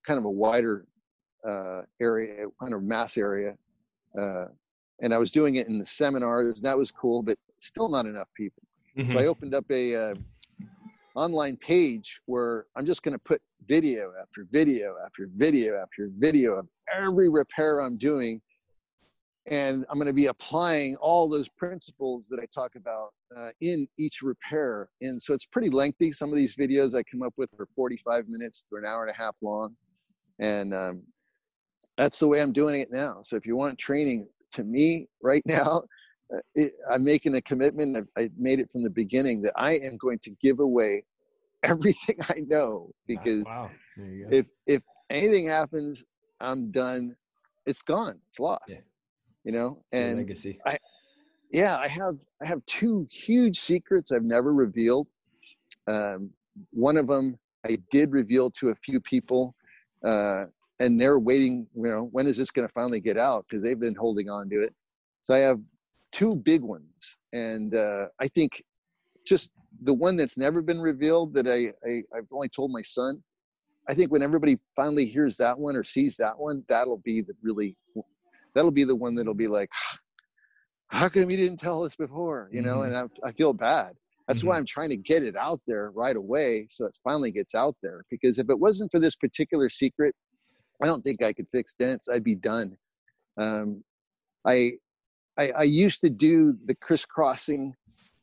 kind 0.08 0.20
of 0.20 0.26
a 0.26 0.30
wider 0.30 0.86
uh, 1.48 1.82
area, 2.02 2.48
kind 2.60 2.74
of 2.74 2.84
mass 2.84 3.18
area. 3.18 3.56
Uh, 4.20 4.46
and 5.02 5.14
I 5.14 5.18
was 5.18 5.32
doing 5.32 5.56
it 5.56 5.68
in 5.68 5.78
the 5.78 5.86
seminars, 5.86 6.60
and 6.60 6.66
that 6.66 6.78
was 6.78 6.92
cool, 6.92 7.22
but 7.22 7.38
still 7.60 7.90
not 7.90 8.06
enough 8.06 8.30
people. 8.36 8.64
So 9.08 9.20
Mhm. 9.20 9.22
I 9.22 9.26
opened 9.26 9.54
up 9.54 9.66
a 9.70 9.96
uh, 9.96 10.16
online 11.16 11.58
page 11.58 12.22
where 12.28 12.68
I'm 12.76 12.86
just 12.86 13.04
going 13.04 13.14
to 13.14 13.20
put 13.20 13.42
video 13.68 14.13
after 14.22 14.47
video 14.51 14.95
after 15.05 15.30
video 15.36 15.82
after 15.82 16.09
video 16.18 16.53
of 16.53 16.68
every 17.01 17.30
repair 17.30 17.80
I'm 17.80 17.97
doing, 17.97 18.41
and 19.47 19.86
I'm 19.89 19.97
going 19.97 20.07
to 20.07 20.13
be 20.13 20.28
applying 20.28 20.95
all 20.97 21.30
those 21.30 21.49
principles 21.49 22.28
that 22.30 22.39
I 22.39 22.45
talk 22.53 22.76
about 22.76 23.09
uh, 23.36 23.49
in 23.61 23.88
each 23.97 24.22
repair. 24.22 24.89
And 25.01 25.22
so 25.22 25.34
it's 25.34 25.45
pretty 25.45 25.70
lengthy. 25.70 26.11
Some 26.11 26.30
of 26.30 26.36
these 26.36 26.55
videos 26.55 26.95
I 26.95 27.03
come 27.03 27.22
up 27.22 27.34
with 27.38 27.49
are 27.59 27.68
45 27.76 28.28
minutes 28.28 28.66
to 28.70 28.78
an 28.78 28.86
hour 28.86 29.05
and 29.05 29.13
a 29.13 29.18
half 29.18 29.36
long, 29.41 29.76
and 30.39 30.74
um, 30.74 31.03
that's 31.97 32.20
the 32.20 32.28
way 32.28 32.41
I'm 32.41 32.53
doing 32.53 32.82
it 32.82 32.91
now. 32.91 33.20
So 33.24 33.36
if 33.36 33.45
you 33.45 33.55
want 33.55 33.78
training, 33.78 34.28
to 34.55 34.63
me 34.63 35.07
right 35.22 35.43
now, 35.45 35.84
uh, 36.34 36.39
it, 36.55 36.74
I'm 36.89 37.03
making 37.03 37.36
a 37.36 37.41
commitment. 37.41 37.97
I've, 37.97 38.07
I 38.18 38.30
made 38.38 38.59
it 38.59 38.72
from 38.72 38.84
the 38.84 38.89
beginning 38.89 39.41
that 39.43 39.53
I 39.55 39.74
am 39.74 39.97
going 39.97 40.20
to 40.20 40.32
give 40.41 40.59
away 40.59 41.03
everything 41.70 42.18
I 42.30 42.41
know 42.47 42.91
because 43.07 43.43
wow. 43.45 43.70
There 43.97 44.07
you 44.07 44.26
go. 44.26 44.38
if 44.38 44.47
if 44.68 44.82
anything 45.09 45.45
happens, 45.47 46.03
I'm 46.41 46.72
done. 46.72 47.16
It's 47.66 47.82
gone. 47.82 48.20
It's 48.30 48.39
lost. 48.39 48.63
Yeah. 48.68 48.78
You 49.43 49.51
know, 49.51 49.84
It's 49.91 50.01
and 50.01 50.18
legacy. 50.18 50.59
yeah, 51.51 51.78
I 51.78 51.88
have 51.88 52.16
I 52.41 52.47
have 52.47 52.66
two 52.66 53.07
huge 53.11 53.59
secrets 53.59 54.11
I've 54.11 54.24
never 54.24 54.53
revealed. 54.53 55.07
Um, 55.88 56.32
one 56.72 56.97
of 56.97 57.07
them 57.07 57.38
I 57.66 57.78
did 57.91 58.11
reveal 58.11 58.49
to 58.51 58.70
a 58.70 58.76
few 58.76 58.99
people, 58.99 59.55
uh, 60.03 60.45
and 60.80 60.99
they're 60.99 61.20
waiting. 61.20 61.68
You 61.76 61.84
know, 61.84 62.09
when 62.11 62.28
is 62.28 62.38
this 62.38 62.51
going 62.51 62.68
to 62.68 62.74
finally 62.74 62.99
get 62.99 63.18
out? 63.18 63.45
Because 63.47 63.63
they've 63.63 63.80
been 63.80 63.95
holding 63.95 64.30
on 64.30 64.49
to 64.49 64.63
it. 64.63 64.74
So 65.22 65.34
I 65.34 65.39
have 65.39 65.59
two 66.11 66.36
big 66.36 66.61
ones, 66.61 67.18
and 67.34 67.76
uh, 67.76 68.07
I 68.20 68.28
think 68.30 68.63
just 69.26 69.51
the 69.84 69.94
one 69.94 70.16
that's 70.16 70.38
never 70.38 70.62
been 70.62 70.82
revealed 70.82 71.34
that 71.34 71.48
I, 71.48 71.74
I 71.88 72.02
I've 72.16 72.28
only 72.32 72.50
told 72.50 72.72
my 72.72 72.82
son. 72.82 73.24
I 73.88 73.94
think 73.94 74.12
when 74.12 74.24
everybody 74.24 74.58
finally 74.76 75.06
hears 75.06 75.38
that 75.38 75.58
one 75.58 75.76
or 75.76 75.84
sees 75.84 76.16
that 76.18 76.38
one, 76.38 76.64
that'll 76.68 76.98
be 76.98 77.22
the 77.22 77.34
really 77.42 77.76
that'll 78.54 78.72
be 78.72 78.84
the 78.84 78.96
one 78.96 79.16
that'll 79.16 79.34
be 79.34 79.48
like, 79.48 79.70
how 80.88 81.10
come 81.10 81.30
you 81.30 81.38
didn't 81.38 81.60
tell 81.60 81.84
us 81.84 81.96
before? 81.96 82.50
You 82.52 82.62
know, 82.62 82.80
Mhm. 82.80 82.88
and 82.88 82.96
I, 83.24 83.28
I 83.28 83.32
feel 83.34 83.54
bad. 83.54 83.94
That's 84.28 84.44
why 84.44 84.56
Mhm. 84.56 84.60
I'm 84.60 84.66
trying 84.66 84.90
to 84.90 84.98
get 84.98 85.24
it 85.24 85.36
out 85.36 85.62
there 85.68 85.92
right 85.92 86.16
away, 86.16 86.68
so 86.70 86.86
it 86.86 86.98
finally 87.04 87.32
gets 87.32 87.54
out 87.54 87.76
there. 87.84 88.04
Because 88.10 88.40
if 88.40 88.50
it 88.50 88.60
wasn't 88.60 88.92
for 88.92 89.00
this 89.00 89.16
particular 89.16 89.70
secret, 89.70 90.16
I 90.82 90.88
don't 90.88 91.04
think 91.04 91.22
I 91.24 91.32
could 91.34 91.48
fix 91.52 91.74
dents. 91.76 92.10
I'd 92.10 92.24
be 92.24 92.36
done. 92.36 92.78
Um, 93.38 93.84
I, 94.46 94.74
I 95.38 95.52
I 95.52 95.64
used 95.64 96.02
to 96.02 96.10
do 96.10 96.58
the 96.66 96.76
crisscrossing, 96.76 97.76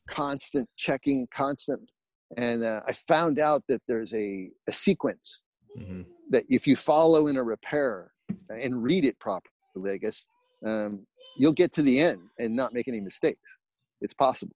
constant 0.08 0.68
checking, 0.76 1.26
constant, 1.34 1.90
and 2.36 2.64
uh, 2.64 2.80
I 2.86 2.92
found 3.08 3.38
out 3.38 3.62
that 3.68 3.80
there's 3.88 4.12
a, 4.14 4.48
a 4.68 4.72
sequence 4.72 5.42
Mhm. 5.78 6.04
that 6.28 6.44
if 6.50 6.66
you 6.66 6.76
follow 6.76 7.28
in 7.28 7.36
a 7.38 7.42
repair 7.42 8.12
and 8.50 8.82
read 8.82 9.06
it 9.06 9.18
properly, 9.18 9.92
I 9.92 9.96
guess 9.96 10.26
um, 10.66 11.06
you'll 11.38 11.52
get 11.52 11.72
to 11.72 11.82
the 11.82 11.98
end 11.98 12.20
and 12.38 12.54
not 12.54 12.74
make 12.74 12.88
any 12.88 13.00
mistakes. 13.00 13.58
It's 14.02 14.12
possible. 14.12 14.54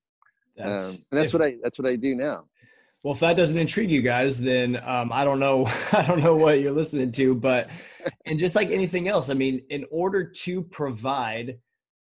Um, 0.60 0.66
That's, 0.68 0.96
and 0.96 1.04
that's 1.12 1.28
if- 1.28 1.40
what 1.40 1.42
I 1.48 1.56
that's 1.62 1.78
what 1.78 1.88
I 1.88 1.96
do 1.96 2.14
now. 2.14 2.44
Well, 3.02 3.14
if 3.14 3.20
that 3.20 3.36
doesn't 3.36 3.56
intrigue 3.56 3.90
you 3.90 4.02
guys, 4.02 4.40
then 4.40 4.76
um, 4.84 5.12
I 5.12 5.24
don't 5.24 5.38
know. 5.38 5.66
I 5.92 6.04
don't 6.06 6.22
know 6.22 6.34
what 6.34 6.60
you're 6.60 6.72
listening 6.72 7.12
to, 7.12 7.34
but 7.34 7.70
and 8.26 8.38
just 8.38 8.56
like 8.56 8.70
anything 8.70 9.06
else, 9.08 9.30
I 9.30 9.34
mean, 9.34 9.62
in 9.70 9.84
order 9.90 10.24
to 10.24 10.62
provide 10.62 11.58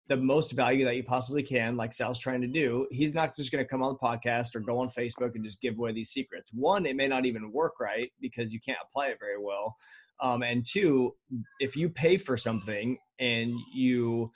the 0.07 0.17
most 0.17 0.51
value 0.51 0.85
that 0.85 0.95
you 0.95 1.03
possibly 1.03 1.41
can, 1.41 1.75
like 1.77 1.91
Sal's 1.91 2.19
trying 2.19 2.41
to 2.41 2.47
do, 2.47 2.87
he's 2.91 3.13
not 3.13 3.35
just 3.35 3.51
going 3.51 3.63
to 3.63 3.67
come 3.67 3.81
on 3.81 3.93
the 3.93 4.07
podcast 4.07 4.55
or 4.55 4.59
go 4.59 4.77
on 4.77 4.89
Facebook 4.89 5.33
and 5.35 5.43
just 5.43 5.61
give 5.61 5.77
away 5.77 5.93
these 5.93 6.09
secrets. 6.09 6.51
One, 6.53 6.85
it 6.85 6.95
may 6.95 7.07
not 7.07 7.25
even 7.25 7.51
work 7.51 7.79
right 7.79 8.11
because 8.21 8.53
you 8.53 8.59
can't 8.59 8.77
apply 8.87 9.07
it 9.07 9.17
very 9.19 9.41
well. 9.41 9.75
Um, 10.21 10.43
and 10.43 10.65
two, 10.65 11.15
if 11.59 11.75
you 11.75 11.89
pay 11.89 12.17
for 12.17 12.37
something 12.37 12.97
and 13.19 13.53
you 13.73 14.31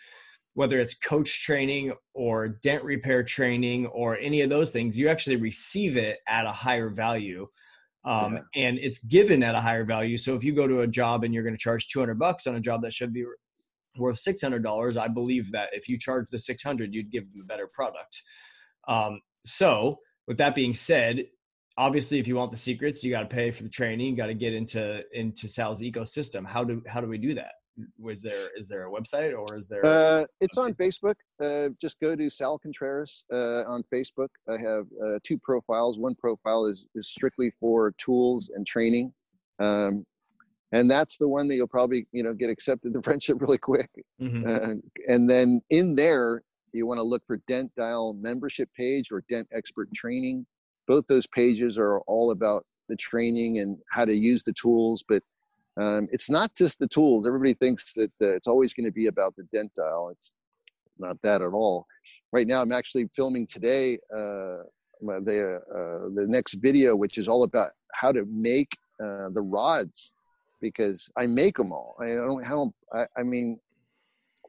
whether 0.55 0.79
it's 0.79 0.93
coach 0.97 1.43
training 1.43 1.93
or 2.13 2.49
dent 2.49 2.83
repair 2.83 3.23
training 3.23 3.85
or 3.87 4.17
any 4.17 4.41
of 4.41 4.49
those 4.49 4.71
things, 4.71 4.97
you 4.97 5.07
actually 5.07 5.37
receive 5.37 5.95
it 5.95 6.17
at 6.27 6.45
a 6.45 6.51
higher 6.51 6.89
value. 6.89 7.47
Um, 8.03 8.41
And 8.55 8.77
it's 8.79 8.99
given 8.99 9.43
at 9.43 9.55
a 9.55 9.61
higher 9.61 9.85
value. 9.85 10.17
So 10.17 10.35
if 10.35 10.43
you 10.43 10.53
go 10.53 10.67
to 10.67 10.81
a 10.81 10.87
job 10.87 11.23
and 11.23 11.33
you're 11.33 11.43
going 11.43 11.55
to 11.55 11.61
charge 11.61 11.87
200 11.87 12.17
bucks 12.17 12.47
on 12.47 12.55
a 12.55 12.59
job 12.59 12.81
that 12.81 12.91
should 12.91 13.13
be 13.13 13.23
worth 13.97 14.23
$600, 14.23 14.97
I 14.97 15.07
believe 15.07 15.51
that 15.51 15.69
if 15.73 15.89
you 15.89 15.97
charge 15.97 16.25
the 16.31 16.39
600, 16.39 16.93
you'd 16.93 17.11
give 17.11 17.31
them 17.31 17.41
a 17.41 17.45
better 17.45 17.67
product. 17.67 18.21
Um, 18.87 19.19
so 19.45 19.99
with 20.27 20.37
that 20.37 20.55
being 20.55 20.73
said, 20.73 21.25
obviously 21.77 22.19
if 22.19 22.27
you 22.27 22.35
want 22.35 22.51
the 22.51 22.57
secrets, 22.57 23.03
you 23.03 23.11
got 23.11 23.21
to 23.21 23.35
pay 23.35 23.51
for 23.51 23.63
the 23.63 23.69
training. 23.69 24.07
You 24.07 24.15
got 24.17 24.27
to 24.27 24.33
get 24.33 24.53
into, 24.53 25.01
into 25.13 25.47
Sal's 25.47 25.81
ecosystem. 25.81 26.45
How 26.45 26.63
do, 26.63 26.83
how 26.87 27.01
do 27.01 27.07
we 27.07 27.17
do 27.17 27.33
that? 27.35 27.51
Was 27.97 28.21
there, 28.21 28.49
is 28.57 28.67
there 28.67 28.87
a 28.87 28.91
website 28.91 29.33
or 29.33 29.55
is 29.55 29.69
there? 29.69 29.85
Uh, 29.85 30.25
it's 30.41 30.57
on 30.57 30.73
Facebook. 30.73 31.15
Uh, 31.41 31.69
just 31.79 31.97
go 32.01 32.13
to 32.13 32.29
Sal 32.29 32.59
Contreras 32.59 33.23
uh, 33.31 33.63
on 33.63 33.83
Facebook. 33.93 34.27
I 34.49 34.57
have 34.57 34.85
uh, 35.01 35.19
two 35.23 35.37
profiles. 35.37 35.97
One 35.97 36.13
profile 36.15 36.65
is, 36.65 36.85
is 36.93 37.07
strictly 37.07 37.53
for 37.57 37.93
tools 37.97 38.51
and 38.53 38.67
training, 38.67 39.13
um, 39.59 40.05
and 40.71 40.89
that's 40.89 41.17
the 41.17 41.27
one 41.27 41.47
that 41.47 41.55
you'll 41.55 41.67
probably 41.67 42.07
you 42.11 42.23
know 42.23 42.33
get 42.33 42.49
accepted 42.49 42.93
the 42.93 43.01
friendship 43.07 43.41
really 43.41 43.57
quick. 43.57 43.89
Mhm. 44.21 44.47
Uh, 44.47 44.75
and 45.07 45.29
then 45.29 45.61
in 45.69 45.95
there, 45.95 46.43
you 46.73 46.85
want 46.85 46.99
to 46.99 47.03
look 47.03 47.25
for 47.25 47.37
Dent 47.47 47.71
Dial 47.75 48.13
membership 48.13 48.69
page 48.75 49.11
or 49.11 49.23
Dent 49.29 49.47
Expert 49.51 49.89
Training. 49.93 50.45
Both 50.87 51.07
those 51.07 51.27
pages 51.27 51.77
are 51.77 51.99
all 52.01 52.31
about 52.31 52.65
the 52.87 52.95
training 52.95 53.59
and 53.59 53.77
how 53.91 54.05
to 54.05 54.13
use 54.13 54.43
the 54.43 54.53
tools, 54.53 55.03
but 55.07 55.21
um, 55.79 56.07
it's 56.11 56.29
not 56.29 56.55
just 56.55 56.79
the 56.79 56.87
tools. 56.87 57.25
Everybody 57.25 57.53
thinks 57.53 57.93
that 57.93 58.11
uh, 58.21 58.35
it's 58.35 58.47
always 58.47 58.73
going 58.73 58.85
to 58.85 58.91
be 58.91 59.07
about 59.07 59.35
the 59.35 59.43
Dent 59.53 59.71
Dial. 59.75 60.09
It's 60.11 60.33
not 60.97 61.17
that 61.21 61.41
at 61.41 61.53
all. 61.53 61.85
Right 62.31 62.47
now, 62.47 62.61
I'm 62.61 62.71
actually 62.71 63.09
filming 63.15 63.47
today 63.47 63.97
uh, 64.13 64.63
the 65.01 65.61
uh, 65.73 66.09
the 66.15 66.25
next 66.27 66.55
video, 66.55 66.95
which 66.95 67.17
is 67.17 67.27
all 67.27 67.43
about 67.43 67.71
how 67.93 68.11
to 68.11 68.25
make 68.29 68.71
uh, 69.01 69.29
the 69.33 69.41
rods 69.41 70.13
because 70.61 71.09
I 71.17 71.25
make 71.25 71.57
them 71.57 71.71
all. 71.71 71.95
I 71.99 72.07
don't. 72.07 72.43
Don't, 72.47 72.75
I, 72.93 73.05
I 73.17 73.23
mean, 73.23 73.59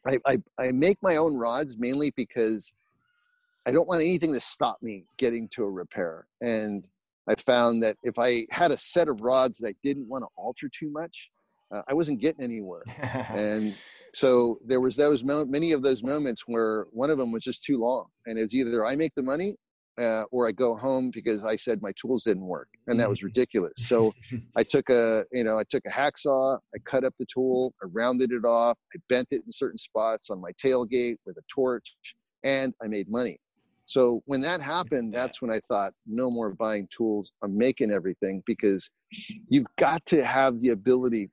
I, 0.06 0.18
I 0.26 0.38
I 0.58 0.72
make 0.72 0.98
my 1.02 1.16
own 1.16 1.36
rods 1.36 1.76
mainly 1.78 2.12
because 2.16 2.72
I 3.66 3.72
don't 3.72 3.88
want 3.88 4.00
anything 4.00 4.32
to 4.32 4.40
stop 4.40 4.78
me 4.82 5.04
getting 5.18 5.48
to 5.50 5.64
a 5.64 5.70
repair. 5.70 6.26
And 6.40 6.86
I 7.28 7.34
found 7.36 7.82
that 7.82 7.96
if 8.02 8.18
I 8.18 8.46
had 8.50 8.70
a 8.70 8.78
set 8.78 9.08
of 9.08 9.20
rods 9.22 9.58
that 9.58 9.68
I 9.68 9.74
didn't 9.84 10.08
want 10.08 10.24
to 10.24 10.28
alter 10.36 10.68
too 10.68 10.90
much, 10.90 11.30
uh, 11.74 11.82
I 11.88 11.94
wasn't 11.94 12.20
getting 12.20 12.44
anywhere. 12.44 12.82
And 13.30 13.74
so 14.12 14.58
there 14.66 14.80
was 14.80 14.96
those 14.96 15.22
mo- 15.22 15.44
many 15.44 15.70
of 15.70 15.82
those 15.82 16.02
moments 16.02 16.42
where 16.46 16.86
one 16.90 17.10
of 17.10 17.18
them 17.18 17.30
was 17.30 17.44
just 17.44 17.62
too 17.62 17.78
long, 17.78 18.06
and 18.26 18.36
it's 18.38 18.54
either 18.54 18.84
I 18.84 18.96
make 18.96 19.14
the 19.14 19.22
money 19.22 19.54
uh, 20.00 20.24
or 20.30 20.48
I 20.48 20.52
go 20.52 20.74
home 20.74 21.10
because 21.12 21.44
I 21.44 21.56
said 21.56 21.82
my 21.82 21.92
tools 22.00 22.24
didn't 22.24 22.46
work, 22.46 22.68
and 22.86 22.98
that 22.98 23.08
was 23.08 23.22
ridiculous. 23.22 23.72
So 23.76 24.12
I 24.56 24.62
took 24.62 24.88
a 24.90 25.24
you 25.32 25.44
know 25.44 25.58
I 25.58 25.64
took 25.68 25.82
a 25.86 25.90
hacksaw, 25.90 26.58
I 26.74 26.78
cut 26.84 27.04
up 27.04 27.14
the 27.18 27.26
tool, 27.32 27.74
I 27.82 27.86
rounded 27.92 28.32
it 28.32 28.44
off, 28.44 28.78
I 28.94 28.98
bent 29.08 29.28
it 29.30 29.42
in 29.44 29.52
certain 29.52 29.78
spots 29.78 30.30
on 30.30 30.40
my 30.40 30.52
tailgate 30.52 31.16
with 31.26 31.36
a 31.36 31.42
torch, 31.48 31.94
and 32.42 32.74
I 32.82 32.86
made 32.86 33.08
money. 33.08 33.38
So 33.90 34.22
when 34.26 34.40
that 34.42 34.60
happened, 34.60 35.12
that's 35.12 35.42
when 35.42 35.50
I 35.50 35.58
thought, 35.66 35.92
no 36.06 36.30
more 36.30 36.54
buying 36.54 36.86
tools. 36.96 37.32
I'm 37.42 37.58
making 37.58 37.90
everything 37.90 38.40
because 38.46 38.88
you've 39.48 39.66
got 39.76 40.06
to 40.06 40.24
have 40.24 40.60
the 40.60 40.68
ability 40.68 41.28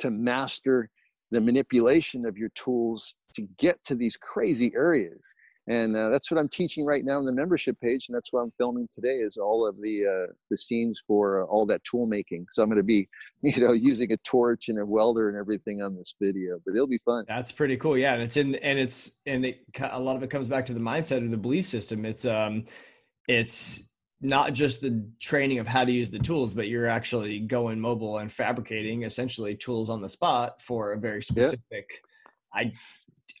to 0.00 0.10
master 0.10 0.90
the 1.30 1.40
manipulation 1.40 2.26
of 2.26 2.36
your 2.36 2.50
tools 2.50 3.16
to 3.34 3.42
get 3.58 3.82
to 3.84 3.94
these 3.94 4.18
crazy 4.18 4.70
areas. 4.74 5.32
And 5.68 5.94
uh, 5.94 6.08
that's 6.08 6.30
what 6.30 6.38
I'm 6.40 6.48
teaching 6.48 6.84
right 6.86 7.04
now 7.04 7.18
in 7.18 7.26
the 7.26 7.32
membership 7.32 7.78
page, 7.78 8.08
and 8.08 8.16
that's 8.16 8.32
what 8.32 8.40
I'm 8.40 8.52
filming 8.56 8.88
today 8.90 9.16
is 9.16 9.36
all 9.36 9.66
of 9.66 9.76
the 9.76 10.06
uh, 10.06 10.32
the 10.50 10.56
scenes 10.56 11.02
for 11.06 11.42
uh, 11.42 11.44
all 11.44 11.66
that 11.66 11.84
tool 11.84 12.06
making. 12.06 12.46
So 12.50 12.62
I'm 12.62 12.70
going 12.70 12.78
to 12.78 12.82
be, 12.82 13.06
you 13.42 13.60
know, 13.60 13.72
using 13.72 14.10
a 14.12 14.16
torch 14.18 14.70
and 14.70 14.80
a 14.80 14.86
welder 14.86 15.28
and 15.28 15.36
everything 15.36 15.82
on 15.82 15.94
this 15.94 16.14
video, 16.20 16.58
but 16.64 16.74
it'll 16.74 16.86
be 16.86 17.00
fun. 17.04 17.26
That's 17.28 17.52
pretty 17.52 17.76
cool, 17.76 17.98
yeah. 17.98 18.14
And 18.14 18.22
it's 18.22 18.38
in, 18.38 18.54
and 18.56 18.78
it's, 18.78 19.12
and 19.26 19.44
it, 19.44 19.60
a 19.78 20.00
lot 20.00 20.16
of 20.16 20.22
it 20.22 20.30
comes 20.30 20.48
back 20.48 20.64
to 20.66 20.74
the 20.74 20.80
mindset 20.80 21.18
and 21.18 21.32
the 21.32 21.36
belief 21.36 21.66
system. 21.66 22.06
It's, 22.06 22.24
um, 22.24 22.64
it's 23.28 23.82
not 24.22 24.54
just 24.54 24.80
the 24.80 25.06
training 25.20 25.58
of 25.58 25.66
how 25.66 25.84
to 25.84 25.92
use 25.92 26.08
the 26.08 26.18
tools, 26.18 26.54
but 26.54 26.68
you're 26.68 26.88
actually 26.88 27.40
going 27.40 27.78
mobile 27.78 28.18
and 28.18 28.32
fabricating 28.32 29.02
essentially 29.02 29.54
tools 29.54 29.90
on 29.90 30.00
the 30.00 30.08
spot 30.08 30.62
for 30.62 30.92
a 30.92 30.98
very 30.98 31.22
specific. 31.22 31.60
Yeah. 31.70 31.84
I 32.54 32.72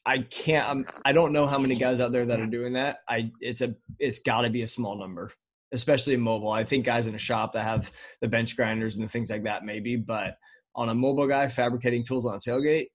I 0.06 0.18
can't. 0.18 0.68
I'm, 0.68 0.84
I 1.04 1.12
don't 1.12 1.32
know 1.32 1.46
how 1.46 1.58
many 1.58 1.74
guys 1.74 2.00
out 2.00 2.12
there 2.12 2.26
that 2.26 2.40
are 2.40 2.46
doing 2.46 2.74
that. 2.74 2.98
I 3.08 3.30
it's 3.40 3.60
a 3.60 3.74
it's 3.98 4.20
got 4.20 4.42
to 4.42 4.50
be 4.50 4.62
a 4.62 4.66
small 4.66 4.98
number, 4.98 5.32
especially 5.72 6.14
in 6.14 6.20
mobile. 6.20 6.50
I 6.50 6.64
think 6.64 6.84
guys 6.84 7.06
in 7.06 7.14
a 7.14 7.18
shop 7.18 7.52
that 7.52 7.64
have 7.64 7.90
the 8.20 8.28
bench 8.28 8.56
grinders 8.56 8.96
and 8.96 9.04
the 9.04 9.08
things 9.08 9.30
like 9.30 9.44
that 9.44 9.64
maybe, 9.64 9.96
but 9.96 10.36
on 10.74 10.88
a 10.88 10.94
mobile 10.94 11.26
guy 11.26 11.48
fabricating 11.48 12.04
tools 12.04 12.24
on 12.24 12.34
a 12.34 12.38
tailgate, 12.38 12.86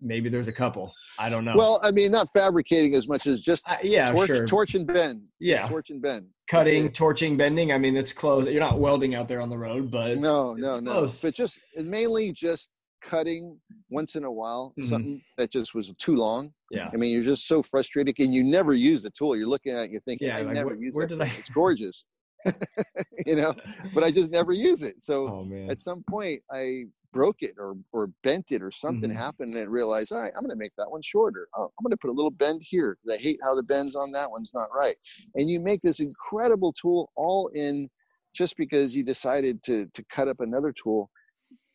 maybe 0.00 0.28
there's 0.28 0.48
a 0.48 0.52
couple. 0.52 0.92
I 1.18 1.28
don't 1.28 1.44
know. 1.44 1.54
Well, 1.56 1.80
I 1.82 1.90
mean, 1.90 2.12
not 2.12 2.28
fabricating 2.32 2.94
as 2.94 3.08
much 3.08 3.26
as 3.26 3.40
just 3.40 3.68
uh, 3.68 3.76
yeah, 3.82 4.12
torch, 4.12 4.26
sure. 4.28 4.46
torch 4.46 4.74
and 4.74 4.86
bend. 4.86 5.30
Yeah, 5.40 5.66
torch 5.68 5.90
and 5.90 6.00
bend. 6.00 6.26
Cutting, 6.48 6.84
okay. 6.84 6.92
torching, 6.92 7.36
bending. 7.36 7.72
I 7.72 7.78
mean, 7.78 7.96
it's 7.96 8.12
close. 8.12 8.48
You're 8.48 8.60
not 8.60 8.78
welding 8.78 9.14
out 9.14 9.28
there 9.28 9.40
on 9.40 9.48
the 9.48 9.58
road, 9.58 9.90
but 9.90 10.10
it's, 10.10 10.22
no, 10.22 10.54
no, 10.54 10.80
close. 10.80 11.22
no. 11.22 11.28
But 11.28 11.34
just 11.34 11.58
mainly 11.76 12.32
just 12.32 12.72
cutting 13.06 13.58
once 13.90 14.16
in 14.16 14.24
a 14.24 14.30
while 14.30 14.72
mm-hmm. 14.78 14.88
something 14.88 15.22
that 15.38 15.50
just 15.50 15.74
was 15.74 15.92
too 15.98 16.16
long. 16.16 16.52
Yeah. 16.70 16.90
I 16.92 16.96
mean, 16.96 17.12
you're 17.12 17.22
just 17.22 17.46
so 17.46 17.62
frustrated 17.62 18.14
and 18.18 18.34
you 18.34 18.42
never 18.42 18.74
use 18.74 19.02
the 19.02 19.10
tool. 19.10 19.36
You're 19.36 19.48
looking 19.48 19.72
at 19.72 19.84
it, 19.84 19.90
you're 19.90 20.00
thinking, 20.02 20.28
yeah, 20.28 20.38
I 20.38 20.42
like, 20.42 20.54
never 20.54 20.68
where, 20.68 20.76
use 20.76 20.94
where 20.94 21.06
it. 21.06 21.20
I... 21.20 21.26
It's 21.38 21.50
gorgeous. 21.50 22.04
you 23.26 23.36
know, 23.36 23.54
but 23.94 24.04
I 24.04 24.10
just 24.10 24.32
never 24.32 24.52
use 24.52 24.82
it. 24.82 24.96
So 25.02 25.28
oh, 25.28 25.68
at 25.70 25.80
some 25.80 26.04
point 26.08 26.42
I 26.52 26.84
broke 27.12 27.36
it 27.40 27.54
or, 27.58 27.74
or 27.92 28.08
bent 28.22 28.52
it 28.52 28.62
or 28.62 28.70
something 28.70 29.10
mm-hmm. 29.10 29.18
happened 29.18 29.56
and 29.56 29.72
realized, 29.72 30.12
all 30.12 30.20
right, 30.20 30.32
I'm 30.36 30.42
going 30.42 30.50
to 30.50 30.56
make 30.56 30.72
that 30.76 30.90
one 30.90 31.02
shorter. 31.02 31.48
Oh, 31.56 31.64
I'm 31.64 31.82
going 31.82 31.92
to 31.92 31.96
put 31.96 32.10
a 32.10 32.12
little 32.12 32.30
bend 32.30 32.60
here 32.62 32.98
because 33.02 33.18
I 33.18 33.22
hate 33.22 33.38
how 33.42 33.54
the 33.54 33.62
bends 33.62 33.96
on 33.96 34.12
that 34.12 34.30
one's 34.30 34.52
not 34.52 34.68
right. 34.74 34.96
And 35.34 35.48
you 35.48 35.60
make 35.60 35.80
this 35.80 36.00
incredible 36.00 36.74
tool 36.74 37.10
all 37.16 37.50
in 37.54 37.88
just 38.34 38.56
because 38.58 38.94
you 38.94 39.02
decided 39.02 39.62
to, 39.62 39.86
to 39.94 40.04
cut 40.10 40.28
up 40.28 40.40
another 40.40 40.72
tool 40.72 41.08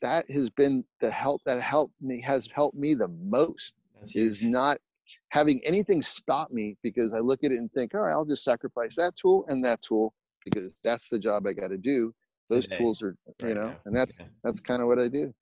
that 0.02 0.30
has 0.32 0.49
been 0.49 0.84
the 0.99 1.12
help 1.12 1.41
that 1.45 1.62
helped 1.62 1.93
me 2.02 2.22
has 2.22 2.47
helped 2.54 2.78
me 2.78 2.93
the 2.93 3.08
most 3.08 3.76
is 4.16 4.41
not 4.41 4.78
having 5.30 5.62
anything 5.66 6.02
stop 6.02 6.52
me 6.52 6.76
because 6.82 7.14
I 7.14 7.20
look 7.20 7.43
at 7.43 7.52
it 7.52 7.58
and 7.58 7.72
think, 7.72 7.93
all 7.93 8.02
right, 8.02 8.12
I'll 8.12 8.26
just 8.26 8.43
sacrifice 8.43 8.95
that 8.95 9.16
tool 9.16 9.45
and 9.47 9.64
that 9.64 9.82
tool 9.82 10.14
because 10.43 10.74
that's 10.84 11.10
the 11.10 11.20
job 11.20 11.45
I 11.45 11.54
got 11.54 11.70
to 11.70 11.78
do. 11.78 12.14
Those 12.49 12.66
Today. 12.66 12.78
tools 12.78 13.02
are, 13.02 13.16
you 13.41 13.47
right 13.47 13.56
know, 13.56 13.68
now. 13.68 13.76
and 13.86 13.95
that's 13.95 14.20
yeah. 14.20 14.26
that's 14.43 14.60
kind 14.60 14.82
of 14.82 14.88
what 14.88 14.99
I 14.99 15.08
do. 15.08 15.34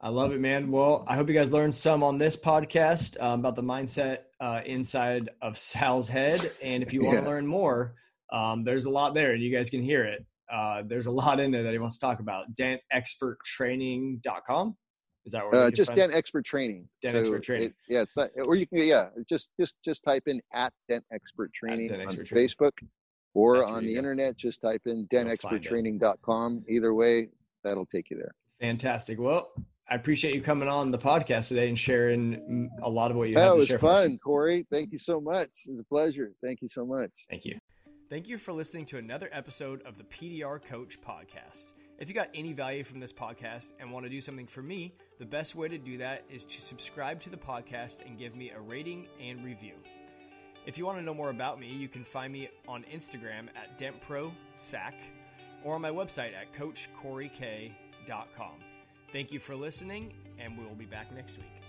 I 0.00 0.10
love 0.10 0.32
it, 0.32 0.40
man. 0.40 0.70
Well, 0.70 1.04
I 1.08 1.16
hope 1.16 1.28
you 1.28 1.34
guys 1.34 1.50
learned 1.50 1.74
some 1.74 2.04
on 2.04 2.18
this 2.18 2.36
podcast 2.36 3.20
um, 3.20 3.40
about 3.40 3.56
the 3.56 3.62
mindset 3.62 4.18
uh, 4.40 4.60
inside 4.64 5.30
of 5.42 5.58
Sal's 5.58 6.08
head. 6.08 6.52
And 6.62 6.84
if 6.84 6.92
you 6.92 7.00
want 7.00 7.16
to 7.16 7.22
yeah. 7.22 7.28
learn 7.28 7.46
more, 7.46 7.94
um, 8.32 8.62
there's 8.62 8.84
a 8.84 8.90
lot 8.90 9.14
there, 9.14 9.32
and 9.32 9.42
you 9.42 9.54
guys 9.54 9.70
can 9.70 9.82
hear 9.82 10.04
it. 10.04 10.24
Uh, 10.52 10.82
there's 10.86 11.06
a 11.06 11.10
lot 11.10 11.40
in 11.40 11.50
there 11.50 11.62
that 11.62 11.72
he 11.72 11.78
wants 11.78 11.96
to 11.98 12.06
talk 12.06 12.20
about. 12.20 12.54
DentExpertTraining.com. 12.54 14.76
Is 15.26 15.32
that 15.32 15.44
where 15.44 15.54
uh, 15.54 15.70
just 15.70 15.94
Dent 15.94 16.14
Expert 16.14 16.46
Training? 16.46 16.88
Dent 17.02 17.12
so 17.12 17.20
Expert 17.20 17.42
Training. 17.42 17.68
It, 17.68 17.74
yeah, 17.88 18.00
it's 18.00 18.16
not, 18.16 18.30
or 18.46 18.54
you 18.54 18.66
can 18.66 18.78
yeah 18.78 19.10
just 19.28 19.50
just 19.60 19.76
just 19.84 20.02
type 20.02 20.22
in 20.26 20.40
at 20.54 20.72
Dent 20.88 21.04
Expert 21.12 21.52
Training 21.52 21.88
Dent 21.88 22.00
on 22.00 22.08
Expert 22.08 22.28
Facebook, 22.28 22.72
or 23.34 23.58
That's 23.58 23.70
on 23.70 23.84
the 23.84 23.92
go. 23.92 23.98
internet 23.98 24.38
just 24.38 24.62
type 24.62 24.80
in 24.86 25.06
DentExpertTraining.com. 25.08 26.64
Either 26.66 26.94
way, 26.94 27.28
that'll 27.62 27.84
take 27.84 28.08
you 28.10 28.16
there. 28.16 28.34
Fantastic. 28.60 29.20
Well, 29.20 29.52
I 29.90 29.96
appreciate 29.96 30.34
you 30.34 30.40
coming 30.40 30.68
on 30.68 30.90
the 30.90 30.98
podcast 30.98 31.48
today 31.48 31.68
and 31.68 31.78
sharing 31.78 32.70
a 32.82 32.88
lot 32.88 33.10
of 33.10 33.16
what 33.16 33.28
you 33.28 33.36
have. 33.36 33.50
That 33.50 33.56
was 33.56 33.70
fun, 33.70 34.18
Cory. 34.18 34.66
Thank 34.70 34.92
you 34.92 34.98
so 34.98 35.20
much. 35.20 35.48
It 35.66 35.72
was 35.72 35.80
a 35.80 35.84
pleasure. 35.84 36.32
Thank 36.42 36.62
you 36.62 36.68
so 36.68 36.86
much. 36.86 37.26
Thank 37.28 37.44
you. 37.44 37.58
Thank 38.10 38.26
you 38.26 38.38
for 38.38 38.52
listening 38.54 38.86
to 38.86 38.96
another 38.96 39.28
episode 39.32 39.82
of 39.82 39.98
the 39.98 40.04
PDR 40.04 40.64
Coach 40.64 40.98
Podcast. 41.02 41.74
If 41.98 42.08
you 42.08 42.14
got 42.14 42.30
any 42.32 42.54
value 42.54 42.82
from 42.82 43.00
this 43.00 43.12
podcast 43.12 43.74
and 43.78 43.92
want 43.92 44.06
to 44.06 44.10
do 44.10 44.22
something 44.22 44.46
for 44.46 44.62
me, 44.62 44.94
the 45.18 45.26
best 45.26 45.54
way 45.54 45.68
to 45.68 45.76
do 45.76 45.98
that 45.98 46.24
is 46.30 46.46
to 46.46 46.62
subscribe 46.62 47.20
to 47.20 47.28
the 47.28 47.36
podcast 47.36 48.00
and 48.06 48.18
give 48.18 48.34
me 48.34 48.50
a 48.50 48.58
rating 48.58 49.08
and 49.20 49.44
review. 49.44 49.74
If 50.64 50.78
you 50.78 50.86
want 50.86 50.96
to 50.96 51.04
know 51.04 51.12
more 51.12 51.28
about 51.28 51.60
me, 51.60 51.68
you 51.68 51.86
can 51.86 52.02
find 52.02 52.32
me 52.32 52.48
on 52.66 52.82
Instagram 52.90 53.48
at 53.54 53.78
DentProSac 53.78 54.94
or 55.62 55.74
on 55.74 55.82
my 55.82 55.90
website 55.90 56.32
at 56.32 56.54
CoachCoryK.com. 56.58 58.54
Thank 59.12 59.32
you 59.32 59.38
for 59.38 59.54
listening, 59.54 60.14
and 60.38 60.56
we 60.56 60.64
will 60.64 60.74
be 60.74 60.86
back 60.86 61.14
next 61.14 61.36
week. 61.36 61.67